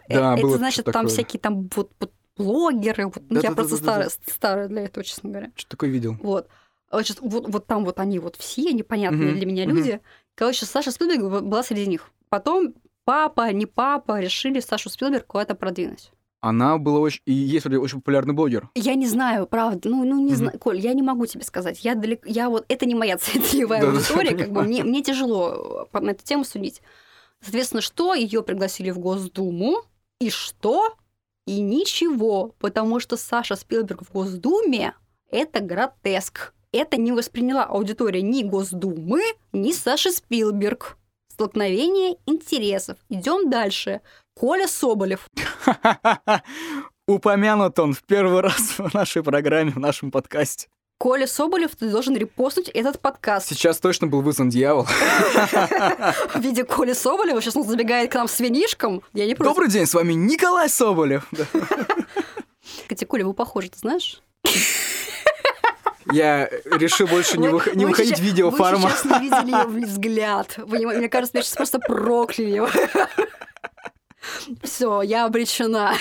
Да, 0.09 0.33
Это 0.33 0.43
было 0.43 0.57
значит, 0.57 0.87
там 0.87 0.93
такое. 0.95 1.09
всякие 1.11 1.39
там 1.41 1.69
вот, 1.77 1.93
вот 2.01 2.13
блогеры. 2.37 3.05
Вот, 3.07 3.23
ну, 3.29 3.37
я 3.41 3.51
Да-да-да-да-да. 3.51 3.55
просто 3.55 3.77
старая, 3.77 4.11
старая 4.27 4.69
для 4.69 4.83
этого, 4.87 5.05
честно 5.05 5.31
говоря. 5.31 5.53
Что 5.55 5.69
такое 5.71 5.91
видел? 5.91 6.17
Вот. 6.23 6.49
Значит, 6.91 7.19
вот, 7.21 7.47
вот 7.49 7.67
там 7.67 7.85
вот 7.85 8.01
они 8.01 8.19
вот 8.19 8.37
все 8.37 8.73
непонятные 8.73 9.29
Мгм, 9.31 9.37
для 9.37 9.47
меня 9.47 9.65
мгм. 9.67 9.77
люди. 9.77 10.01
Короче, 10.35 10.65
Саша 10.67 10.91
Спилберг 10.91 11.43
была 11.45 11.63
среди 11.63 11.87
них. 11.87 12.11
Потом 12.35 12.75
папа, 13.05 13.53
не 13.53 13.65
папа 13.65 14.19
решили 14.19 14.59
Сашу 14.59 14.91
Спилберг 14.91 15.25
куда-то 15.25 15.55
продвинуть. 15.55 16.11
Она 16.41 16.79
была 16.79 16.99
очень... 16.99 17.21
И 17.27 17.33
есть 17.33 17.65
вроде 17.65 17.79
очень 17.79 17.99
популярный 18.01 18.35
блогер. 18.35 18.71
Я 18.75 18.97
не 18.97 19.07
знаю, 19.07 19.47
правда. 19.47 19.89
Ну, 19.89 20.03
ну 20.05 20.19
не 20.19 20.33
Мгм. 20.33 20.35
знаю. 20.35 20.59
Коль, 20.59 20.81
я 20.81 20.95
не 20.95 21.03
могу 21.03 21.27
тебе 21.27 21.45
сказать. 21.45 21.85
Я 21.85 21.95
далеко. 21.95 22.25
Я 22.27 22.51
вот 22.51 22.65
это 22.67 22.87
не 22.87 22.97
моя 22.97 23.19
целевая 23.19 23.89
аудитория. 23.89 24.37
Как 24.37 24.51
бы 24.51 24.65
мне, 24.65 24.83
мне 24.83 25.01
тяжело 25.01 25.87
по- 25.93 26.01
на 26.01 26.11
эту 26.11 26.25
тему 26.25 26.43
судить. 26.43 26.83
Соответственно, 27.41 27.83
что 27.83 28.15
ее 28.15 28.43
пригласили 28.43 28.91
в 28.91 28.99
Госдуму 28.99 29.85
и 30.19 30.29
что 30.29 30.97
И 31.47 31.61
ничего, 31.61 32.57
потому 32.59 32.99
что 32.99 33.17
Саша 33.17 33.55
Спилберг 33.55 34.03
в 34.03 34.11
Госдуме— 34.13 34.95
это 35.31 35.61
гротеск. 35.61 36.53
Это 36.73 36.97
не 36.97 37.13
восприняла 37.13 37.63
аудитория 37.63 38.23
ни 38.23 38.43
Госдумы, 38.43 39.23
ни 39.53 39.71
Саши 39.71 40.11
Спилберг. 40.11 40.97
Столкновение 41.35 42.17
интересов. 42.27 42.97
Идем 43.09 43.51
дальше. 43.51 44.03
Коля 44.37 44.69
Соболев. 44.69 45.29
Упомянут 47.09 47.77
он 47.81 47.93
в 47.93 48.05
первый 48.05 48.41
раз 48.41 48.79
в 48.79 48.95
нашей 48.95 49.25
программе, 49.25 49.73
в 49.73 49.81
нашем 49.81 50.13
подкасте. 50.13 50.69
Коля 50.97 51.27
Соболев, 51.27 51.75
ты 51.75 51.91
должен 51.91 52.17
репостнуть 52.17 52.69
этот 52.69 53.01
подкаст. 53.01 53.49
Сейчас 53.49 53.81
точно 53.81 54.07
был 54.07 54.23
вызван 54.23 54.49
дьявол. 54.49 54.85
В 56.35 56.37
виде 56.41 56.63
Коли 56.63 56.93
Соболева. 56.93 57.43
Сейчас 57.43 57.57
он 57.57 57.65
забегает 57.65 58.13
к 58.13 58.15
нам 58.15 58.29
с 58.29 58.39
винишком. 58.39 59.03
Я 59.13 59.27
не. 59.27 59.35
Добрый 59.35 59.69
день, 59.69 59.87
с 59.87 59.95
вами 59.95 60.13
Николай 60.13 60.69
Соболев. 60.69 61.29
Кстати, 62.83 63.05
Коля, 63.07 63.27
вы 63.27 63.35
похожи, 63.35 63.71
ты 63.71 63.79
знаешь? 63.81 64.23
Я 66.13 66.47
решил 66.67 67.07
больше 67.07 67.39
не, 67.39 67.49
Вы- 67.49 67.63
не 67.75 67.85
вы 67.85 67.91
выходить 67.93 68.19
в 68.19 68.23
видеоформат. 68.23 68.83
Вы 68.83 68.91
сейчас 68.91 69.05
не 69.05 69.29
видели 69.29 69.51
ее 69.81 69.87
взгляд. 69.87 70.59
Мне 70.67 71.09
кажется, 71.09 71.37
меня 71.37 71.43
сейчас 71.45 71.57
просто 71.57 71.79
прокляли 71.79 72.51
его. 72.51 72.69
Все, 74.63 75.03
я 75.03 75.27
обречена. 75.27 75.95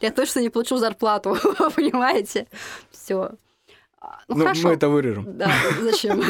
Я 0.00 0.10
точно 0.12 0.40
не 0.40 0.50
получу 0.50 0.76
зарплату, 0.76 1.36
понимаете? 1.76 2.46
Все. 2.90 3.30
Ну, 4.28 4.36
Ну, 4.36 4.42
хорошо. 4.42 4.68
мы 4.68 4.74
это 4.74 4.88
вырежем. 4.88 5.24
Да, 5.38 5.50
зачем? 5.80 6.22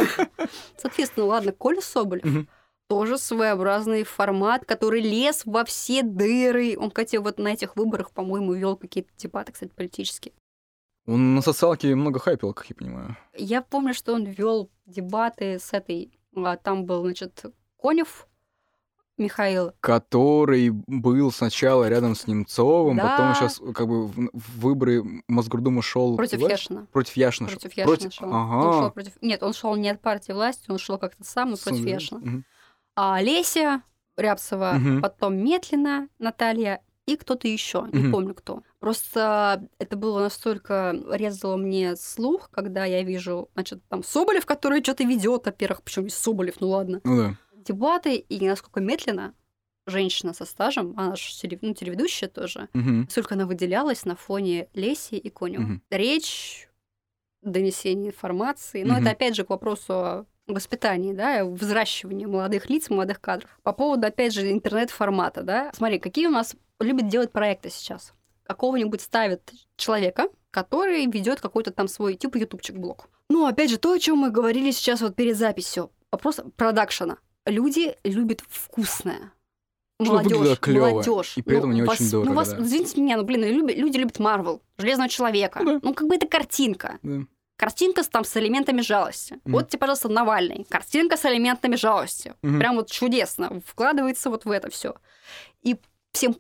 Соответственно, 0.77 1.27
ладно, 1.27 1.53
Коля 1.53 1.81
Соболев. 1.81 2.25
Мгм. 2.25 2.49
Тоже 2.89 3.19
своеобразный 3.19 4.05
формат, 4.05 4.65
который 4.65 5.01
лез 5.01 5.43
во 5.45 5.65
все 5.65 6.03
дыры. 6.03 6.77
Он, 6.79 6.91
кстати, 6.91 7.17
вот 7.17 7.39
на 7.39 7.49
этих 7.49 7.77
выборах, 7.77 8.11
по-моему, 8.13 8.53
вел 8.53 8.77
какие-то 8.77 9.11
дебаты, 9.17 9.53
кстати, 9.53 9.73
политические. 9.75 10.33
Он 11.07 11.35
на 11.35 11.43
социалке 11.43 11.95
много 11.95 12.19
хайпил, 12.19 12.53
как 12.55 12.67
я 12.71 12.75
понимаю. 12.77 13.17
Я 13.37 13.61
помню, 13.63 13.93
что 13.95 14.15
он 14.15 14.25
вел 14.25 14.71
дебаты 14.87 15.59
с 15.59 15.73
этой... 15.73 16.19
а, 16.35 16.57
Там 16.57 16.85
был, 16.87 17.03
значит, 17.03 17.45
Конев 17.81 18.27
Михаил. 19.17 19.73
Который 19.81 20.71
был 20.71 21.31
сначала 21.31 21.89
рядом 21.89 22.17
с 22.17 22.27
Немцовым, 22.27 22.97
Да. 22.97 23.11
потом 23.11 23.35
сейчас 23.35 23.61
как 23.75 23.87
бы 23.87 24.07
в, 24.09 24.13
в 24.33 24.61
выборы 24.61 25.05
Мосгордумы 25.29 25.83
шел 25.83 26.17
Против 26.17 26.41
Яшина. 26.41 26.87
Против 26.91 27.17
Яшина. 27.17 27.49
шел. 27.49 27.59
Против 27.61 27.77
Яшина 27.77 28.11
шел. 28.11 28.29
Он 28.29 28.35
Ага. 28.35 28.73
шел 28.81 28.91
против... 28.91 29.13
Нет, 29.23 29.43
он 29.45 29.53
шел 29.53 29.77
не 29.77 29.89
от 29.91 30.01
партии 30.01 30.33
власти, 30.33 30.69
он 30.71 30.79
шел 30.79 30.99
как-то 30.99 31.23
сам, 31.23 31.51
но 31.51 31.57
против 31.57 31.85
да. 31.85 31.91
Яшина. 31.91 32.21
Мгм. 32.21 32.45
А 32.97 33.21
Леся 33.23 33.83
Рябцева, 34.17 34.73
Мгм. 34.79 35.03
потом 35.03 35.37
Метлина 35.37 36.09
Наталья 36.19 36.81
и 37.07 37.17
кто-то 37.17 37.47
еще, 37.47 37.87
не 37.93 38.11
помню 38.11 38.35
кто. 38.35 38.63
Просто 38.85 39.67
это 39.79 39.97
было 39.97 40.21
настолько 40.21 40.95
резало 41.11 41.57
мне 41.57 41.97
слух, 41.97 42.51
когда 42.51 42.85
я 42.85 43.03
вижу, 43.03 43.49
значит, 43.55 43.83
там 43.89 44.03
Соболев, 44.05 44.45
который 44.45 44.83
что-то 44.83 45.05
ведет, 45.05 45.47
во-первых, 45.47 45.83
почему 45.83 46.11
Соболев, 46.11 46.61
ну 46.61 46.69
ладно. 46.69 47.01
Ну 47.03 47.17
да. 47.17 47.39
Дебаты, 47.55 48.17
и 48.17 48.47
насколько 48.47 48.81
Метлина, 48.81 49.33
женщина 49.87 50.35
со 50.35 50.45
стажем, 50.45 50.93
она 50.99 51.17
же 51.17 51.23
телев- 51.33 51.61
ну, 51.63 51.73
телеведущая 51.73 52.29
тоже, 52.29 52.69
Мгм. 52.75 53.09
сколько 53.09 53.37
она 53.37 53.47
выделялась 53.47 54.05
на 54.05 54.17
фоне 54.17 54.69
Леси 54.75 55.15
и 55.15 55.31
Конева. 55.31 55.63
Мгм. 55.63 55.83
Речь, 55.89 56.69
донесение 57.41 58.09
информации. 58.11 58.83
Но 58.83 58.95
Мгм. 58.95 59.03
это 59.03 59.11
опять 59.13 59.35
же 59.35 59.45
к 59.45 59.49
вопросу 59.51 59.93
о 59.95 60.27
воспитании, 60.47 61.15
да, 61.15 61.47
взращивании 61.47 62.27
молодых 62.27 62.69
лиц, 62.69 62.91
молодых 62.91 63.23
кадров. 63.23 63.59
По 63.63 63.73
поводу, 63.73 64.07
опять 64.07 64.35
же, 64.35 64.51
интернет-формата, 64.53 65.43
да. 65.43 65.71
Смотри, 65.75 65.99
какие 65.99 66.27
у 66.27 66.31
нас 66.31 66.55
любят 66.81 67.09
делать 67.09 67.33
проекты 67.33 67.71
сейчас. 67.71 68.13
Какого-нибудь 68.45 69.01
ставят 69.01 69.53
человека, 69.77 70.29
который 70.51 71.07
ведет 71.07 71.41
какой-то 71.41 71.71
там 71.73 71.89
свой 71.89 72.15
типа 72.15 72.37
ютубчик 72.39 72.77
блог. 72.77 73.09
Ну, 73.31 73.47
опять 73.47 73.71
же, 73.71 73.79
то, 73.79 73.93
о 73.93 73.99
чем 73.99 74.19
мы 74.19 74.31
говорили 74.31 74.71
сейчас 74.71 75.01
вот 75.01 75.17
перед 75.17 75.37
записью. 75.37 75.91
Вопрос 76.13 76.41
продакшена. 76.57 77.17
Люди 77.47 77.97
любят 78.05 78.43
вкусное. 78.49 79.33
Молодежь, 79.99 80.59
клёво, 80.59 80.91
молодежь. 80.91 81.37
и 81.37 81.43
при 81.43 81.57
этом 81.59 81.73
не 81.73 81.83
очень 81.83 82.11
дорого, 82.11 82.29
Ну, 82.31 82.35
вас, 82.37 82.51
да. 82.53 82.63
извините 82.63 83.01
меня, 83.01 83.17
ну, 83.17 83.23
блин, 83.23 83.41
ну, 83.43 83.67
люди, 83.69 83.97
любят 83.97 84.19
Марвел, 84.19 84.61
Железного 84.77 85.09
человека. 85.09 85.61
Ну 85.63 85.75
да. 85.75 85.81
Ну, 85.83 85.95
как 85.95 86.09
бы 86.09 86.17
это 86.17 86.27
картинка. 86.27 86.99
Да. 87.03 87.21
Картинка 87.57 88.03
с, 88.03 88.09
там 88.09 88.25
с 88.25 88.37
элементами 88.37 88.81
жалости. 88.81 89.35
Мгм. 89.45 89.53
Вот 89.53 89.69
тебе, 89.69 89.79
пожалуйста, 89.79 90.09
Навальный. 90.09 90.67
Картинка 90.69 91.17
с 91.17 91.25
элементами 91.25 91.77
жалости. 91.77 92.35
Мгм. 92.43 92.59
Прям 92.59 92.77
вот 92.77 92.91
чудесно. 92.91 93.63
Вкладывается 93.65 94.31
вот 94.31 94.45
в 94.45 94.51
это 94.51 94.69
все. 94.71 94.97
И 95.63 95.77
всем 96.13 96.37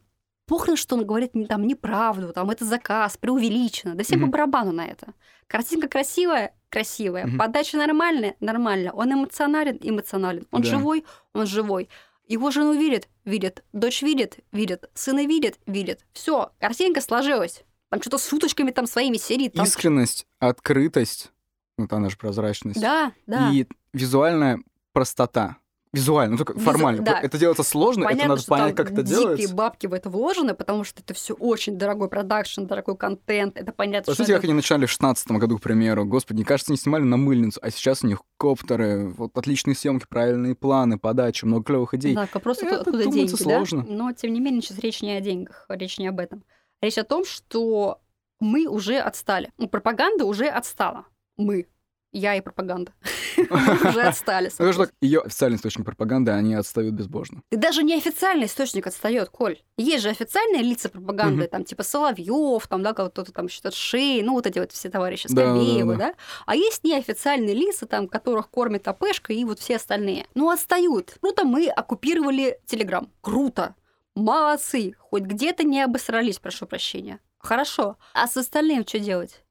похрен, 0.46 0.76
что 0.76 0.96
он 0.96 1.06
говорит 1.06 1.34
не- 1.34 1.46
там 1.46 1.66
неправду, 1.66 2.32
там 2.32 2.50
это 2.50 2.64
заказ, 2.64 3.16
преувеличено. 3.16 3.94
Да 3.94 4.04
всем 4.04 4.20
по 4.20 4.26
Мгм. 4.26 4.30
барабану 4.32 4.72
на 4.72 4.86
это. 4.86 5.14
Картинка 5.46 5.88
красивая, 5.88 6.54
красивая. 6.70 7.26
Мгм. 7.26 7.38
Подача 7.38 7.76
нормальная, 7.76 8.34
нормально. 8.40 8.92
Он 8.92 9.12
эмоционален, 9.12 9.78
эмоционален. 9.80 10.46
Он 10.50 10.62
Да. 10.62 10.68
живой, 10.68 11.04
он 11.32 11.46
живой. 11.46 11.88
Его 12.26 12.50
жену 12.50 12.72
видит, 12.72 13.08
видит. 13.24 13.62
Дочь 13.72 14.00
видит, 14.02 14.38
видит. 14.52 14.88
Сына 14.94 15.26
видит, 15.26 15.58
видит. 15.66 16.04
Все, 16.14 16.50
картинка 16.58 17.00
сложилась. 17.00 17.62
Там 17.90 18.00
что-то 18.00 18.18
с 18.18 18.32
уточками 18.32 18.70
там 18.70 18.86
своими 18.86 19.18
серии. 19.18 19.48
Там... 19.50 19.64
Искренность, 19.64 20.26
открытость, 20.38 21.30
вот 21.76 21.92
она 21.92 22.08
же 22.08 22.16
прозрачность, 22.16 22.80
Да, 22.80 23.12
да. 23.26 23.50
и 23.52 23.66
визуальная 23.92 24.58
простота. 24.92 25.58
Визуально, 25.94 26.32
ну 26.32 26.38
только 26.38 26.52
Визу- 26.54 26.64
формально. 26.64 27.02
да. 27.02 27.20
Это 27.20 27.38
делается 27.38 27.62
сложно, 27.62 28.02
это 28.04 28.10
Понятно, 28.10 28.28
надо 28.30 28.40
что 28.42 28.50
понять, 28.50 28.74
как 28.76 28.90
это 28.92 29.02
дикие 29.02 29.18
делается. 29.20 29.54
бабки 29.54 29.86
в 29.86 29.92
это 29.92 30.10
вложены, 30.10 30.54
потому 30.54 30.84
что 30.84 31.00
это 31.00 31.14
все 31.14 31.34
очень 31.34 31.78
дорогой 31.78 32.08
продакшн, 32.08 32.64
дорогой 32.64 32.96
контент. 32.96 33.56
Это 33.56 33.72
понятно, 33.72 34.10
Посмотрите, 34.12 34.24
что 34.24 34.32
как 34.34 34.44
это... 34.44 34.46
они 34.48 34.54
начинали 34.54 34.86
в 34.86 34.90
16 34.90 35.30
году, 35.32 35.58
к 35.58 35.62
примеру. 35.62 36.04
Господи, 36.04 36.36
мне 36.38 36.44
кажется, 36.44 36.72
не 36.72 36.78
снимали 36.78 37.02
на 37.02 37.16
мыльницу, 37.16 37.60
а 37.62 37.70
сейчас 37.70 38.02
у 38.04 38.06
них 38.06 38.20
коптеры, 38.36 39.08
вот 39.08 39.36
отличные 39.38 39.74
съемки, 39.74 40.06
правильные 40.08 40.54
планы, 40.54 40.98
подача, 40.98 41.46
много 41.46 41.64
клевых 41.64 41.94
идей. 41.94 42.14
Да, 42.14 42.28
вопрос, 42.32 42.58
Это 42.58 42.80
откуда 42.80 43.04
деньги, 43.06 43.34
сложно. 43.34 43.82
да? 43.82 43.92
Но, 43.92 44.12
тем 44.12 44.32
не 44.32 44.40
менее, 44.40 44.60
сейчас 44.62 44.78
речь 44.80 45.00
не 45.02 45.12
о 45.12 45.20
деньгах, 45.20 45.66
речь 45.68 45.98
не 45.98 46.08
об 46.08 46.18
этом. 46.20 46.44
Речь 46.82 46.98
о 46.98 47.04
том, 47.04 47.24
что 47.24 48.00
мы 48.40 48.66
уже 48.66 48.98
отстали. 48.98 49.50
Ну, 49.58 49.68
пропаганда 49.68 50.24
уже 50.26 50.46
отстала. 50.48 51.06
Мы. 51.36 51.66
Я 52.14 52.36
и 52.36 52.40
пропаганда. 52.40 52.92
Уже 53.50 54.02
отстали. 54.02 54.48
Ну, 54.56 54.72
же 54.72 54.78
так, 54.78 54.92
ее 55.00 55.20
официальный 55.20 55.56
источник 55.56 55.84
пропаганды, 55.84 56.30
они 56.30 56.54
отстают 56.54 56.94
безбожно. 56.94 57.42
И 57.50 57.56
даже 57.56 57.82
неофициальный 57.82 58.46
источник 58.46 58.86
отстает, 58.86 59.30
Коль. 59.30 59.58
Есть 59.76 60.04
же 60.04 60.10
официальные 60.10 60.62
лица 60.62 60.88
пропаганды, 60.88 61.48
там 61.48 61.64
типа 61.64 61.82
Соловьев, 61.82 62.68
там, 62.68 62.84
да, 62.84 62.92
кто-то 62.92 63.32
там 63.32 63.48
считает 63.48 63.74
Шей, 63.74 64.22
ну 64.22 64.34
вот 64.34 64.46
эти 64.46 64.60
вот 64.60 64.70
все 64.70 64.90
товарищи 64.90 65.26
Скобеевы, 65.26 65.96
да. 65.96 66.10
да, 66.10 66.14
А 66.46 66.54
есть 66.54 66.84
неофициальные 66.84 67.54
лица, 67.54 67.86
там, 67.86 68.06
которых 68.06 68.48
кормит 68.48 68.86
АПшка 68.86 69.32
и 69.32 69.44
вот 69.44 69.58
все 69.58 69.76
остальные. 69.76 70.28
Ну, 70.34 70.50
отстают. 70.50 71.16
Круто, 71.20 71.44
мы 71.44 71.66
оккупировали 71.66 72.60
Телеграм. 72.64 73.10
Круто. 73.22 73.74
Молодцы. 74.14 74.94
Хоть 75.00 75.24
где-то 75.24 75.64
не 75.64 75.82
обосрались, 75.82 76.38
прошу 76.38 76.66
прощения. 76.66 77.18
Хорошо. 77.38 77.96
А 78.14 78.28
с 78.28 78.36
остальным 78.36 78.86
что 78.86 79.00
делать? 79.00 79.42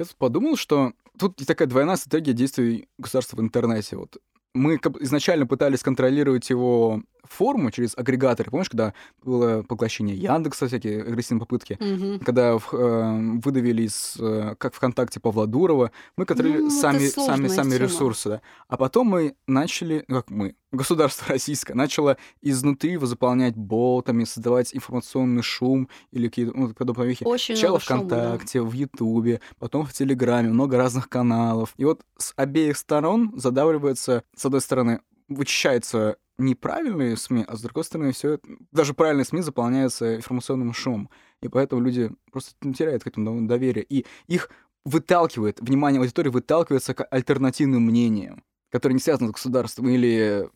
Я 0.00 0.06
тут 0.06 0.16
подумал, 0.16 0.56
что 0.56 0.94
тут 1.18 1.36
такая 1.46 1.68
двойная 1.68 1.96
стратегия 1.96 2.32
действий 2.32 2.88
государства 2.96 3.36
в 3.36 3.40
интернете. 3.40 3.96
Вот 3.96 4.16
мы 4.54 4.76
изначально 5.00 5.46
пытались 5.46 5.82
контролировать 5.82 6.48
его 6.48 7.02
форму 7.24 7.70
через 7.70 7.96
агрегаторы. 7.96 8.50
Помнишь, 8.50 8.68
когда 8.68 8.94
было 9.22 9.62
поглощение 9.62 10.16
Яндекса, 10.16 10.66
всякие 10.66 11.02
агрессивные 11.02 11.40
попытки? 11.40 11.76
Мгм. 11.80 12.20
Когда 12.20 12.58
в- 12.58 12.72
э, 12.72 13.40
выдавили 13.44 13.82
из, 13.82 14.16
э, 14.18 14.54
как 14.58 14.74
ВКонтакте 14.74 15.20
Павла 15.20 15.46
Дурова, 15.46 15.90
мы 16.16 16.24
контролировали 16.26 16.64
Ну, 16.64 16.70
сами, 16.70 17.06
сами, 17.06 17.48
сами 17.48 17.70
тема. 17.72 17.84
ресурсы. 17.84 18.28
Да. 18.28 18.40
А 18.68 18.76
потом 18.76 19.06
мы 19.08 19.34
начали, 19.46 20.04
ну, 20.08 20.16
как 20.16 20.30
мы, 20.30 20.54
государство 20.72 21.26
российское, 21.28 21.74
начало 21.74 22.16
изнутри 22.42 22.92
его 22.92 23.06
заполнять 23.06 23.56
ботами, 23.56 24.24
создавать 24.24 24.74
информационный 24.74 25.42
шум 25.42 25.88
или 26.12 26.28
какие-то 26.28 26.56
ну, 26.56 26.72
подобные 26.74 27.08
вещи. 27.08 27.24
Очень 27.24 27.56
Сначала 27.56 27.72
много 27.72 27.84
шума, 27.84 28.04
да. 28.04 28.16
ВКонтакте, 28.28 28.62
в 28.62 28.72
Ютубе, 28.72 29.40
потом 29.58 29.84
в 29.86 29.92
Телеграме, 29.92 30.48
много 30.50 30.76
разных 30.76 31.08
каналов. 31.08 31.74
И 31.76 31.84
вот 31.84 32.02
с 32.18 32.32
обеих 32.36 32.76
сторон 32.76 33.32
задавливается, 33.36 34.22
с 34.36 34.44
одной 34.46 34.60
стороны, 34.60 35.00
вычищается 35.30 36.18
неправильные 36.38 37.16
СМИ, 37.16 37.44
а 37.46 37.56
с 37.56 37.62
другой 37.62 37.84
стороны, 37.84 38.12
все 38.12 38.38
даже 38.72 38.94
правильные 38.94 39.24
СМИ 39.24 39.42
заполняются 39.42 40.16
информационным 40.16 40.72
шумом. 40.72 41.10
И 41.42 41.48
поэтому 41.48 41.82
люди 41.82 42.10
просто 42.32 42.52
теряют 42.72 43.04
к 43.04 43.06
этому 43.06 43.46
доверие. 43.46 43.84
И 43.88 44.04
их 44.26 44.50
выталкивает, 44.84 45.60
внимание 45.60 46.00
аудитории 46.00 46.30
выталкивается 46.30 46.94
к 46.94 47.04
альтернативным 47.04 47.84
мнениям, 47.84 48.42
которые 48.70 48.94
не 48.94 49.00
связаны 49.00 49.28
с 49.28 49.32
государством 49.32 49.88
или 49.88 50.48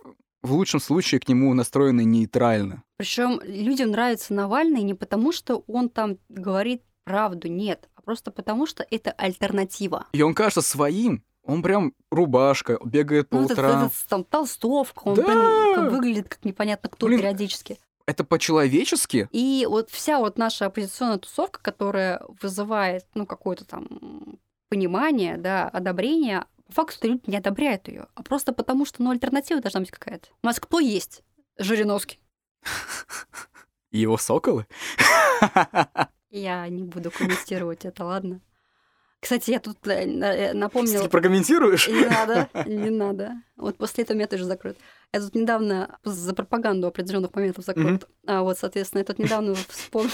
в 0.43 0.53
лучшем 0.53 0.81
случае 0.81 1.21
к 1.21 1.29
нему 1.29 1.53
настроены 1.55 2.05
нейтрально. 2.05 2.83
Причем 2.99 3.41
людям 3.45 3.91
нравится 3.91 4.35
Навальный 4.35 4.83
не 4.83 4.95
потому, 4.95 5.33
что 5.33 5.65
он 5.67 5.89
там 5.89 6.19
говорит 6.29 6.83
правду, 7.05 7.49
нет, 7.49 7.89
а 7.95 8.03
просто 8.03 8.31
потому, 8.31 8.67
что 8.67 8.87
это 8.91 9.13
альтернатива. 9.13 10.07
И 10.13 10.23
он 10.23 10.35
кажется 10.35 10.63
своим, 10.63 11.23
он 11.45 11.63
прям 11.63 11.93
рубашка, 12.11 12.79
бегает 12.85 13.29
по 13.29 13.37
Ну, 13.37 13.45
утрам. 13.47 13.87
этот 13.87 13.97
там 14.09 14.25
толстовка, 14.25 15.03
он 15.05 15.15
Да! 15.15 15.25
как 15.75 15.93
выглядит 15.93 16.29
как 16.29 16.45
непонятно 16.45 16.89
кто 16.89 17.07
Блин, 17.07 17.21
периодически. 17.21 17.79
Это 18.07 18.25
по-человечески? 18.25 19.29
И 19.33 19.67
вот 19.69 19.91
вся 19.91 20.19
вот 20.19 20.37
наша 20.39 20.67
оппозиционная 20.67 21.19
тусовка, 21.19 21.61
которая 21.63 22.23
вызывает, 22.43 23.07
ну, 23.15 23.25
какое-то 23.27 23.65
там 23.65 24.39
понимание, 24.69 25.37
да, 25.39 25.69
одобрение, 25.69 26.45
по 26.67 26.73
факту 26.73 27.09
люди 27.09 27.23
не 27.27 27.37
одобряют 27.39 27.89
ее, 27.89 28.07
а 28.15 28.23
просто 28.23 28.53
потому, 28.53 28.85
что, 28.85 29.03
ну, 29.03 29.11
альтернатива 29.11 29.61
должна 29.61 29.81
быть 29.81 29.91
какая-то. 29.91 30.29
У 30.43 30.47
нас 30.47 30.61
кто 30.61 30.81
есть? 30.81 31.23
Жириновский. 31.59 32.19
Его 33.91 34.17
соколы? 34.19 34.67
Я 36.31 36.69
не 36.69 36.83
буду 36.83 37.11
комментировать 37.11 37.85
это, 37.85 38.05
ладно? 38.05 38.41
Кстати, 39.25 39.53
я 39.53 39.59
тут 39.59 39.79
э, 39.87 40.05
э, 40.05 40.53
напомнила... 40.53 41.05
Ты 41.05 41.09
прокомментируешь? 41.09 41.89
Не 41.89 42.05
надо, 42.05 42.51
не 42.67 42.91
надо. 42.91 43.33
Вот 43.57 43.79
после 43.79 44.05
этого 44.05 44.19
меня 44.19 44.27
тоже 44.27 44.45
закроют. 44.45 44.77
Я 45.15 45.21
тут 45.21 45.35
недавно 45.35 45.99
за 46.05 46.35
пропаганду 46.35 46.89
определенных 46.89 47.35
моментов 47.35 47.65
закроют. 47.65 48.07
А 48.27 48.43
вот, 48.43 48.59
соответственно, 48.59 48.99
я 48.99 49.05
тут 49.07 49.19
недавно 49.19 49.55
вспомнила 49.69 50.13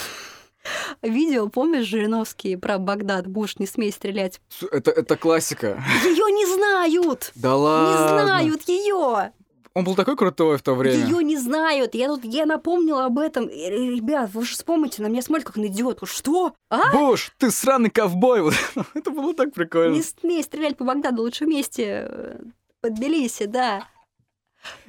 видео, 1.02 1.48
помнишь, 1.48 1.86
Жириновский 1.86 2.54
про 2.54 2.78
Багдад, 2.78 3.26
Буш, 3.26 3.58
не 3.58 3.66
смей 3.66 3.90
стрелять. 3.90 4.40
Это, 4.70 4.92
это 4.92 5.16
классика. 5.16 5.82
Ее 6.04 6.32
не 6.32 6.46
знают! 6.54 7.32
Да 7.34 7.48
Не 7.48 7.54
ладно. 7.56 8.24
знают 8.24 8.68
ее! 8.68 9.32
Он 9.74 9.84
был 9.84 9.94
такой 9.94 10.16
крутой 10.16 10.58
в 10.58 10.62
то 10.62 10.74
время. 10.74 11.04
Ее 11.04 11.22
не 11.22 11.36
знают. 11.36 11.94
Я 11.94 12.08
тут 12.08 12.24
я 12.24 12.44
напомнила 12.44 13.04
об 13.04 13.18
этом. 13.18 13.46
Э, 13.46 13.70
Ребят, 13.70 14.30
вы 14.34 14.44
же 14.44 14.54
вспомните, 14.54 15.00
на 15.02 15.06
меня 15.06 15.22
смотрят 15.22 15.46
как 15.46 15.56
на 15.56 15.66
идиотку. 15.66 16.06
Что? 16.06 16.54
А? 16.70 16.90
Буш, 16.92 17.30
ты 17.38 17.50
сраный 17.52 17.90
ковбой. 17.90 18.52
Это 18.94 19.10
было 19.10 19.32
так 19.34 19.52
прикольно. 19.54 19.94
Не 19.94 20.02
смей 20.02 20.42
стрелять 20.42 20.76
по 20.76 20.84
Багдаду, 20.84 21.22
лучше 21.22 21.44
вместе 21.44 22.06
э, 22.08 22.40
под 22.80 22.94
Тбилиси, 22.94 23.44
да. 23.46 23.86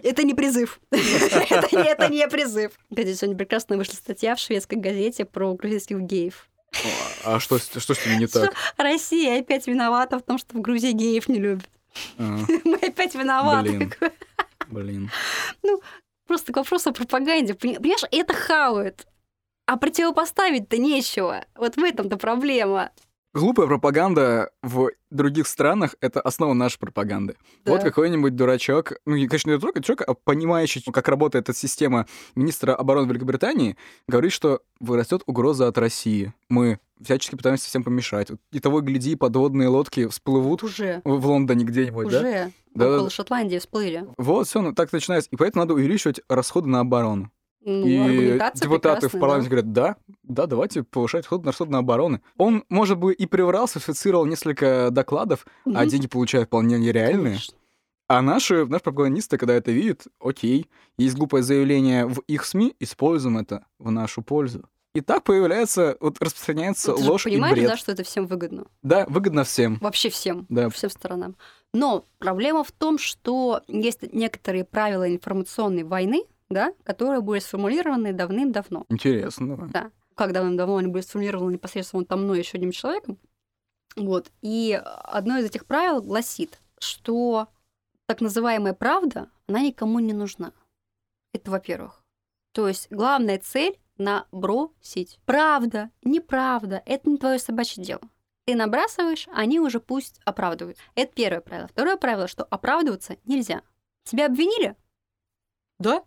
Это 0.03 0.23
не 0.23 0.34
призыв. 0.34 0.79
это, 0.91 1.75
не, 1.77 1.84
это 1.88 2.09
не 2.09 2.27
призыв. 2.27 2.71
Кстати, 2.89 3.13
сегодня 3.13 3.38
прекрасно 3.38 3.77
вышла 3.77 3.93
статья 3.93 4.36
в 4.36 4.39
шведской 4.39 4.77
газете 4.77 5.25
про 5.25 5.53
грузинских 5.53 5.99
геев. 6.01 6.49
А 7.23 7.39
что, 7.39 7.57
с- 7.59 7.69
что 7.79 7.93
с 7.93 8.05
ними 8.05 8.21
не 8.21 8.27
так? 8.27 8.53
Россия 8.77 9.39
опять 9.39 9.67
виновата 9.67 10.17
в 10.17 10.23
том, 10.23 10.38
что 10.39 10.57
в 10.57 10.61
Грузии 10.61 10.91
геев 10.91 11.27
не 11.29 11.39
любят. 11.39 11.69
А, 12.17 12.39
Мы 12.65 12.75
опять 12.77 13.13
виноваты. 13.15 13.91
Блин. 14.72 15.11
Блин. 15.61 15.80
Просто 16.28 16.53
к 16.53 16.57
вопросу 16.57 16.89
о 16.89 16.93
пропаганде. 16.93 17.53
Пони- 17.53 17.78
Понимаешь, 17.78 18.03
это 18.11 18.34
хавают. 18.34 19.05
А 19.67 19.78
противопоставить-то 19.78 20.78
нечего. 20.78 21.45
Вот 21.55 21.76
в 21.76 21.84
этом-то 21.84 22.17
проблема. 22.17 22.91
Глупая 23.34 23.65
пропаганда 23.65 24.51
в 24.61 24.89
других 25.09 25.47
странах— 25.47 25.95
это 26.01 26.19
основа 26.19 26.53
нашей 26.53 26.79
пропаганды. 26.79 27.38
Да. 27.63 27.71
Вот 27.71 27.82
какой-нибудь 27.82 28.36
дурачок, 28.36 28.93
ну, 29.05 29.13
конечно, 29.13 29.51
не 29.51 29.57
дурачок, 29.57 30.01
а 30.01 30.13
понимающий, 30.13 30.84
как 30.91 31.07
работает 31.07 31.47
эта 31.47 31.57
система 31.57 32.07
министра 32.36 32.75
обороны 32.75 33.07
Великобритании, 33.07 33.77
говорит, 34.05 34.34
что 34.34 34.59
вырастет 34.82 35.23
угроза 35.27 35.69
от 35.69 35.77
России. 35.77 36.34
Мы 36.49 36.79
всячески 37.01 37.36
пытаемся 37.36 37.67
всем 37.67 37.84
помешать. 37.84 38.27
И 38.51 38.59
того, 38.59 38.82
гляди, 38.82 39.15
подводные 39.15 39.69
лодки 39.69 40.07
всплывут 40.07 40.61
Уже. 40.63 41.01
в 41.05 41.25
Лондоне 41.25 41.63
где-нибудь, 41.63 42.09
да? 42.09 42.19
Уже. 42.19 42.51
Да, 42.73 42.95
Около. 42.95 43.09
Шотландии 43.09 43.59
всплыли. 43.59 44.05
Вот, 44.17 44.47
все, 44.47 44.61
ну, 44.61 44.73
так 44.73 44.91
начинается. 44.91 45.29
И 45.32 45.38
поэтому 45.38 45.63
надо 45.63 45.73
увеличивать 45.73 46.19
расходы 46.27 46.67
на 46.67 46.82
оборону. 46.82 47.32
Ну, 47.64 47.86
и 48.09 48.39
депутаты 48.55 49.07
в 49.07 49.12
прекрасная, 49.12 49.22
парламенте 49.22 49.49
да. 49.49 49.49
говорят, 49.49 49.72
да, 49.74 49.95
да, 50.24 50.45
давайте 50.47 50.84
повышать 50.84 51.24
расходы 51.26 51.43
на 51.45 51.51
расходы 51.51 51.72
на 51.72 51.78
оборону. 51.80 52.22
Он, 52.38 52.64
может 52.70 52.97
быть, 52.97 53.20
и 53.20 53.28
приврал, 53.28 53.68
сфальсифицировал 53.68 54.26
несколько 54.26 54.89
докладов, 54.91 55.45
а 55.66 55.70
Мгм. 55.70 55.88
деньги 55.88 56.07
получают 56.07 56.47
вполне 56.47 56.78
нереальные. 56.80 57.24
Конечно. 57.34 57.57
А 58.07 58.22
наши, 58.22 58.66
наши 58.66 58.84
пропагандисты, 58.84 59.38
когда 59.38 59.53
это 59.53 59.72
видят, 59.72 60.07
окей, 60.20 60.70
есть 60.97 61.16
глупое 61.16 61.43
заявление 61.43 62.07
в 62.07 62.20
их 62.28 62.45
СМИ, 62.45 62.76
используем 62.80 63.38
это 63.38 63.66
в 63.80 63.89
нашу 63.91 64.22
пользу. 64.22 64.68
И 64.93 64.99
так 64.99 65.24
появляется, 65.24 65.95
вот 66.01 66.18
распространяется 66.22 66.91
Ну, 66.91 66.97
ты 66.97 67.03
же 67.03 67.09
ложь 67.12 67.26
и 67.26 67.30
понимаешь, 67.30 67.55
бред. 67.55 67.68
да, 67.70 67.78
что 67.78 67.93
это 67.93 68.03
всем 68.03 68.26
выгодно? 68.28 68.66
Да, 68.84 69.05
выгодно 69.07 69.45
всем. 69.45 69.78
Вообще 69.80 70.09
всем. 70.09 70.45
Да. 70.49 70.70
Всем 70.70 70.89
сторонам. 70.89 71.38
Но 71.74 72.05
проблема 72.20 72.66
в 72.66 72.74
том, 72.74 72.97
что 72.97 73.62
есть 73.70 74.01
некоторые 74.12 74.66
правила 74.66 75.07
информационной 75.09 75.84
войны, 75.84 76.26
да, 76.52 76.74
которые 76.84 77.22
были 77.22 77.39
сформулированы 77.39 78.14
давным-давно. 78.14 78.86
Интересно. 78.89 79.70
Да. 79.70 79.91
Как 80.16 80.34
давным-давно 80.34 80.78
они 80.78 80.88
были 80.88 81.02
сформулированы 81.02 81.54
непосредственно 81.54 82.06
там 82.06 82.24
мной 82.24 82.39
еще 82.39 82.58
одним 82.58 82.72
человеком. 82.72 83.18
Вот. 83.95 84.32
И 84.41 84.80
одно 84.84 85.38
из 85.38 85.45
этих 85.45 85.66
правил 85.66 86.02
гласит, 86.02 86.60
что 86.80 87.47
так 88.06 88.22
называемая 88.22 88.74
правда, 88.74 89.30
она 89.47 89.62
никому 89.62 89.99
не 89.99 90.14
нужна. 90.14 90.54
Это 91.34 91.52
во-первых. 91.52 92.04
То 92.54 92.68
есть 92.68 92.88
главная 92.91 93.39
цель 93.39 93.80
набросить. 93.97 95.20
Правда, 95.26 95.89
неправда, 96.04 96.82
это 96.86 97.10
не 97.10 97.18
твое 97.18 97.39
собачье 97.39 97.84
дело. 97.84 98.02
Ты 98.45 98.56
набрасываешь, 98.56 99.28
они 99.34 99.60
уже 99.60 99.80
пусть 99.80 100.20
оправдывают. 100.26 100.78
Это 100.95 101.14
первое 101.14 101.41
правило. 101.41 101.68
Второе 101.68 101.95
правило, 101.95 102.28
что 102.28 102.43
оправдываться 102.43 103.18
нельзя. 103.26 103.62
Тебя 104.04 104.26
обвинили? 104.26 104.76
Да. 105.80 106.04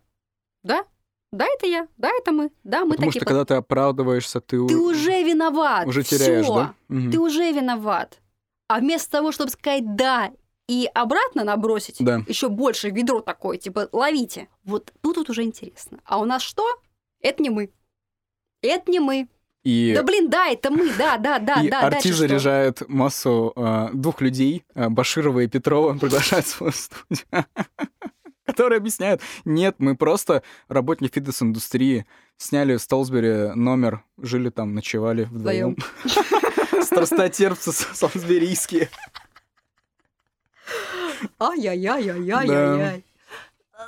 Да. 0.65 0.85
Да, 1.33 1.47
это 1.57 1.67
я. 1.67 1.89
Да, 1.97 2.11
это 2.11 2.33
мы. 2.33 2.51
Да, 2.65 2.85
мы 2.85 2.93
Потому 2.93 3.11
такие 3.11 3.21
что 3.21 3.27
когда 3.27 3.45
ты 3.45 3.55
оправдываешься, 3.55 4.41
ты, 4.41 4.65
ты 4.67 4.77
уже 4.77 5.23
виноват. 5.23 5.87
уже 5.87 6.03
теряешь, 6.03 6.45
Всё. 6.45 6.55
да? 6.55 6.75
Мгм. 6.89 7.11
Ты 7.13 7.19
уже 7.21 7.53
виноват. 7.53 8.21
А 8.69 8.79
вместо 8.79 9.11
того, 9.11 9.31
чтобы 9.33 9.51
сказать 9.51 9.95
да 9.97 10.33
и 10.69 10.89
обратно 10.95 11.45
набросить 11.45 11.97
Да. 11.99 12.23
еще 12.27 12.49
больше 12.49 12.91
ведро 12.91 13.21
такое, 13.21 13.59
типа 13.59 13.89
ловите. 13.93 14.49
Вот 14.65 14.93
тут 15.03 15.17
вот 15.17 15.29
уже 15.29 15.43
интересно. 15.43 15.99
А 16.05 16.19
у 16.19 16.25
нас 16.25 16.43
что? 16.43 16.65
Это 17.21 17.43
не 17.43 17.51
мы. 17.51 17.71
Это 18.63 18.91
не 18.91 19.01
мы. 19.01 19.29
И... 19.65 19.93
Да 19.95 20.03
блин, 20.03 20.29
да, 20.31 20.47
это 20.49 20.71
мы, 20.71 20.93
да, 20.97 21.17
да, 21.17 21.39
да, 21.39 21.63
и 21.63 21.69
да. 21.71 21.81
Арти 21.81 21.95
дальше 21.95 22.09
что? 22.09 22.19
заряжает 22.19 22.89
массу 22.89 23.53
э, 23.57 23.89
двух 23.95 24.21
людей, 24.21 24.63
э, 24.75 24.89
Баширова 24.91 25.41
и 25.41 25.49
Петрова, 25.49 25.95
приглашает 25.99 26.45
в 26.45 26.49
свою 26.49 26.73
студию, 26.73 27.25
которые 28.45 28.79
объясняют, 28.79 29.21
нет, 29.45 29.77
мы 29.79 29.97
просто 29.97 30.43
работники 30.69 31.15
фитнес-индустрии, 31.15 32.07
сняли 32.37 32.77
в 32.77 32.83
Столсбери 32.83 33.55
номер, 33.55 34.05
жили 34.19 34.51
там, 34.51 34.75
ночевали 34.75 35.25
вдвоем. 35.25 35.77
Страстотерпцы 36.83 37.73
солсберийские. 37.73 38.89
Ай-яй-яй-яй-яй-яй. 41.41 43.05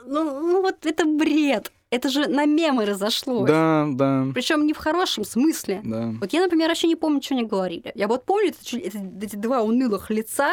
Ну, 0.07 0.41
ну 0.41 0.63
вот 0.63 0.85
это 0.87 1.05
бред. 1.05 1.73
Это 1.91 2.09
же 2.09 2.27
на 2.27 2.47
мемы 2.47 2.85
разошлось. 2.85 3.49
Да, 3.49 3.87
да, 3.89 4.27
Причем 4.35 4.67
не 4.67 4.73
в 4.73 4.77
хорошем 4.79 5.25
смысле. 5.25 5.81
да. 5.85 6.15
Вот 6.21 6.33
я, 6.33 6.43
например, 6.43 6.69
вообще 6.69 6.89
не 6.89 6.97
помню, 6.97 7.23
что 7.23 7.35
они 7.35 7.45
говорили. 7.45 7.93
Я 7.95 8.09
вот 8.09 8.25
помню 8.25 8.49
эти, 8.49 8.77
эти 8.77 9.37
два 9.37 9.63
унылых 9.63 10.11
лица, 10.11 10.53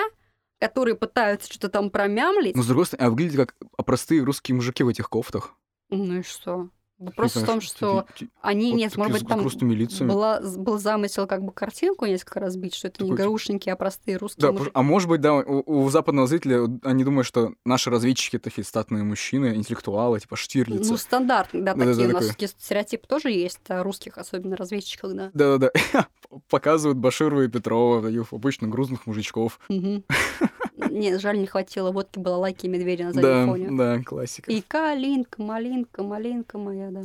которые 0.64 0.96
пытаются 0.96 1.52
что-то 1.52 1.68
там 1.68 1.90
промямлить. 1.90 2.56
Но 2.56 2.64
с 2.64 2.68
другой 2.68 2.86
стороны, 2.86 3.08
а 3.08 3.10
выглядят 3.10 3.52
как 3.52 3.86
простые 3.86 4.24
русские 4.24 4.56
мужики 4.56 4.82
в 4.82 4.88
этих 4.88 5.10
кофтах. 5.10 5.56
Ну 5.90 6.20
и 6.20 6.24
что? 6.24 6.70
Вопрос 7.06 7.36
в 7.36 7.46
том, 7.46 7.62
что 7.62 8.06
они, 8.42 8.72
вот 8.72 8.78
нет, 8.78 8.98
может 8.98 9.14
быть, 9.14 9.28
там 9.28 10.08
была, 10.08 10.40
был 10.40 10.78
замысел 10.78 11.28
как 11.28 11.44
бы 11.44 11.52
картинку 11.52 12.06
несколько 12.06 12.40
разбить, 12.40 12.76
что 12.76 12.88
это 12.88 13.04
не 13.04 13.10
Такой, 13.10 13.26
гаушники, 13.26 13.70
а 13.70 13.76
простые 13.76 14.18
русские 14.18 14.42
Да, 14.48 14.52
мужики. 14.52 14.72
а 14.74 14.84
может 14.84 15.10
быть, 15.10 15.22
да, 15.22 15.36
у, 15.36 15.64
у 15.66 15.90
западного 15.90 16.28
зрителя 16.28 16.68
они 16.84 17.04
думают, 17.04 17.28
что 17.28 17.54
наши 17.66 17.90
разведчики 17.90 18.40
такие 18.40 18.64
статные 18.64 19.04
мужчины, 19.04 19.56
интеллектуалы, 19.56 20.20
типа 20.20 20.36
Штирлица. 20.36 20.92
Ну, 20.92 20.98
стандартные, 20.98 21.64
да, 21.64 21.74
такие. 21.74 22.08
У 22.08 22.12
нас 22.14 22.28
такой. 22.28 22.48
стереотипы 22.48 23.08
тоже 23.08 23.32
есть, 23.32 23.60
о 23.68 23.84
русских, 23.84 24.18
особенно 24.18 24.56
разведчиках, 24.56 25.14
да. 25.14 25.32
Да-да-да. 25.34 26.08
Показывают 26.50 26.98
Баширова 26.98 27.42
и 27.42 27.48
Петрова, 27.48 28.02
таких 28.02 28.32
обычно 28.32 28.68
грузных 28.68 29.06
мужичков. 29.06 29.60
Мгм. 29.70 30.04
Нет, 30.90 31.22
жаль, 31.22 31.40
не 31.40 31.48
хватило 31.48 31.92
водки, 31.92 32.20
балалайки 32.20 32.66
и 32.66 32.70
медведя 32.70 33.06
на 33.06 33.14
заднем 33.14 33.30
Да, 33.30 33.46
фоне. 33.48 33.78
да, 33.78 34.04
классика. 34.04 34.52
И 34.52 34.62
калинка, 34.62 35.42
малинка, 35.42 36.04
малинка 36.04 36.58
моя, 36.58 36.92
да. 36.92 37.04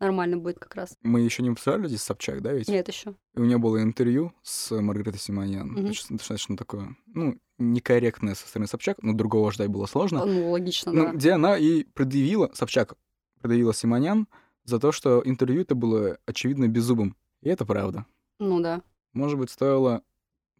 Нормально 0.00 0.36
будет 0.36 0.58
как 0.58 0.74
раз. 0.74 0.96
Мы 1.02 1.20
еще 1.20 1.44
не 1.44 1.50
обсуждали 1.50 1.86
здесь 1.86 2.02
Собчак, 2.02 2.42
да, 2.42 2.52
ведь? 2.52 2.66
Нет 2.68 2.88
еще. 2.88 3.14
И 3.36 3.40
у 3.40 3.44
нее 3.44 3.58
было 3.58 3.80
интервью 3.82 4.32
с 4.42 4.72
Маргаритой 4.80 5.20
Симоньян. 5.20 5.68
Мгм. 5.68 5.76
Достаточно, 5.86 6.16
достаточно 6.18 6.56
такое, 6.56 6.96
ну, 7.06 7.38
некорректное 7.58 8.34
со 8.34 8.48
стороны 8.48 8.66
Собчак, 8.66 9.00
но 9.02 9.12
другого 9.12 9.52
ждать 9.52 9.68
было 9.68 9.86
сложно. 9.86 10.24
Ну, 10.24 10.50
логично, 10.50 10.90
Ну, 10.92 11.04
да. 11.04 11.12
где 11.12 11.30
она 11.32 11.56
и 11.56 11.84
предъявила, 11.84 12.50
Собчак 12.52 12.94
предъявила 13.40 13.72
Симонян 13.72 14.26
за 14.64 14.80
то, 14.80 14.90
что 14.90 15.22
интервью 15.24 15.62
это 15.62 15.76
было 15.76 16.18
очевидно 16.26 16.66
беззубым. 16.66 17.16
И 17.42 17.48
это 17.48 17.64
правда. 17.64 18.04
Ну 18.40 18.58
да. 18.60 18.82
Может 19.12 19.38
быть, 19.38 19.50
стоило 19.50 20.02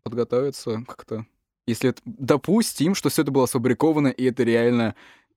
подготовиться 0.05 0.85
как-то. 0.87 1.27
Если 1.67 1.91
это, 1.91 2.01
допустим, 2.05 2.95
что 2.95 3.09
все 3.09 3.23
это 3.23 3.31
было 3.31 3.47
сфабриковано, 3.47 4.09
и 4.09 4.25
это 4.25 4.43
реально 4.43 4.95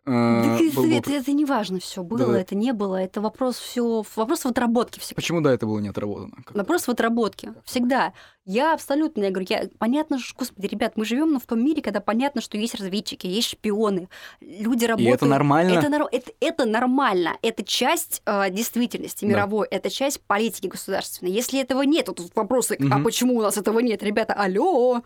э, 0.07 0.11
это, 0.11 0.75
был 0.75 0.83
бы- 0.85 0.93
это, 0.95 1.31
не 1.31 1.45
важно 1.45 1.79
все, 1.79 2.01
было 2.03 2.33
Да. 2.33 2.39
это, 2.39 2.55
не 2.55 2.73
было. 2.73 2.95
Это 2.95 3.21
вопрос 3.21 3.57
все, 3.57 4.03
вопрос 4.15 4.41
в 4.41 4.47
отработке 4.47 4.99
всегда. 4.99 5.15
Почему, 5.15 5.41
да, 5.41 5.53
это 5.53 5.67
было 5.67 5.77
не 5.79 5.89
отработано? 5.89 6.31
Вопрос 6.53 6.87
в 6.87 6.89
отработке. 6.89 7.53
Всегда. 7.63 8.13
Я 8.43 8.73
абсолютно, 8.73 9.23
я 9.23 9.29
говорю, 9.31 9.45
я, 9.49 9.69
понятно, 9.79 10.17
что, 10.19 10.35
господи, 10.39 10.65
ребят, 10.67 10.93
мы 10.95 11.05
живем 11.05 11.39
в 11.39 11.45
том 11.45 11.63
мире, 11.63 11.81
когда 11.83 11.99
понятно, 12.01 12.41
что 12.41 12.57
есть 12.57 12.73
разведчики, 12.75 13.27
есть 13.27 13.49
шпионы, 13.49 14.09
люди 14.41 14.83
И 14.83 14.87
работают. 14.87 15.15
это 15.15 15.25
нормально? 15.25 15.71
Это, 15.77 16.07
это, 16.11 16.31
это 16.39 16.65
нормально. 16.65 17.37
Это 17.43 17.63
часть 17.63 18.21
э, 18.25 18.49
действительности 18.51 19.25
Да. 19.25 19.29
мировой, 19.31 19.67
это 19.69 19.89
часть 19.91 20.21
политики 20.21 20.67
государственной. 20.67 21.31
Если 21.31 21.59
этого 21.59 21.83
нет, 21.83 22.05
то 22.07 22.13
тут 22.13 22.31
вопросы, 22.35 22.77
а 22.79 22.83
Мгм. 22.83 23.03
почему 23.03 23.37
у 23.37 23.41
нас 23.41 23.57
этого 23.57 23.77
нет? 23.79 24.01
Ребята, 24.01 24.33
алло! 24.33 25.03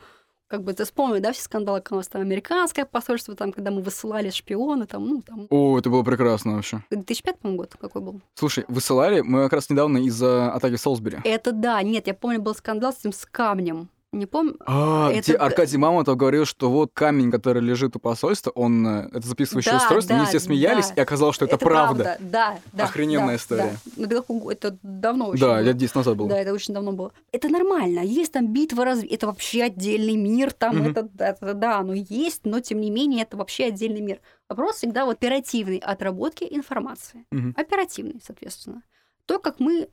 Как 0.49 0.63
бы 0.63 0.73
ты 0.73 0.83
вспомнил, 0.83 1.21
да, 1.21 1.31
все 1.31 1.43
скандалы, 1.43 1.79
как 1.79 1.91
у 1.91 1.95
нас 1.97 2.07
там 2.07 2.21
американское 2.21 2.83
посольство, 2.83 3.35
там, 3.35 3.51
когда 3.51 3.69
мы 3.69 3.83
высылали 3.83 4.31
шпиона, 4.31 4.87
там, 4.87 5.07
ну, 5.07 5.21
там, 5.21 5.45
О, 5.51 5.77
это 5.77 5.91
было 5.91 6.01
прекрасно 6.01 6.55
вообще. 6.55 6.83
2005, 6.89 7.37
по-моему, 7.37 7.61
год 7.61 7.75
какой 7.79 8.01
был? 8.01 8.21
Слушай, 8.33 8.65
высылали 8.67 9.21
мы 9.21 9.43
как 9.43 9.53
раз 9.53 9.69
недавно 9.69 9.99
из-за 9.99 10.51
атаки 10.51 10.75
Солсбери. 10.75 11.19
Это 11.23 11.51
да, 11.51 11.79
нет, 11.83 12.07
я 12.07 12.15
помню, 12.15 12.41
был 12.41 12.55
скандал 12.55 12.93
с 12.93 13.01
этим 13.01 13.13
с 13.13 13.27
камнем. 13.27 13.89
Не 14.11 14.25
помню. 14.25 14.55
А, 14.65 15.11
это 15.11 15.21
где 15.21 15.33
г- 15.33 15.37
Аркадий 15.37 15.77
Мамонтов 15.77 16.17
говорил, 16.17 16.43
что 16.45 16.71
вот 16.71 16.89
камень, 16.93 17.29
который 17.29 17.61
лежит 17.61 17.95
у 17.95 17.99
посольства, 17.99 18.49
он 18.55 18.85
э, 18.87 19.09
это 19.13 19.27
записывающее 19.27 19.73
Да, 19.73 19.77
устройство, 19.77 20.15
они 20.15 20.23
да, 20.25 20.29
все 20.29 20.39
смеялись, 20.39 20.87
да. 20.87 20.93
и 20.95 20.99
оказалось, 21.01 21.35
что 21.35 21.45
это, 21.45 21.59
правда. 21.59 22.17
Да, 22.19 22.57
да. 22.73 22.85
Охрененная 22.85 23.27
да, 23.27 23.35
история. 23.35 23.77
да. 23.97 24.03
Это, 24.05 24.23
это 24.49 24.77
давно 24.81 25.27
очень 25.27 25.41
Да, 25.41 25.47
было. 25.57 25.59
лет 25.61 25.77
10 25.77 25.95
назад 25.95 26.17
было. 26.17 26.27
Да, 26.27 26.39
это 26.39 26.53
очень 26.53 26.73
давно 26.73 26.91
было. 26.93 27.11
Это 27.31 27.49
нормально. 27.49 27.99
Есть 27.99 28.33
там 28.33 28.51
битва 28.51 28.83
раз... 28.83 29.03
Это 29.07 29.27
вообще 29.27 29.63
отдельный 29.63 30.15
мир. 30.15 30.53
Там 30.53 30.77
Мгм. 30.77 30.87
это, 30.89 31.07
это, 31.19 31.53
да, 31.53 31.77
оно 31.77 31.93
есть, 31.93 32.41
но 32.45 32.61
тем 32.61 32.81
не 32.81 32.89
менее 32.89 33.21
это 33.23 33.37
вообще 33.37 33.65
отдельный 33.65 34.01
мир. 34.01 34.21
Вопрос 34.49 34.77
всегда 34.77 35.05
в 35.05 35.09
оперативной 35.11 35.77
отработке 35.77 36.47
информации. 36.49 37.25
Мгм. 37.31 37.53
Оперативной, 37.55 38.19
соответственно. 38.25 38.81
То, 39.27 39.37
как 39.37 39.59
мы 39.59 39.87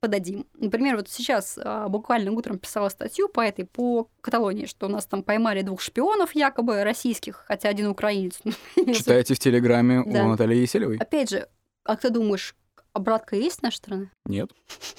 подадим. 0.00 0.46
Например, 0.54 0.96
вот 0.96 1.08
сейчас 1.08 1.58
а, 1.62 1.88
буквально 1.88 2.32
утром 2.32 2.58
писала 2.58 2.88
статью 2.88 3.28
по 3.28 3.40
этой, 3.40 3.66
по 3.66 4.08
Каталонии, 4.22 4.66
что 4.66 4.86
у 4.86 4.88
нас 4.88 5.06
там 5.06 5.22
поймали 5.22 5.62
двух 5.62 5.80
шпионов 5.80 6.34
якобы 6.34 6.82
российских, 6.82 7.44
хотя 7.46 7.68
один 7.68 7.86
украинец. 7.88 8.40
Читайте 8.76 9.34
в 9.34 9.38
Телеграме 9.38 10.02
Да. 10.06 10.24
у 10.24 10.28
Натальи 10.28 10.58
Еселевой? 10.62 10.96
Опять 10.96 11.30
же, 11.30 11.48
как 11.82 12.00
ты 12.00 12.10
думаешь, 12.10 12.56
обратка 12.92 13.36
есть 13.36 13.56
с 13.56 13.62
нашей 13.62 13.76
стороны? 13.76 14.10
Нет. 14.24 14.50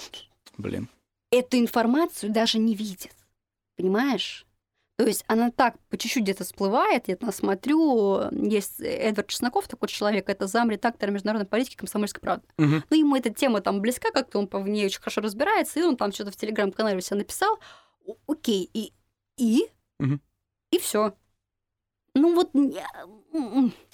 Блин. 0.57 0.87
эту 1.31 1.57
информацию 1.57 2.31
даже 2.31 2.59
не 2.59 2.75
видит. 2.75 3.11
Понимаешь? 3.77 4.45
То 4.97 5.05
есть 5.07 5.23
она 5.27 5.49
так 5.49 5.79
по 5.89 5.97
чуть-чуть 5.97 6.23
где-то 6.23 6.43
всплывает, 6.43 7.07
я 7.07 7.15
там 7.15 7.31
смотрю, 7.33 8.29
есть 8.31 8.79
Эдвард 8.79 9.29
Чесноков, 9.29 9.67
такой 9.67 9.87
человек, 9.87 10.29
это 10.29 10.45
замредактор 10.47 11.09
международной 11.09 11.47
политики 11.47 11.75
комсомольской 11.75 12.21
правды. 12.21 12.45
Мгм. 12.57 12.83
Ну, 12.89 12.97
ему 12.97 13.15
эта 13.15 13.31
тема 13.33 13.61
там 13.61 13.81
близка, 13.81 14.11
как-то 14.11 14.37
он 14.37 14.47
по- 14.47 14.59
в 14.59 14.67
ней 14.67 14.85
очень 14.85 14.99
хорошо 14.99 15.21
разбирается, 15.21 15.79
и 15.79 15.83
он 15.83 15.97
там 15.97 16.11
что-то 16.11 16.31
в 16.31 16.35
телеграм-канале 16.35 16.97
у 16.97 17.01
себя 17.01 17.17
написал. 17.17 17.57
Окей, 18.27 18.69
и, 18.73 18.93
и, 19.37 19.67
Мгм. 19.99 20.21
и 20.71 20.77
все. 20.79 21.13
Ну 22.13 22.35
вот 22.35 22.53
не- 22.53 22.83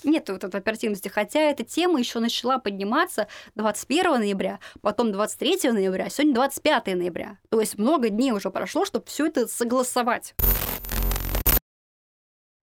нет 0.03 0.27
вот 0.29 0.43
этой 0.43 0.59
оперативности, 0.59 1.07
хотя 1.07 1.39
эта 1.39 1.63
тема 1.63 1.99
еще 1.99 2.19
начала 2.19 2.57
подниматься 2.57 3.27
21 3.55 4.17
ноября, 4.17 4.59
потом 4.81 5.11
23 5.11 5.71
ноября, 5.71 6.09
сегодня 6.09 6.33
25 6.33 6.95
ноября. 6.95 7.37
То 7.49 7.61
есть 7.61 7.77
много 7.77 8.09
дней 8.09 8.31
уже 8.31 8.49
прошло, 8.49 8.83
чтобы 8.85 9.05
все 9.05 9.27
это 9.27 9.47
согласовать. 9.47 10.33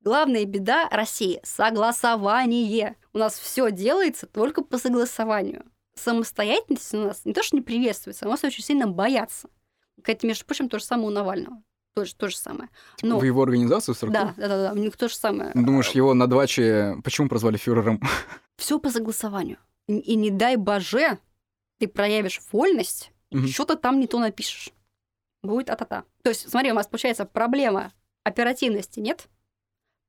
Главная 0.05 0.45
беда 0.45 0.87
России– 0.91 1.41
согласование. 1.45 2.97
У 3.15 3.19
нас 3.19 3.39
все 3.39 3.71
делается 3.71 4.27
только 4.27 4.63
по 4.63 4.77
согласованию. 4.77 5.65
Самостоятельность 5.95 6.93
у 6.93 6.99
нас 6.99 7.25
не 7.25 7.33
то, 7.33 7.43
что 7.43 7.57
не 7.57 7.63
приветствуется, 7.63 8.27
а 8.27 8.29
у 8.29 8.31
нас 8.33 8.45
очень 8.45 8.63
сильно 8.63 8.87
боятся. 8.87 9.49
Кстати, 9.97 10.27
между 10.27 10.45
прочим, 10.45 10.69
то 10.69 10.79
же 10.79 10.85
самое 10.85 11.09
у 11.09 11.11
Навального. 11.11 11.63
Тоже, 11.95 12.15
то 12.17 12.29
же 12.29 12.37
самое. 12.37 12.69
Типа, 12.97 13.15
Ну, 13.15 13.19
В 13.19 13.25
его 13.25 13.43
организацию 13.45 13.95
в 13.95 14.01
да, 14.11 14.35
да, 14.37 14.49
да, 14.49 14.49
да, 14.49 14.73
у 14.73 14.77
них 14.77 14.95
то 14.95 15.09
же 15.09 15.15
самое. 15.15 15.53
Ну, 15.55 15.65
Думаешь, 15.65 15.89
его 15.91 16.13
на 16.13 16.27
дваче 16.27 16.97
почему 17.03 17.31
прозвали 17.31 17.57
фюрером? 17.57 17.99
Все 18.57 18.79
по 18.79 18.91
согласованию. 18.91 19.57
И, 19.89 19.97
и 19.97 20.17
не 20.17 20.31
дай 20.31 20.57
боже, 20.57 21.19
ты 21.79 21.89
проявишь 21.89 22.43
вольность, 22.53 23.11
и 23.31 23.47
что-то 23.47 23.77
там 23.77 24.01
не 24.01 24.07
то 24.07 24.19
напишешь. 24.19 24.69
Будет 25.43 25.71
а-та-та. 25.71 26.05
То 26.23 26.29
есть, 26.29 26.51
смотри, 26.51 26.73
у 26.73 26.75
нас 26.75 26.87
получается 26.87 27.25
проблема 27.25 27.91
оперативности 28.23 29.01
нет, 29.01 29.29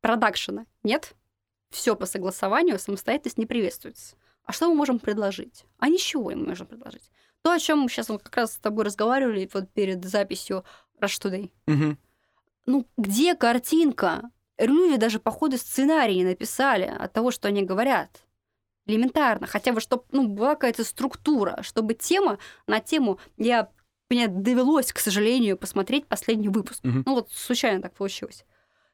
продакшена 0.06 0.68
нет, 0.84 1.16
все 1.72 1.96
по 1.96 2.06
согласованию, 2.06 2.78
самостоятельность 2.78 3.40
не 3.40 3.48
приветствуется. 3.48 4.16
А 4.44 4.52
что 4.52 4.70
мы 4.70 4.76
можем 4.76 5.00
предложить? 5.00 5.66
А 5.80 5.90
ничего 5.90 6.30
мы 6.30 6.48
можем 6.48 6.68
предложить. 6.68 7.10
То, 7.42 7.52
о 7.52 7.60
чем 7.60 7.80
мы 7.80 7.90
сейчас 7.90 8.10
вот 8.10 8.22
как 8.22 8.38
раз 8.38 8.54
с 8.54 8.58
тобой 8.58 8.86
разговаривали 8.86 9.50
вот 9.52 9.68
перед 9.72 10.06
записью 10.06 10.64
Rush 11.02 11.20
Today. 11.20 11.52
Мгм. 11.66 11.98
Ну, 12.68 12.88
где 12.98 13.34
картинка? 13.34 14.30
Люди 14.60 14.98
даже 14.98 15.20
по 15.20 15.32
ходу 15.32 15.58
сценария 15.58 16.16
не 16.16 16.24
написали 16.24 16.86
от 16.86 17.12
того, 17.12 17.32
что 17.32 17.48
они 17.48 17.64
говорят. 17.64 18.22
Элементарно. 18.86 19.48
Хотя 19.48 19.74
бы, 19.74 19.82
чтобы 19.82 20.04
ну, 20.12 20.28
была 20.28 20.54
какая-то 20.54 20.84
структура, 20.84 21.64
чтобы 21.64 21.96
тема 21.96 22.38
на 22.68 22.80
тему... 22.80 23.20
Я, 23.38 23.72
мне 24.12 24.28
довелось, 24.28 24.94
к 24.94 25.00
сожалению, 25.00 25.58
посмотреть 25.58 26.06
последний 26.06 26.50
выпуск. 26.50 26.84
Мгм. 26.84 27.04
Ну 27.08 27.16
вот 27.16 27.32
случайно 27.32 27.82
так 27.82 27.96
получилось. 27.96 28.46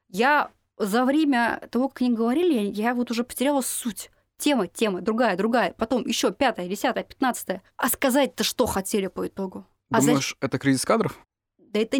Я 0.07 0.51
за 0.85 1.05
время 1.05 1.61
того, 1.71 1.89
как 1.89 2.01
они 2.01 2.13
говорили, 2.13 2.59
я 2.59 2.93
вот 2.93 3.11
уже 3.11 3.23
потеряла 3.23 3.61
суть. 3.61 4.11
Тема, 4.37 4.67
тема, 4.67 5.01
другая, 5.01 5.37
другая. 5.37 5.73
Потом 5.77 6.05
еще 6.05 6.31
пятая, 6.31 6.67
десятая, 6.67 7.03
пятнадцатая. 7.03 7.61
А 7.77 7.89
сказать-то 7.89 8.43
что 8.43 8.65
хотели 8.65 9.07
по 9.07 9.27
итогу? 9.27 9.67
А 9.91 10.01
за- 10.01 10.07
Думаешь, 10.07 10.35
это 10.41 10.57
кризис 10.57 10.83
кадров? 10.83 11.19
Да 11.57 11.79
это, 11.79 11.97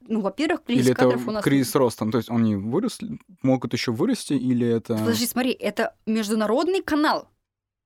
ну, 0.00 0.20
во-первых, 0.20 0.64
кризис 0.64 0.86
или 0.86 0.94
кадров 0.94 1.20
у 1.20 1.24
это 1.24 1.32
нас... 1.32 1.44
кризис 1.44 1.74
роста? 1.74 2.10
То 2.10 2.18
есть 2.18 2.30
они 2.30 2.56
выросли, 2.56 3.18
могут 3.42 3.72
еще 3.72 3.92
вырасти, 3.92 4.32
или 4.32 4.66
это... 4.66 4.96
Подожди, 4.96 5.26
смотри, 5.26 5.52
это 5.52 5.94
международный 6.06 6.82
канал. 6.82 7.28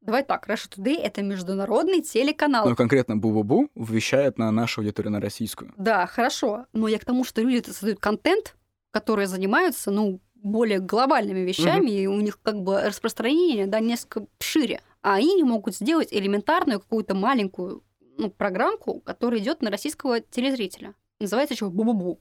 Давай 0.01 0.23
так, 0.23 0.49
Russia 0.49 0.71
Today— 0.71 0.97
это 1.03 1.23
международный 1.23 2.01
телеканал. 2.01 2.69
Ну, 2.69 2.77
конкретно 2.77 3.17
Бу-Бу-Бу 3.17 3.71
вещает 3.75 4.39
на 4.39 4.51
нашу 4.53 4.83
аудиторию, 4.83 5.13
на 5.13 5.21
российскую. 5.21 5.75
Да, 5.77 6.07
хорошо. 6.07 6.67
Но 6.73 6.87
я 6.87 7.01
к 7.01 7.05
тому, 7.05 7.25
что 7.25 7.43
люди 7.43 7.67
создают 7.67 7.99
контент, 7.99 8.57
которые 8.93 9.27
занимаются, 9.27 9.91
ну, 9.91 10.21
более 10.47 10.79
глобальными 10.79 11.41
вещами, 11.41 11.91
и 11.91 12.07
у 12.07 12.21
них 12.21 12.41
как 12.43 12.63
бы 12.63 12.81
распространение, 12.81 13.67
да, 13.67 13.81
несколько 13.81 14.27
шире. 14.41 14.81
А 15.03 15.15
они 15.15 15.35
не 15.35 15.45
могут 15.45 15.77
сделать 15.77 16.13
элементарную 16.13 16.81
какую-то 16.81 17.15
маленькую 17.15 17.83
ну, 18.19 18.31
программку, 18.31 19.01
которая 19.01 19.41
идет 19.41 19.63
на 19.63 19.71
российского 19.71 20.21
телезрителя. 20.21 20.95
Называется 21.21 21.55
еще 21.55 21.67
Бу-Бу-Бу. 21.67 22.19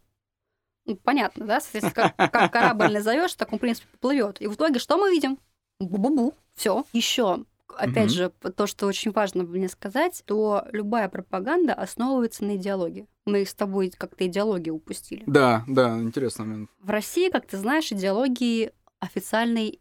Ну, 0.86 0.95
понятно, 0.97 1.45
да? 1.45 1.59
Соответственно, 1.61 2.13
как, 2.15 2.32
как 2.32 2.51
корабль 2.51 2.88
назовешь, 2.93 3.34
так 3.34 3.51
он, 3.51 3.57
в 3.57 3.61
принципе, 3.61 3.88
плывет. 3.99 4.41
И 4.41 4.47
в 4.47 4.53
итоге 4.53 4.80
что 4.80 4.97
мы 4.97 5.09
видим? 5.09 5.39
Бу-бу-бу. 5.82 6.34
Все. 6.55 6.86
Еще 6.93 7.45
опять 7.78 8.09
Мгм. 8.11 8.16
же, 8.16 8.32
то, 8.55 8.68
что 8.68 8.88
очень 8.88 9.11
важно 9.11 9.43
мне 9.43 9.68
сказать, 9.68 10.24
то 10.26 10.66
любая 10.72 11.09
пропаганда 11.09 11.74
основывается 11.74 12.43
на 12.45 12.55
идеологии. 12.55 13.07
Мы 13.26 13.45
с 13.45 13.53
тобой 13.53 13.91
как-то 13.95 14.26
идеологию 14.28 14.76
упустили. 14.76 15.24
Да, 15.26 15.63
да, 15.68 15.99
интересный 16.01 16.45
момент. 16.45 16.70
В 16.80 16.89
России, 16.89 17.30
как 17.30 17.47
ты 17.47 17.57
знаешь, 17.57 17.91
идеологии 17.91 18.72
официальной 18.99 19.80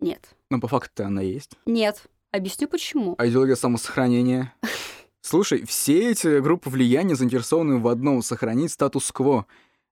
нет. 0.00 0.30
Но 0.50 0.60
по 0.60 0.68
факту 0.68 1.04
она 1.04 1.22
есть. 1.22 1.56
Нет. 1.66 2.02
Объясню 2.32 2.68
почему. 2.68 3.14
А 3.18 3.26
идеология 3.26 3.56
самосохранения? 3.56 4.54
Слушай, 5.20 5.64
все 5.66 6.10
эти 6.10 6.40
группы 6.40 6.70
влияния 6.70 7.14
заинтересованы 7.14 7.78
в 7.78 7.88
одном— 7.88 8.22
сохранить 8.22 8.72
статус-кво. 8.72 9.46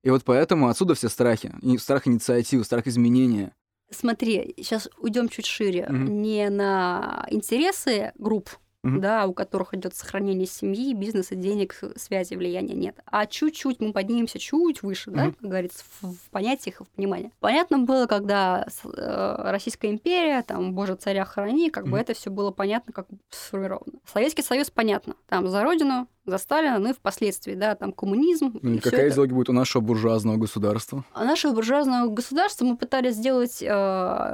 И 0.05 0.11
вот 0.11 0.25
поэтому 0.25 0.69
отсюда 0.69 0.95
все 0.95 1.09
страхи. 1.09 1.53
И 1.61 1.77
страх 1.79 2.07
инициативы, 2.07 2.65
страх 2.65 2.87
изменения. 2.87 3.53
Смотри, 3.91 4.55
сейчас 4.59 4.89
уйдем 4.99 5.29
чуть 5.29 5.47
шире. 5.47 5.87
Мгм. 5.89 6.21
Не 6.23 6.51
на 6.51 7.27
интересы 7.31 8.13
групп, 8.17 8.51
Мгм. 8.85 9.01
да, 9.01 9.27
у 9.27 9.33
которых 9.33 9.75
идет 9.75 9.95
сохранение 9.97 10.47
семьи, 10.47 10.95
бизнеса, 10.95 11.35
денег, 11.35 11.81
связи, 11.97 12.35
влияния 12.35 12.75
нет. 12.75 12.97
А 13.07 13.27
чуть-чуть 13.27 13.81
мы 13.81 13.93
поднимемся 13.93 14.39
чуть 14.39 14.83
выше, 14.83 15.11
да, 15.11 15.25
Мгм. 15.25 15.33
как 15.35 15.51
говорится, 15.51 15.85
в, 16.01 16.13
в 16.15 16.31
понятиях 16.31 16.81
и 16.81 16.85
в 16.85 16.89
понимании. 16.91 17.33
Понятно 17.41 17.79
было, 17.81 18.07
когда 18.07 18.67
э, 18.85 19.35
Российская 19.51 19.91
империя, 19.91 20.43
там, 20.43 20.75
Боже, 20.75 20.95
царя 20.95 21.25
храни, 21.25 21.71
как 21.71 21.85
бы 21.85 21.91
Мгм. 21.91 21.97
это 21.99 22.15
все 22.15 22.31
было 22.31 22.53
понятно, 22.53 22.93
как 22.93 23.07
сформировано. 23.31 23.95
Советский 24.13 24.43
Союз 24.43 24.71
понятно. 24.71 25.15
Там 25.29 25.49
за 25.49 25.63
Родину, 25.65 26.07
за 26.25 26.39
Сталина, 26.39 26.79
ну 26.79 26.91
и 26.91 26.93
впоследствии, 26.93 27.55
да, 27.55 27.75
там 27.75 27.93
коммунизм. 27.93 28.59
Ну, 28.63 28.75
и 28.75 28.79
какая 28.79 29.11
идеология 29.11 29.35
будет 29.35 29.49
у 29.49 29.53
нашего 29.55 29.83
буржуазного 29.83 30.37
государства? 30.37 31.05
А 31.15 31.25
нашего 31.25 31.53
буржуазного 31.53 32.09
государства 32.09 32.65
мы 32.65 32.77
пытались 32.77 33.15
сделать 33.17 33.61
э, 33.63 33.67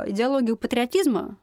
идеологию 0.09 0.57
патриотизма, 0.57 1.36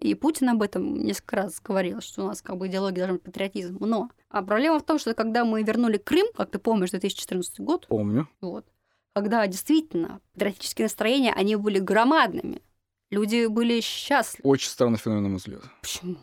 и 0.00 0.14
Путин 0.14 0.50
об 0.50 0.62
этом 0.62 0.94
несколько 1.02 1.36
раз 1.36 1.60
говорил, 1.60 2.00
что 2.00 2.22
у 2.22 2.26
нас 2.28 2.40
как 2.40 2.56
бы 2.56 2.68
идеология 2.68 2.98
должна 2.98 3.14
быть 3.14 3.22
патриотизм. 3.22 3.78
Но 3.80 4.10
а 4.28 4.42
проблема 4.42 4.78
в 4.78 4.84
том, 4.84 4.98
что 4.98 5.14
когда 5.14 5.44
мы 5.44 5.62
вернули 5.62 5.96
Крым, 5.96 6.26
как 6.36 6.50
ты 6.50 6.58
помнишь, 6.58 6.90
2014 6.90 7.60
год, 7.60 7.86
Помню. 7.88 8.28
вот, 8.40 8.66
когда 9.14 9.46
действительно 9.46 10.20
патриотические 10.34 10.84
настроения, 10.84 11.32
они 11.32 11.56
были 11.56 11.78
громадными. 11.80 12.62
Люди 13.10 13.46
были 13.46 13.80
счастливы. 13.80 14.48
Очень 14.48 14.68
странный 14.68 14.98
феномен, 14.98 15.22
на 15.24 15.28
мой 15.30 15.38
взгляд. 15.38 15.62
Почему? 15.80 16.16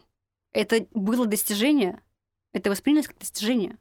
Это 0.53 0.87
было 0.93 1.25
достижение. 1.25 2.01
Это 2.53 2.69
воспринялось 2.69 3.07
как 3.07 3.17
достижение. 3.17 3.77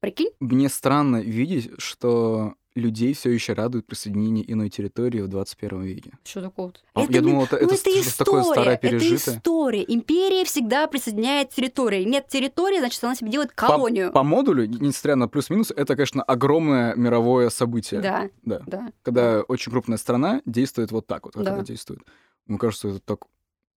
Прикинь? 0.00 0.30
Мне 0.40 0.68
странно 0.68 1.20
видеть, 1.20 1.70
что 1.78 2.54
людей 2.76 3.14
все 3.14 3.30
еще 3.30 3.54
радует 3.54 3.86
присоединение 3.86 4.50
иной 4.52 4.68
территории 4.70 5.20
в 5.22 5.28
21 5.28 5.82
веке. 5.82 6.12
Что 6.24 6.42
такого-то? 6.42 6.80
А, 6.94 7.00
я 7.08 7.20
думал, 7.22 7.44
это- 7.44 7.58
ну, 7.60 7.66
это 7.66 7.74
это 7.74 8.02
что-то 8.02 8.24
такое 8.24 8.42
старое, 8.44 8.44
история, 8.44 8.72
Это 8.74 8.88
пережитое. 8.88 9.34
история. 9.36 9.84
Империя 9.88 10.44
всегда 10.44 10.86
присоединяет 10.86 11.50
территории. 11.50 12.04
Нет 12.04 12.28
территории, 12.28 12.78
значит, 12.78 13.02
она 13.02 13.14
себе 13.14 13.30
делает 13.30 13.52
колонию. 13.52 14.12
По 14.12 14.22
модулю, 14.22 14.66
несмотря 14.66 15.16
на 15.16 15.26
плюс-минус, 15.26 15.72
это, 15.74 15.96
конечно, 15.96 16.22
огромное 16.22 16.94
мировое 16.94 17.48
событие. 17.50 18.00
Да, 18.00 18.28
Да. 18.44 18.60
да. 18.66 18.92
Когда 19.02 19.40
очень 19.42 19.72
крупная 19.72 19.98
страна 19.98 20.42
действует 20.46 20.92
вот 20.92 21.06
так 21.06 21.24
вот, 21.24 21.34
как 21.34 21.44
Да. 21.44 21.54
она 21.54 21.62
действует. 21.64 22.00
Мне 22.46 22.58
кажется, 22.58 22.88
это 22.88 23.00
так, 23.00 23.20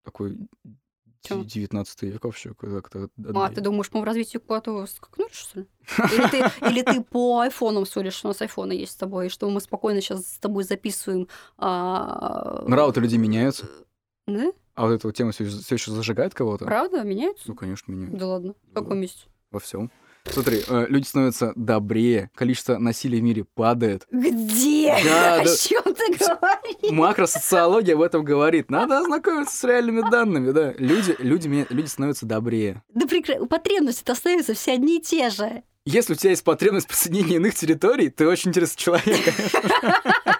такой 0.04 0.36
Чё? 1.22 1.42
19 1.42 2.02
век 2.02 2.24
вообще. 2.24 2.54
Как-то 2.54 3.08
А, 3.34 3.48
ты 3.50 3.60
думаешь, 3.60 3.90
мы 3.92 4.00
в 4.00 4.04
развитии 4.04 4.38
куда-то 4.38 4.86
скакнули, 4.86 5.30
что 5.32 5.60
ли? 5.60 5.66
Или 6.12 6.28
ты, 6.28 6.66
или 6.70 6.82
ты 6.82 7.02
по 7.02 7.40
айфонам 7.40 7.86
судишь, 7.86 8.14
что 8.14 8.28
у 8.28 8.30
нас 8.30 8.40
айфоны 8.40 8.72
есть 8.72 8.92
с 8.92 8.96
тобой, 8.96 9.26
и 9.26 9.30
что 9.30 9.48
мы 9.50 9.60
спокойно 9.60 10.00
сейчас 10.00 10.26
с 10.26 10.38
тобой 10.38 10.64
записываем... 10.64 11.28
а, 11.56 12.64
Нравы-то 12.66 13.00
людей 13.00 13.18
меняются. 13.18 13.66
Да? 14.26 14.52
А 14.74 14.86
вот 14.86 14.92
эта 14.92 15.06
вот 15.08 15.16
тема 15.16 15.32
все, 15.32 15.44
еще 15.44 15.90
зажигает 15.90 16.34
кого-то? 16.34 16.64
Правда? 16.66 17.02
Меняются? 17.02 17.48
Ну, 17.48 17.54
конечно, 17.56 17.90
меняются. 17.90 18.18
Да 18.18 18.26
ладно. 18.26 18.54
В 18.70 18.74
каком 18.74 18.98
месте? 18.98 19.26
Во 19.50 19.58
всем. 19.58 19.90
Смотри, 20.30 20.62
э, 20.66 20.86
люди 20.88 21.06
становятся 21.06 21.52
добрее, 21.56 22.30
количество 22.34 22.78
насилия 22.78 23.18
в 23.18 23.22
мире 23.22 23.44
падает. 23.44 24.06
Где? 24.10 24.96
Да, 25.04 25.34
О 25.40 25.44
да. 25.44 25.56
чем 25.56 25.82
ты 25.82 26.16
говоришь? 26.16 26.90
Макросоциология 26.90 27.94
об 27.94 28.02
этом 28.02 28.24
говорит. 28.24 28.70
Надо 28.70 28.98
ознакомиться 28.98 29.56
с 29.56 29.64
реальными 29.64 30.08
данными, 30.10 30.52
да. 30.52 30.74
Люди, 30.78 31.16
люди, 31.18 31.66
люди 31.70 31.86
становятся 31.86 32.26
добрее. 32.26 32.82
Да 32.94 33.06
прекра... 33.06 33.44
потребности-то 33.46 34.12
остаются 34.12 34.54
все 34.54 34.72
одни 34.74 34.98
и 34.98 35.00
те 35.00 35.30
же. 35.30 35.62
Если 35.84 36.12
у 36.12 36.16
тебя 36.16 36.30
есть 36.30 36.44
потребность 36.44 36.86
в 36.86 36.90
присоединении 36.90 37.36
иных 37.36 37.54
территорий, 37.54 38.10
ты 38.10 38.28
очень 38.28 38.50
интересный 38.50 38.76
человек. 38.76 39.04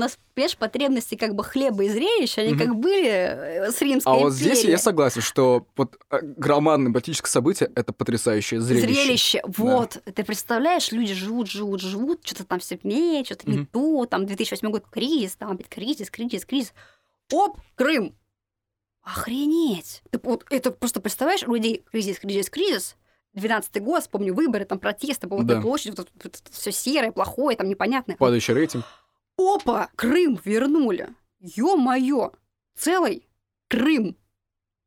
Нас, 0.00 0.18
понимаешь, 0.34 0.56
потребности 0.56 1.14
как 1.14 1.34
бы 1.34 1.44
хлеба 1.44 1.84
и 1.84 1.88
зрелищ, 1.90 2.38
они 2.38 2.54
Мгм. 2.54 2.58
как 2.58 2.74
были 2.76 3.08
э, 3.08 3.70
с 3.70 3.80
Римской 3.82 4.12
А 4.12 4.16
вот 4.16 4.32
здесь 4.32 4.64
я 4.64 4.78
согласен, 4.78 5.20
что 5.20 5.66
вот 5.76 5.98
э, 6.10 6.18
громадное 6.22 6.92
политическое 6.92 7.28
событие— 7.30 7.70
это 7.74 7.92
потрясающее 7.92 8.60
зрелище. 8.60 9.42
Вот. 9.46 10.02
Ты 10.14 10.24
представляешь, 10.24 10.90
люди 10.92 11.12
живут, 11.14 11.48
живут, 11.50 11.80
живут, 11.82 12.20
что-то 12.24 12.44
там 12.44 12.60
все 12.60 12.78
не, 12.82 13.22
что-то 13.24 13.48
не 13.50 13.58
Мгм. 13.58 13.66
то, 13.66 14.06
там 14.06 14.26
2008 14.26 14.70
год 14.70 14.84
кризис, 14.90 15.36
там 15.36 15.52
опять 15.52 15.68
кризис, 15.68 16.10
кризис, 16.10 16.44
кризис. 16.44 16.72
Оп, 17.32 17.58
Крым. 17.76 18.14
Охренеть. 19.02 20.02
Ты 20.10 20.20
вот 20.22 20.44
это 20.50 20.70
просто 20.70 21.00
представляешь, 21.00 21.42
у 21.46 21.54
людей 21.54 21.84
кризис, 21.90 22.18
кризис, 22.18 22.50
кризис. 22.50 22.96
12 23.34 23.80
год, 23.82 24.02
вспомню, 24.02 24.34
выборы, 24.34 24.64
там 24.64 24.78
протесты 24.80 25.28
по 25.28 25.40
Да. 25.42 25.54
этой 25.54 25.62
площади, 25.62 25.94
вот, 25.96 26.10
все 26.50 26.72
серое, 26.72 27.12
плохое, 27.12 27.56
там 27.56 27.68
непонятное. 27.68 28.16
Падающий 28.16 28.54
рейтинг. 28.54 28.84
Опа, 29.40 29.88
Крым 29.96 30.38
вернули. 30.44 31.08
Ё-моё, 31.40 32.32
целый 32.76 33.26
Крым. 33.68 34.16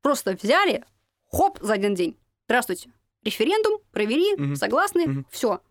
Просто 0.01 0.37
взяли, 0.41 0.85
хоп, 1.31 1.57
за 1.61 1.73
один 1.73 1.95
день. 1.95 2.17
Здравствуйте. 2.45 2.91
Референдум, 3.23 3.79
провели, 3.91 4.35
Мгм. 4.35 4.55
согласны, 4.55 5.07
Мгм. 5.07 5.27
все. 5.31 5.61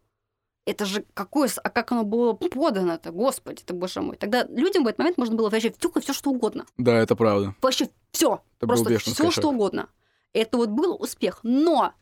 Это 0.65 0.85
же 0.87 1.05
какое... 1.15 1.51
А 1.63 1.71
как 1.71 1.93
оно 1.93 2.05
было 2.05 2.33
подано-то, 2.33 3.11
господи 3.13 3.63
ты, 3.65 3.75
боже 3.75 4.01
мой. 4.01 4.17
Тогда 4.17 4.45
людям 4.45 4.85
в 4.85 4.87
этот 4.87 4.99
момент 4.99 5.19
можно 5.19 5.37
было 5.37 5.51
вообще 5.51 5.71
только 5.71 6.01
все 6.01 6.13
что 6.13 6.31
угодно. 6.31 6.67
Да, 6.79 6.97
это 6.99 7.15
правда. 7.17 7.55
Вообще 7.61 7.89
все. 8.13 8.43
Это 8.59 8.67
Просто 8.67 8.99
все 8.99 9.31
что 9.31 9.51
угодно. 9.51 9.89
Это 10.33 10.57
вот 10.57 10.71
был 10.71 10.95
успех. 10.95 11.41
Но 11.43 11.93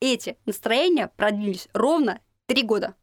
эти 0.00 0.36
настроения 0.46 1.08
продлились 1.16 1.68
ровно 1.72 2.20
три 2.46 2.62
года. 2.62 2.94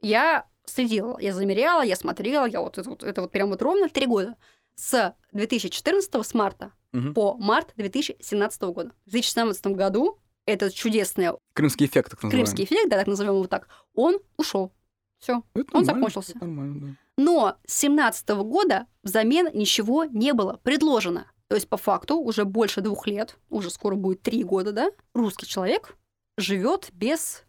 Я 0.00 0.46
следила, 0.68 1.18
я 1.20 1.32
замеряла, 1.34 1.82
я 1.82 1.96
смотрела, 1.96 2.46
я 2.46 2.60
вот 2.60 2.78
это 2.78 2.88
вот, 2.88 3.02
это 3.02 3.22
вот 3.22 3.30
прям 3.32 3.48
вот 3.50 3.62
ровно 3.62 3.88
три 3.88 4.06
года. 4.06 4.36
С 4.74 5.14
2014 5.32 6.24
с 6.24 6.34
марта 6.34 6.72
Мгм. 6.92 7.12
по 7.14 7.34
март 7.36 7.72
2017 7.76 8.62
года. 8.72 8.92
В 9.06 9.10
2017 9.10 9.66
году 9.68 10.18
этот 10.46 10.72
чудесный 10.72 11.30
Крымский 11.52 11.86
эффект, 11.86 12.10
так 12.12 12.22
называемый. 12.22 12.44
крымский 12.46 12.64
эффект, 12.64 12.88
да, 12.90 12.96
так 12.96 13.06
назовем 13.06 13.34
его 13.34 13.46
так, 13.46 13.68
он 13.94 14.18
ушел. 14.36 14.72
Все. 15.18 15.42
Он 15.72 15.84
закончился. 15.84 16.38
Нормально, 16.38 16.80
да. 16.80 16.96
Но 17.16 17.56
с 17.66 17.74
17 17.74 18.28
года 18.44 18.86
взамен 19.02 19.48
ничего 19.52 20.04
не 20.04 20.32
было 20.32 20.60
предложено. 20.62 21.26
То 21.48 21.56
есть, 21.56 21.68
по 21.68 21.76
факту, 21.76 22.16
уже 22.18 22.44
больше 22.44 22.80
двух 22.82 23.06
лет, 23.06 23.36
уже 23.50 23.70
скоро 23.70 23.96
будет 23.96 24.22
три 24.22 24.44
года, 24.44 24.70
да, 24.72 24.90
русский 25.14 25.46
человек 25.46 25.96
живет 26.36 26.90
без 26.92 27.42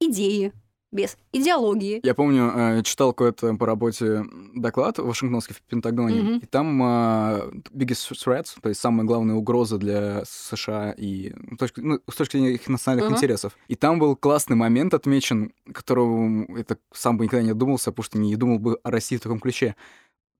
идеи, 0.00 0.52
без 0.92 1.16
идеологии. 1.32 2.00
Я 2.04 2.14
помню, 2.14 2.52
э, 2.54 2.82
читал 2.82 3.12
какой-то 3.12 3.54
по 3.54 3.66
работе 3.66 4.24
доклад 4.54 4.98
вашингтонский 4.98 5.54
в 5.54 5.62
Пентагоне, 5.62 6.22
Мгм. 6.22 6.38
и 6.38 6.46
там 6.46 6.82
э, 6.82 7.50
biggest 7.72 8.12
threats, 8.12 8.56
то 8.60 8.68
есть 8.68 8.80
самая 8.80 9.06
главная 9.06 9.34
угроза 9.34 9.78
для 9.78 10.22
США 10.24 10.92
и 10.96 11.32
ну, 11.34 11.56
ну, 11.76 12.00
с 12.10 12.14
точки 12.14 12.36
зрения 12.36 12.54
их 12.54 12.68
национальных 12.68 13.06
Ага. 13.06 13.16
интересов. 13.16 13.56
И 13.68 13.74
там 13.74 13.98
был 13.98 14.16
классный 14.16 14.56
момент 14.56 14.94
отмечен, 14.94 15.52
которого 15.72 16.46
это 16.56 16.78
сам 16.92 17.18
бы 17.18 17.24
никогда 17.24 17.44
не 17.44 17.54
думался, 17.54 17.90
потому 17.90 18.04
что 18.04 18.18
не 18.18 18.36
думал 18.36 18.58
бы 18.58 18.78
о 18.82 18.90
России 18.90 19.16
в 19.16 19.20
таком 19.20 19.40
ключе. 19.40 19.74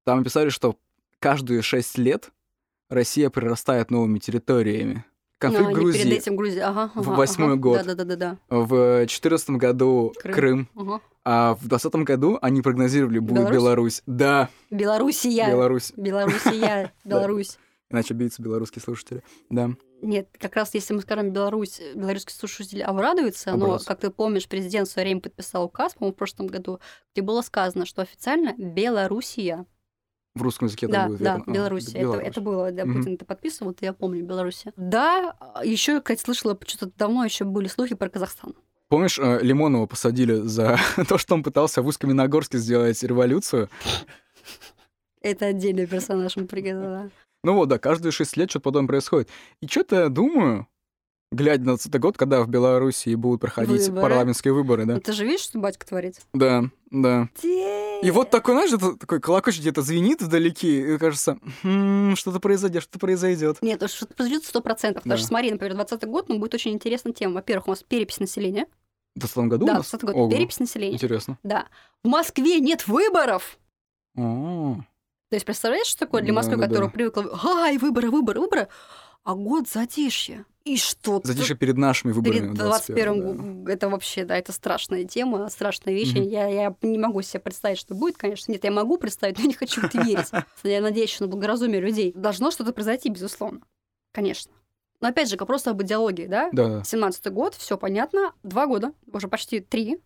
Там 0.05 0.20
описали, 0.20 0.49
что 0.51 0.76
каждые 1.18 1.62
шесть 1.62 1.99
лет 1.99 2.30
Россия 2.88 3.30
прирастает 3.30 3.90
новыми 3.90 4.20
территориями. 4.20 5.05
Конфликт 5.39 5.66
они 5.66 5.74
Грузии 5.74 6.03
Перед 6.03 6.18
этим 6.18 6.37
Грузия, 6.37 6.62
ага. 6.62 6.91
в 6.95 7.05
восьмой 7.14 7.53
ага. 7.53 7.57
год. 7.57 7.84
Да-да-да-да. 7.84 8.39
в 8.49 8.68
2014 8.68 9.51
году 9.51 10.14
Крым. 10.18 10.34
Крым. 10.34 10.68
Ага. 10.74 11.01
А 11.24 11.55
в 11.55 11.66
2020 11.66 11.95
году 12.07 12.39
они 12.41 12.62
прогнозировали, 12.62 13.18
будет 13.18 13.51
Беларусь? 13.51 13.57
Беларусь. 13.57 14.03
Да, 14.07 14.49
Белоруссия. 14.70 15.49
Беларусь. 15.49 15.93
Белоруссия. 15.97 16.93
Беларусь. 17.05 17.59
Иначе 17.91 18.14
бьются 18.14 18.43
белорусские 18.43 18.82
слушатели. 18.82 19.22
Да. 19.51 19.70
Нет, 20.03 20.28
как 20.39 20.57
раз 20.57 20.74
если 20.74 20.95
мы 20.95 21.01
скажем 21.01 21.30
Беларусь, 21.32 21.80
белорусский 21.95 22.34
слушатель 22.34 22.82
обрадуется, 22.82 23.55
но, 23.57 23.78
как 23.78 24.01
ты 24.01 24.11
помнишь, 24.11 24.49
президент 24.49 24.89
в 24.89 24.93
свое 24.93 25.07
время 25.07 25.20
подписал 25.20 25.64
указ, 25.64 25.95
по-моему, 25.95 26.14
в 26.14 26.16
прошлом 26.16 26.47
году, 26.49 26.80
где 27.12 27.22
было 27.22 27.43
сказано, 27.43 27.87
что 27.87 28.03
официально 28.03 28.55
Белоруссия. 28.57 29.66
В 30.37 30.43
русском 30.43 30.66
языке 30.66 30.87
Да, 30.87 31.05
это 31.05 31.09
будет 31.09 31.22
да, 31.22 31.37
верно. 31.37 31.45
А, 31.47 31.51
Беларусь. 31.51 31.95
Это, 31.95 32.18
это 32.18 32.41
было, 32.43 32.70
да. 32.70 32.84
Путин 32.84 33.14
это 33.14 33.24
подписывал, 33.24 33.70
это 33.70 33.87
я 33.87 33.95
помню, 33.95 34.22
Беларусь. 34.22 34.64
Да, 34.76 35.34
еще, 35.64 36.01
кстати, 36.03 36.20
слышала, 36.20 36.59
что-то 36.66 36.93
давно 36.99 37.24
еще 37.24 37.45
были 37.45 37.68
слухи 37.68 37.95
про 37.95 38.11
Казахстан. 38.11 38.55
Помнишь, 38.89 39.18
э, 39.18 39.41
Лимонова 39.41 39.87
посадили 39.87 40.34
за 40.34 40.78
то, 41.09 41.16
что 41.16 41.34
он 41.34 41.43
пытался 41.43 41.80
в 41.80 41.87
Усть-Каменогорске 41.87 42.59
сделать 42.59 43.03
революцию? 43.03 43.70
Это 45.22 45.47
отдельный 45.47 45.87
персонаж, 45.87 46.37
мы 46.37 46.47
приговорили. 46.47 47.11
Ну 47.43 47.55
вот, 47.55 47.68
да, 47.68 47.78
каждые 47.78 48.12
шесть 48.12 48.37
лет 48.37 48.51
что-то 48.51 48.64
подобное 48.64 48.89
происходит. 48.89 49.30
И 49.62 49.66
что-то 49.66 49.97
я 49.97 50.09
думаю, 50.11 50.68
глядя 51.37 51.61
на 51.64 51.72
20 51.76 52.01
год, 52.01 52.16
когда 52.16 52.43
в 52.43 52.49
Беларуси 52.49 53.14
будут 53.14 53.41
проходить 53.41 53.82
Выборы. 53.89 54.03
парламентские 54.03 54.53
выборы, 54.55 54.84
да? 54.87 54.99
Ты 55.01 55.12
же 55.12 55.24
видишь, 55.24 55.41
что 55.43 55.59
батька 55.59 55.87
творит? 55.87 56.20
Да, 56.32 56.64
да. 56.91 57.28
И 57.43 58.11
вот 58.11 58.30
такой, 58.30 58.55
знаешь, 58.55 58.72
это 58.72 58.97
такой 58.97 59.20
колокольчик 59.20 59.61
где-то 59.62 59.82
звенит 59.82 60.20
вдалеке, 60.22 60.95
и 60.95 60.99
кажется, 60.99 61.39
«Хм, 61.62 62.14
что-то 62.16 62.41
произойдет, 62.41 62.82
что-то 62.82 62.99
произойдет. 62.99 63.59
Нет, 63.62 63.78
то 63.80 63.89
что-то 63.89 64.14
произойдет 64.14 64.45
сто 64.45 64.61
процентов. 64.61 65.05
Даже 65.05 65.22
Да. 65.22 65.28
смотри, 65.28 65.51
например, 65.51 65.74
20 65.74 66.05
год, 66.05 66.28
ну, 66.28 66.39
будет 66.39 66.55
очень 66.55 66.72
интересная 66.72 67.12
тема. 67.12 67.34
Во-первых, 67.34 67.68
у 67.68 67.70
нас 67.70 67.82
перепись 67.82 68.18
населения. 68.20 68.66
В 69.14 69.20
20 69.20 69.37
году 69.49 69.64
у 69.64 69.68
да, 69.68 69.74
нас? 69.74 69.89
20 69.91 70.05
год. 70.05 70.14
Ого, 70.14 70.30
Перепись 70.30 70.59
населения. 70.61 70.95
Интересно. 70.95 71.39
Да. 71.43 71.66
В 72.05 72.09
Москве 72.09 72.61
нет 72.61 72.87
выборов. 72.87 73.59
О, 74.16 74.76
То 75.30 75.34
есть, 75.37 75.47
представляешь, 75.47 75.87
что 75.87 76.01
такое 76.01 76.22
для 76.22 76.32
Да, 76.32 76.37
Москвы, 76.37 76.57
да, 76.57 76.66
которая 76.68 76.89
да. 76.89 76.93
привыкла, 76.95 77.41
ай, 77.62 77.78
выборы, 77.78 78.11
выборы, 78.11 78.41
выборы, 78.41 78.68
а 79.26 79.34
год 79.34 79.68
затишье. 79.68 80.44
И 80.64 80.76
что? 80.76 81.20
Затишье 81.22 81.56
перед 81.56 81.76
нашими 81.76 82.12
выборами. 82.12 82.38
Перед 82.38 82.50
в 82.52 82.54
21 82.54 83.20
21 83.20 83.64
да. 83.64 83.72
это 83.72 83.88
вообще, 83.88 84.24
да, 84.24 84.36
это 84.36 84.52
страшная 84.52 85.04
тема, 85.04 85.48
страшная 85.48 85.94
вещь. 85.94 86.12
Мгм. 86.12 86.22
Я, 86.22 86.46
я 86.46 86.74
не 86.82 86.98
могу 86.98 87.22
себе 87.22 87.40
представить, 87.40 87.78
что 87.78 87.94
будет, 87.94 88.16
конечно. 88.16 88.52
Нет, 88.52 88.62
я 88.62 88.70
могу 88.70 88.98
представить, 88.98 89.38
но 89.38 89.44
не 89.44 89.54
хочу 89.54 89.80
в 89.80 89.84
это 89.84 90.00
верить. 90.02 90.30
Я 90.62 90.80
надеюсь 90.80 91.10
еще 91.10 91.24
на 91.24 91.28
благоразумие 91.28 91.80
людей. 91.80 92.12
Должно 92.14 92.52
что-то 92.52 92.72
произойти, 92.72 93.08
безусловно. 93.08 93.60
Конечно. 94.12 94.52
Но 95.00 95.08
опять 95.08 95.28
же, 95.28 95.36
просто 95.36 95.72
об 95.72 95.82
идеологии, 95.82 96.26
да? 96.26 96.50
Да, 96.52 96.68
да. 96.68 96.84
17 96.84 97.32
год, 97.32 97.54
все 97.54 97.76
понятно. 97.76 98.32
Два 98.44 98.66
года, 98.66 98.92
уже 99.12 99.26
почти 99.26 99.58
три, 99.58 99.98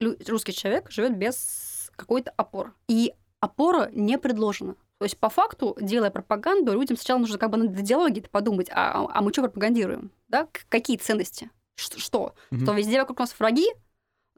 лю- 0.00 0.16
русский 0.26 0.52
человек 0.52 0.90
живет 0.90 1.16
без 1.16 1.90
какой-то 1.94 2.32
опоры. 2.36 2.72
И 2.88 3.12
опора 3.40 3.90
не 3.92 4.18
предложена. 4.18 4.76
То 4.98 5.04
есть, 5.04 5.18
по 5.18 5.28
факту, 5.28 5.76
делая 5.80 6.10
пропаганду, 6.10 6.72
людям 6.72 6.96
сначала 6.96 7.18
нужно 7.18 7.38
как 7.38 7.50
бы 7.50 7.58
над 7.58 7.78
идеологией 7.78 8.26
подумать, 8.30 8.68
а, 8.72 9.06
а 9.12 9.20
мы 9.22 9.30
что 9.32 9.42
пропагандируем? 9.42 10.10
Да? 10.28 10.48
Какие 10.70 10.96
ценности? 10.96 11.50
Ш- 11.74 11.98
Что? 11.98 12.34
Мгм. 12.50 12.62
Что 12.64 12.72
везде 12.72 12.98
вокруг 13.00 13.18
нас 13.18 13.34
враги? 13.38 13.66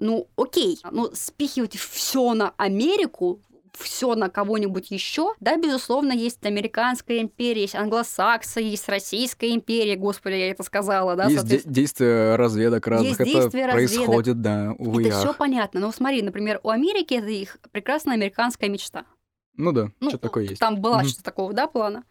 Ну, 0.00 0.28
окей. 0.36 0.80
Ну, 0.90 1.10
спихивать 1.12 1.76
все 1.76 2.34
на 2.34 2.54
Америку 2.56 3.40
все 3.74 4.16
на 4.16 4.28
кого-нибудь 4.28 4.90
еще. 4.90 5.34
Да, 5.38 5.56
безусловно, 5.56 6.10
есть 6.12 6.44
американская 6.44 7.20
империя, 7.20 7.60
есть 7.62 7.76
англосаксы, 7.76 8.60
есть 8.60 8.88
российская 8.88 9.54
империя, 9.54 9.94
господи, 9.94 10.34
я 10.34 10.50
это 10.50 10.64
сказала, 10.64 11.14
да, 11.14 11.26
Есть 11.26 11.46
де- 11.46 11.62
действия 11.64 12.34
разведок 12.34 12.88
разных, 12.88 13.20
Есть 13.20 13.30
это 13.30 13.42
разведок. 13.42 13.72
происходит, 13.72 14.40
да, 14.42 14.74
увы 14.78 15.06
Это 15.06 15.18
все 15.20 15.32
понятно. 15.34 15.78
Но 15.78 15.92
смотри, 15.92 16.22
например, 16.22 16.58
у 16.64 16.70
Америки 16.70 17.14
это 17.14 17.28
их 17.28 17.58
прекрасная 17.70 18.14
американская 18.14 18.68
мечта. 18.68 19.04
Ну 19.58 19.72
да, 19.72 19.90
Ну, 20.00 20.08
что 20.08 20.18
такое 20.18 20.44
есть. 20.44 20.58
Там 20.60 20.80
была 20.80 20.98
Мгм. 21.00 21.08
что-то 21.08 21.24
такого, 21.24 21.52
да, 21.52 21.66
плана. 21.66 22.04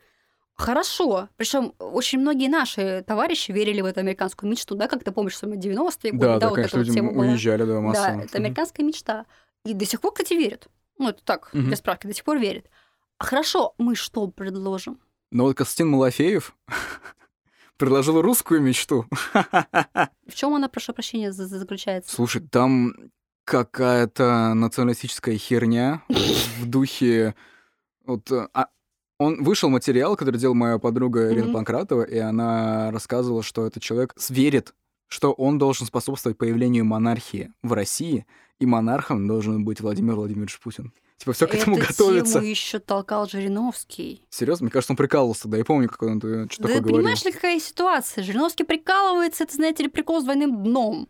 Хорошо. 0.54 1.30
Причем 1.38 1.74
очень 1.80 2.20
многие 2.20 2.48
наши 2.50 3.04
товарищи 3.08 3.52
верили 3.52 3.82
в 3.82 3.86
эту 3.86 4.00
американскую 4.02 4.50
мечту, 4.50 4.76
да, 4.76 4.88
как 4.88 5.04
ты 5.04 5.12
помнишь, 5.12 5.34
что 5.36 5.48
мы 5.48 5.56
90-е 5.56 6.12
годы, 6.12 6.26
Да, 6.26 6.34
да, 6.34 6.40
да, 6.40 6.48
вот 6.50 6.56
конечно, 6.56 6.78
эта 6.80 6.88
вот 6.88 6.94
тема 6.94 7.12
была. 7.14 7.26
уезжали, 7.26 7.64
да, 7.64 7.80
массово. 7.80 8.18
Да, 8.18 8.24
это 8.24 8.38
американская 8.38 8.86
мечта. 8.86 9.26
И 9.66 9.74
до 9.74 9.86
сих 9.86 10.02
пор, 10.02 10.14
кстати, 10.14 10.34
верят. 10.34 10.68
Ну, 10.98 11.10
это 11.10 11.24
так, 11.24 11.54
Мгм. 11.54 11.70
без 11.70 11.78
справки, 11.80 12.08
до 12.08 12.14
сих 12.14 12.24
пор 12.24 12.38
верят. 12.40 12.66
А 13.20 13.24
хорошо, 13.26 13.74
мы 13.78 13.96
что 13.96 14.28
предложим? 14.28 15.00
Но 15.32 15.44
вот 15.44 15.56
Константин 15.58 15.90
Малафеев 15.90 16.56
предложил 17.78 18.22
русскую 18.22 18.62
мечту. 18.62 19.06
В 19.34 20.34
чем 20.34 20.54
она, 20.56 20.68
прошу 20.70 20.94
прощения, 20.94 21.32
за- 21.32 21.46
за- 21.48 21.60
заключается? 21.60 22.16
Слушай, 22.16 22.42
там 22.42 22.94
какая-то 23.48 24.54
националистическая 24.54 25.38
херня 25.38 26.04
в 26.60 26.66
духе... 26.66 27.34
Вот, 28.06 28.30
а, 28.54 28.68
он 29.20 29.42
вышел 29.44 29.70
материал, 29.70 30.16
который 30.18 30.38
делала 30.38 30.56
моя 30.56 30.78
подруга 30.80 31.32
Ирина 31.32 31.46
Мгм. 31.46 31.54
Панкратова, 31.54 32.04
и 32.04 32.18
она 32.18 32.92
рассказывала, 32.92 33.44
что 33.44 33.66
этот 33.66 33.82
человек 33.82 34.14
верит, 34.30 34.74
что 35.08 35.32
он 35.32 35.58
должен 35.58 35.88
способствовать 35.88 36.38
появлению 36.38 36.84
монархии 36.86 37.52
в 37.64 37.72
России, 37.74 38.26
и 38.60 38.66
монархом 38.66 39.28
должен 39.28 39.64
быть 39.64 39.80
Владимир 39.80 40.16
Владимирович 40.16 40.60
Путин. 40.60 40.92
Типа 41.18 41.32
все 41.34 41.48
к 41.48 41.56
этому 41.56 41.78
Эту 41.78 41.88
готовится. 41.88 42.34
тему 42.40 42.46
еще 42.46 42.80
толкал 42.80 43.28
Жириновский. 43.28 44.24
Серьезно? 44.30 44.66
Мне 44.66 44.72
кажется, 44.72 44.92
он 44.94 44.98
прикалывался 44.98 45.44
тогда. 45.44 45.58
Я 45.58 45.66
помню, 45.66 45.88
как 45.90 46.02
он 46.04 46.20
что 46.20 46.28
да 46.64 46.68
такое 46.68 46.82
говорил. 46.82 46.98
понимаешь 46.98 47.24
ли, 47.24 47.32
какая 47.32 47.60
ситуация? 47.60 48.24
Жириновский 48.24 48.66
прикалывается, 48.66 49.46
это, 49.46 49.56
знаете 49.56 49.84
ли, 49.84 49.90
прикол 49.90 50.22
с 50.22 50.26
двойным 50.26 50.64
дном. 50.64 51.08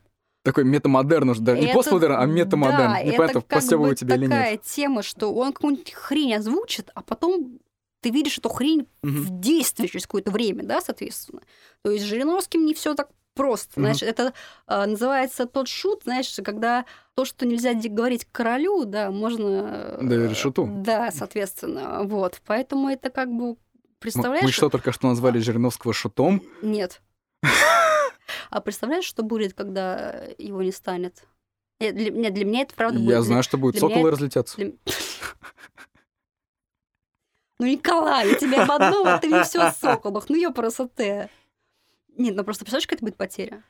Такой 0.48 0.64
метамодерн 0.64 1.30
уже, 1.32 1.42
да, 1.42 1.58
не 1.58 1.66
Это- 1.66 1.74
постмодерн, 1.74 2.16
а 2.22 2.26
метамодерн. 2.26 2.78
Да, 2.94 3.02
Непонятно, 3.04 3.24
это 3.24 3.34
как 3.42 3.48
постёбываю 3.60 3.90
бы 3.90 3.96
тебя 3.98 4.16
или 4.16 4.22
нет. 4.22 4.30
такая 4.32 4.56
тема, 4.58 5.04
что 5.04 5.34
он 5.34 5.52
какую-нибудь 5.52 5.92
хрень 5.92 6.36
озвучит, 6.36 6.90
а 6.96 7.02
потом 7.02 7.60
ты 8.00 8.12
видишь 8.12 8.38
эту 8.38 8.48
хрень 8.48 8.88
Мгм. 9.04 9.24
в 9.24 9.40
действии 9.42 9.88
через 9.88 10.04
какое-то 10.06 10.32
время, 10.32 10.64
да, 10.64 10.80
соответственно. 10.80 11.42
То 11.82 11.92
есть 11.92 12.06
с 12.06 12.08
Жириновским 12.08 12.66
не 12.66 12.74
все 12.74 12.94
так 12.96 13.10
просто. 13.34 13.72
Мгм. 13.78 13.82
Знаешь, 13.94 14.04
это 14.04 14.34
а, 14.68 14.86
называется 14.86 15.48
тот 15.48 15.68
шут, 15.68 16.04
знаешь, 16.04 16.34
когда 16.46 16.86
то, 17.14 17.26
что 17.26 17.46
нельзя 17.46 17.74
говорить 17.74 18.26
королю, 18.32 18.86
да, 18.86 19.12
можно... 19.12 19.98
э, 20.00 20.00
Доверить 20.02 20.38
шуту. 20.38 20.66
Да, 20.72 21.12
соответственно. 21.12 22.04
Вот. 22.04 22.40
Поэтому 22.46 22.88
это 22.88 23.10
как 23.10 23.30
бы... 23.30 23.58
Представляешь? 24.00 24.46
Мы 24.46 24.52
что, 24.54 24.70
только 24.70 24.94
что 24.94 25.10
назвали 25.10 25.40
Жириновского 25.40 25.92
шутом? 25.92 26.42
Нет. 26.62 27.02
А 28.50 28.62
представляешь, 28.62 29.06
что 29.06 29.24
будет, 29.24 29.54
когда 29.54 30.24
его 30.38 30.62
не 30.62 30.72
станет? 30.72 31.24
Э, 31.80 31.92
Для, 31.92 32.10
нет, 32.12 32.34
для 32.34 32.46
меня 32.46 32.62
это 32.62 32.74
правда 32.76 32.98
будет. 33.00 33.10
Я 33.10 33.22
знаю, 33.22 33.44
что 33.44 33.58
будет 33.58 33.74
для 33.74 33.82
соколы 33.82 34.12
разлетятся. 34.12 34.56
для- 34.58 34.72
Ну, 37.60 37.66
Николай, 37.66 38.30
я 38.30 38.36
тебя 38.36 38.64
обманула, 38.64 39.16
а 39.16 39.18
ты 39.20 39.30
мне 39.30 39.44
все 39.44 39.62
о 39.64 39.72
соколах. 39.72 40.30
Ну, 40.30 40.36
ее 40.36 40.52
просто 40.52 40.88
ты. 40.88 41.30
Нет, 42.16 42.36
ну 42.36 42.44
просто 42.44 42.64
представляешь, 42.66 42.86
какая 42.86 42.98
это 42.98 43.06
будет 43.06 43.16
потеря? 43.18 43.64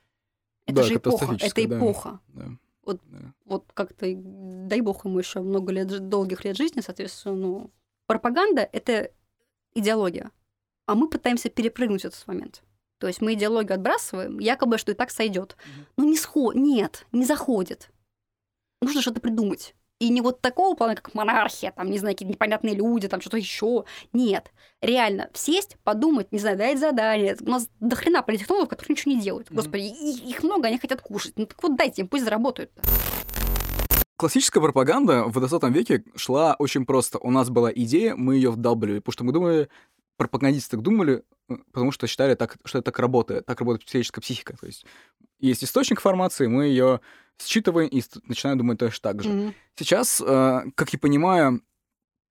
Это 0.65 0.75
Да, 0.78 0.84
же 0.84 0.95
эпоха. 0.95 1.38
Это 1.39 1.67
да. 1.67 1.78
эпоха. 1.78 2.19
Да. 2.30 2.45
Вот- 2.84 3.01
Да. 3.05 3.34
Вот 3.45 3.65
как-то, 3.73 4.05
дай 4.13 4.82
бог 4.82 5.05
ему 5.05 5.19
еще 5.19 5.39
много 5.41 5.71
лет, 5.71 5.88
долгих 6.09 6.43
лет 6.45 6.57
жизни, 6.57 6.82
соответственно, 6.82 7.36
ну, 7.36 7.71
пропаганда— 8.07 8.67
это 8.73 9.11
идеология. 9.73 10.32
А 10.86 10.95
мы 10.95 11.09
пытаемся 11.09 11.49
перепрыгнуть 11.49 12.03
этот 12.05 12.25
момент. 12.28 12.63
То 13.00 13.08
есть 13.08 13.22
мы 13.22 13.34
идеологию 13.34 13.76
отбрасываем, 13.76 14.39
якобы, 14.39 14.78
что 14.78 14.91
и 14.91 14.95
так 14.95 15.12
сойдет. 15.12 15.56
Но 15.98 16.06
не 16.06 16.18
сход... 16.18 16.56
Нет, 16.56 17.06
не 17.12 17.26
заходит. 17.26 17.89
Нужно 18.82 19.02
что-то 19.02 19.22
придумать. 19.22 19.76
И 20.00 20.10
не 20.10 20.22
вот 20.22 20.41
такого 20.41 20.76
плана, 20.76 20.95
как 20.95 21.16
монархия, 21.16 21.72
там, 21.72 21.89
не 21.89 21.98
знаю, 21.98 22.14
какие-то 22.14 22.34
непонятные 22.34 22.76
люди, 22.76 23.08
там, 23.08 23.20
что-то 23.20 23.38
еще. 23.38 23.86
Нет. 24.14 24.52
Реально, 24.82 25.30
сесть, 25.34 25.78
подумать, 25.84 26.32
не 26.32 26.38
знаю, 26.38 26.58
дать 26.58 26.80
задание. 26.80 27.36
У 27.41 27.50
нас 27.50 27.68
до 27.80 27.95
хрена 27.95 28.22
политтехнологов, 28.22 28.70
которые 28.70 28.93
ничего 28.93 29.14
не 29.14 29.22
делают. 29.22 29.52
Господи, 29.52 29.86
их 29.86 30.43
много, 30.43 30.68
они 30.68 30.78
хотят 30.78 31.02
кушать. 31.02 31.34
Ну 31.36 31.48
так 31.48 31.62
вот 31.64 31.76
дайте 31.76 32.04
им, 32.04 32.08
пусть 32.08 32.26
заработают. 32.26 32.72
Классическая 34.18 34.62
пропаганда 34.62 35.26
в 35.26 35.34
20 35.34 35.64
веке 35.76 36.04
шла 36.16 36.56
очень 36.60 36.86
просто. 36.86 37.18
У 37.20 37.32
нас 37.32 37.50
была 37.50 37.72
идея, 37.72 38.16
мы 38.16 38.36
ее 38.36 38.52
вдалбливали, 38.52 39.00
потому 39.00 39.14
что 39.14 39.24
мы 39.24 39.32
думали, 39.32 39.70
пропагандисты 40.18 40.72
так 40.72 40.82
думали, 40.82 41.24
потому 41.72 41.91
что 41.91 42.08
считали, 42.08 42.36
так, 42.36 42.58
что 42.66 42.80
это 42.80 42.86
так 42.91 43.00
работает, 43.00 43.45
так 43.45 43.60
работает 43.60 43.86
человеческая 43.86 44.22
психика. 44.22 44.56
То 44.58 44.66
есть 44.66 44.86
есть 45.39 45.64
источник 45.64 46.00
информации, 46.00 46.48
мы 46.48 46.66
ее 46.66 47.02
считываем 47.41 47.88
и 47.89 48.02
начинаем 48.26 48.58
думать 48.58 48.80
точно 48.80 49.02
так 49.02 49.24
же. 49.24 49.30
Мгм. 49.30 49.54
Сейчас, 49.76 50.22
э, 50.26 50.62
как 50.76 50.93
я 50.93 51.00
понимаю, 51.00 51.62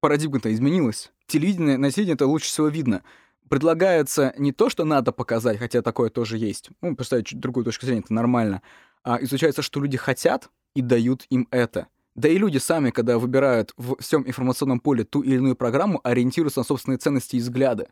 парадигма-то 0.01 0.53
изменилась. 0.53 1.13
Телевидение, 1.27 1.79
на 1.79 1.91
телевидении 1.91 2.15
это 2.15 2.27
лучше 2.27 2.49
всего 2.49 2.69
видно. 2.69 3.03
Предлагается 3.49 4.35
не 4.39 4.53
то, 4.53 4.69
что 4.69 4.85
надо 4.85 5.13
показать, 5.13 5.59
хотя 5.59 5.83
такое 5.83 6.11
тоже 6.11 6.39
есть. 6.39 6.71
Ну, 6.83 6.97
представить 6.97 7.39
другую 7.39 7.65
точку 7.65 7.87
зрения, 7.87 8.01
это 8.01 8.13
нормально. 8.13 8.63
А 9.05 9.19
изучается, 9.23 9.63
что 9.63 9.81
люди 9.81 9.97
хотят, 9.97 10.51
и 10.75 10.83
дают 10.83 11.25
им 11.31 11.49
это. 11.51 11.89
Да 12.15 12.29
и 12.29 12.39
люди 12.39 12.59
сами, 12.59 12.91
когда 12.91 13.19
выбирают 13.19 13.73
в 13.77 13.97
всем 14.01 14.27
информационном 14.27 14.81
поле 14.81 15.05
ту 15.05 15.23
или 15.23 15.37
иную 15.37 15.57
программу, 15.57 16.01
ориентируются 16.05 16.61
на 16.61 16.65
собственные 16.65 16.99
ценности 16.99 17.37
и 17.37 17.41
взгляды. 17.41 17.89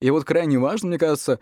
И 0.00 0.10
вот 0.10 0.24
крайне 0.24 0.58
важно, 0.58 0.88
мне 0.88 0.98
кажется, 0.98 1.40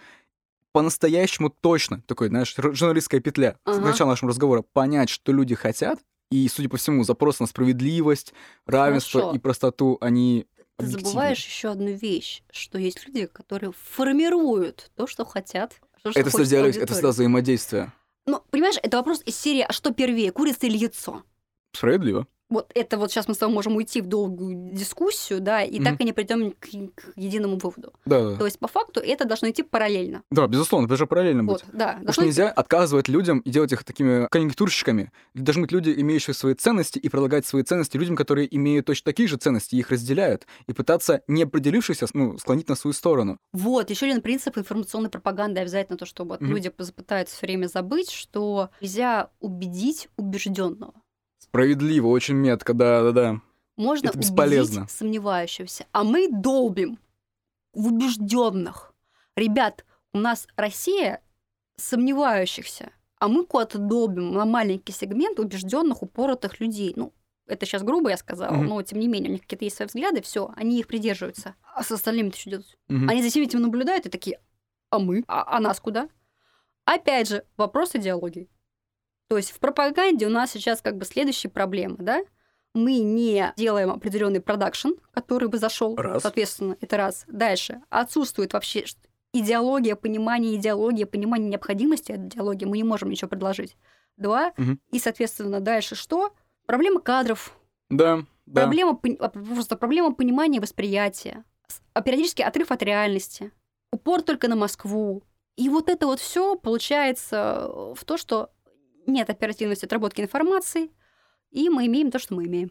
по-настоящему 0.72 1.50
точно, 1.50 2.02
такой, 2.02 2.28
знаешь, 2.28 2.54
журналистская 2.56 3.20
петля, 3.20 3.56
с 3.64 3.76
Ага. 3.76 3.80
начала 3.80 4.10
нашего 4.10 4.30
разговора, 4.30 4.62
понять, 4.62 5.08
что 5.08 5.32
люди 5.32 5.54
хотят, 5.54 6.00
и, 6.30 6.48
судя 6.48 6.68
по 6.68 6.76
всему, 6.76 7.04
запрос 7.04 7.40
на 7.40 7.46
справедливость, 7.46 8.34
равенство 8.66 9.20
Хорошо. 9.20 9.36
и 9.36 9.38
простоту, 9.38 9.98
они 10.00 10.46
Ты 10.78 10.86
забываешь 10.86 11.44
еще 11.44 11.70
одну 11.70 11.92
вещь, 11.94 12.42
что 12.50 12.78
есть 12.78 13.06
люди, 13.06 13.26
которые 13.26 13.72
формируют 13.72 14.90
то, 14.96 15.06
что 15.06 15.24
хотят. 15.24 15.74
то, 16.02 16.10
что 16.10 16.20
Это 16.20 16.30
всегда 16.30 16.44
диалог, 16.44 16.76
это 16.76 16.92
всегда 16.92 17.08
взаимодействие. 17.08 17.92
Ну, 18.26 18.42
понимаешь, 18.50 18.76
это 18.82 18.96
вопрос 18.96 19.22
из 19.24 19.36
серии 19.36 19.64
«А 19.66 19.72
что 19.72 19.92
первее, 19.92 20.32
курица 20.32 20.66
или 20.66 20.76
яйцо?» 20.76 21.22
Справедливо. 21.72 22.26
Вот 22.48 22.70
это 22.74 22.96
вот 22.96 23.10
сейчас 23.10 23.26
мы 23.26 23.34
с 23.34 23.38
тобой 23.38 23.54
можем 23.54 23.74
уйти 23.74 24.00
в 24.00 24.06
долгую 24.06 24.72
дискуссию, 24.72 25.40
да, 25.40 25.62
и 25.64 25.76
Мгм. 25.80 25.84
так 25.84 26.00
и 26.00 26.04
не 26.04 26.12
придем 26.12 26.52
к, 26.52 26.60
к 26.94 27.12
единому 27.16 27.56
выводу. 27.56 27.92
Да, 28.04 28.30
да. 28.30 28.36
То 28.36 28.44
есть, 28.44 28.58
по 28.60 28.68
факту, 28.68 29.00
это 29.00 29.24
должно 29.24 29.50
идти 29.50 29.64
параллельно. 29.64 30.22
Да, 30.30 30.46
безусловно, 30.46 30.86
это 30.86 30.96
же 30.96 31.06
параллельно 31.06 31.42
быть. 31.42 31.62
Вот, 31.64 31.64
да. 31.72 31.94
Потому 31.94 32.12
что 32.12 32.22
идти- 32.22 32.26
нельзя 32.26 32.50
отказывать 32.50 33.08
людям 33.08 33.40
и 33.40 33.50
делать 33.50 33.72
их 33.72 33.82
такими 33.82 34.28
конъюнктурщиками. 34.30 35.10
Должны 35.34 35.62
быть 35.62 35.72
люди, 35.72 35.92
имеющие 35.96 36.34
свои 36.34 36.54
ценности, 36.54 36.98
и 37.00 37.08
предлагать 37.08 37.46
свои 37.46 37.64
ценности 37.64 37.96
людям, 37.96 38.14
которые 38.14 38.54
имеют 38.56 38.86
точно 38.86 39.04
такие 39.10 39.28
же 39.28 39.36
ценности, 39.38 39.74
их 39.74 39.90
разделяют, 39.90 40.46
и 40.68 40.72
пытаться, 40.72 41.22
не 41.26 41.42
определившись, 41.42 42.00
ну, 42.14 42.38
склонить 42.38 42.68
на 42.68 42.76
свою 42.76 42.92
сторону. 42.94 43.38
Вот, 43.52 43.90
еще 43.90 44.06
один 44.06 44.22
принцип 44.22 44.56
информационной 44.56 45.10
пропаганды 45.10 45.60
обязательно 45.60 45.98
то, 45.98 46.06
что 46.06 46.24
вот 46.24 46.40
Мгм. 46.40 46.50
люди 46.52 46.68
пытаются 46.68 47.36
все 47.36 47.46
время 47.46 47.66
забыть, 47.66 48.10
что 48.12 48.70
нельзя 48.80 49.30
убедить 49.40 50.08
убежденного. 50.16 50.94
Справедливо, 51.48 52.08
очень 52.08 52.34
метко, 52.34 52.74
да-да-да. 52.74 53.40
Можно 53.76 54.08
Это 54.08 54.18
бесполезно. 54.18 54.80
убедить 54.82 54.90
сомневающегося. 54.96 55.86
А 55.92 56.04
мы 56.04 56.28
долбим 56.30 56.98
в 57.72 57.86
убежденных. 57.88 58.92
Ребят, 59.36 59.84
у 60.12 60.18
нас 60.18 60.46
Россия 60.56 61.20
сомневающихся, 61.76 62.90
а 63.18 63.28
мы 63.28 63.44
куда-то 63.44 63.78
долбим 63.78 64.32
на 64.32 64.44
маленький 64.44 64.92
сегмент 64.92 65.38
убежденных, 65.38 66.02
упоротых 66.02 66.58
людей. 66.60 66.92
Ну, 66.96 67.12
это 67.46 67.64
сейчас 67.66 67.82
грубо 67.82 68.10
я 68.10 68.16
сказала, 68.16 68.54
Мгм. 68.54 68.66
но 68.66 68.82
тем 68.82 68.98
не 68.98 69.08
менее, 69.08 69.28
у 69.30 69.32
них 69.32 69.42
какие-то 69.42 69.64
есть 69.64 69.76
свои 69.76 69.86
взгляды, 69.86 70.22
все, 70.22 70.50
они 70.56 70.78
их 70.80 70.86
придерживаются. 70.86 71.54
А 71.74 71.82
с 71.82 71.90
остальными-то 71.92 72.38
что 72.38 72.50
делать? 72.50 72.76
Мгм. 72.88 73.08
Они 73.10 73.22
за 73.22 73.28
всем 73.28 73.42
этим 73.44 73.60
наблюдают 73.60 74.06
и 74.06 74.10
такие, 74.10 74.40
а 74.90 74.98
мы? 74.98 75.22
А, 75.28 75.56
а 75.56 75.60
нас 75.60 75.80
куда? 75.80 76.08
Опять 76.86 77.28
же, 77.28 77.44
вопрос 77.56 77.94
идеологии. 77.94 78.48
То 79.28 79.36
есть 79.36 79.50
в 79.50 79.58
пропаганде 79.58 80.26
у 80.26 80.30
нас 80.30 80.52
сейчас 80.52 80.80
как 80.80 80.96
бы 80.96 81.04
следующая 81.04 81.48
проблема, 81.48 81.96
да? 81.98 82.22
Мы 82.74 82.98
не 82.98 83.52
делаем 83.56 83.90
определенный 83.90 84.40
продакшн, 84.40 84.90
который 85.12 85.48
бы 85.48 85.58
зашел, 85.58 85.96
Раз. 85.96 86.22
соответственно, 86.22 86.76
это 86.80 86.96
раз. 86.96 87.24
Дальше 87.26 87.80
отсутствует 87.88 88.52
вообще 88.52 88.84
идеология, 89.32 89.96
понимание 89.96 90.56
идеологии, 90.56 91.04
понимание 91.04 91.48
необходимости 91.48 92.12
от 92.12 92.18
идеологии. 92.20 92.66
Мы 92.66 92.76
не 92.76 92.84
можем 92.84 93.08
ничего 93.10 93.28
предложить. 93.28 93.76
Два. 94.16 94.52
Мгм. 94.56 94.78
И, 94.92 94.98
соответственно, 94.98 95.60
дальше 95.60 95.94
что? 95.94 96.34
Проблема 96.66 97.00
кадров, 97.00 97.56
Да, 97.90 98.24
да. 98.46 98.62
Проблема, 98.62 98.98
а, 99.20 99.28
просто 99.28 99.76
проблема 99.76 100.12
понимания 100.14 100.60
восприятия, 100.60 101.44
а 101.94 102.02
периодически 102.02 102.42
отрыв 102.42 102.70
от 102.70 102.82
реальности, 102.82 103.52
упор 103.92 104.22
только 104.22 104.48
на 104.48 104.56
Москву. 104.56 105.22
И 105.56 105.68
вот 105.68 105.88
это 105.88 106.06
вот 106.06 106.20
все 106.20 106.56
получается 106.56 107.70
в 107.94 108.04
то, 108.04 108.16
что 108.16 108.50
нет 109.06 109.30
оперативности 109.30 109.84
отработки 109.84 110.20
информации, 110.20 110.90
и 111.50 111.68
мы 111.68 111.86
имеем 111.86 112.10
то, 112.10 112.18
что 112.18 112.34
мы 112.34 112.46
имеем. 112.46 112.70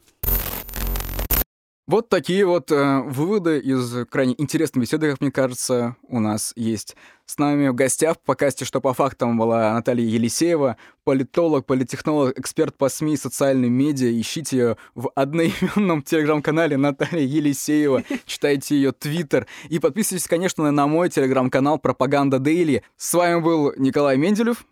Вот 1.88 2.10
такие 2.10 2.48
вот 2.48 2.72
э, 2.72 3.02
выводы 3.02 3.60
из 3.60 4.08
крайне 4.08 4.34
интересной 4.40 4.82
беседы, 4.82 5.12
как 5.12 5.22
мне 5.22 5.32
кажется, 5.32 5.96
у 6.08 6.20
нас 6.20 6.52
есть. 6.56 6.96
С 7.28 7.38
нами 7.38 7.68
в 7.68 7.76
гостях 7.76 8.18
в 8.18 8.26
подкасте 8.26 8.66
«Что 8.66 8.82
по 8.82 8.96
фактам» 8.96 9.38
была 9.38 9.72
Наталья 9.72 10.04
Елисеева, 10.04 10.78
политолог, 11.04 11.68
политтехнолог, 11.68 12.40
эксперт 12.40 12.76
по 12.76 12.90
СМИ 12.90 13.18
социальным 13.18 13.72
медиа. 13.72 14.20
Ищите 14.20 14.58
ее 14.58 14.78
в 14.96 15.12
одноименном 15.14 16.02
телеграм-канале 16.04 16.76
Наталья 16.76 17.22
Елисеева, 17.22 18.02
читайте 18.26 18.76
ее 18.76 18.92
твиттер 18.92 19.46
и 19.70 19.78
подписывайтесь, 19.78 20.28
конечно, 20.28 20.72
на 20.72 20.88
мой 20.88 21.10
телеграм-канал 21.10 21.78
«Пропаганда 21.78 22.40
Дейли». 22.40 22.82
С 22.98 23.14
вами 23.14 23.42
был 23.42 23.74
Николай 23.78 24.18
Менделев. 24.18 24.66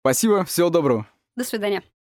Спасибо, 0.00 0.44
всего 0.44 0.70
доброго. 0.70 1.06
До 1.36 1.44
свидания. 1.44 1.82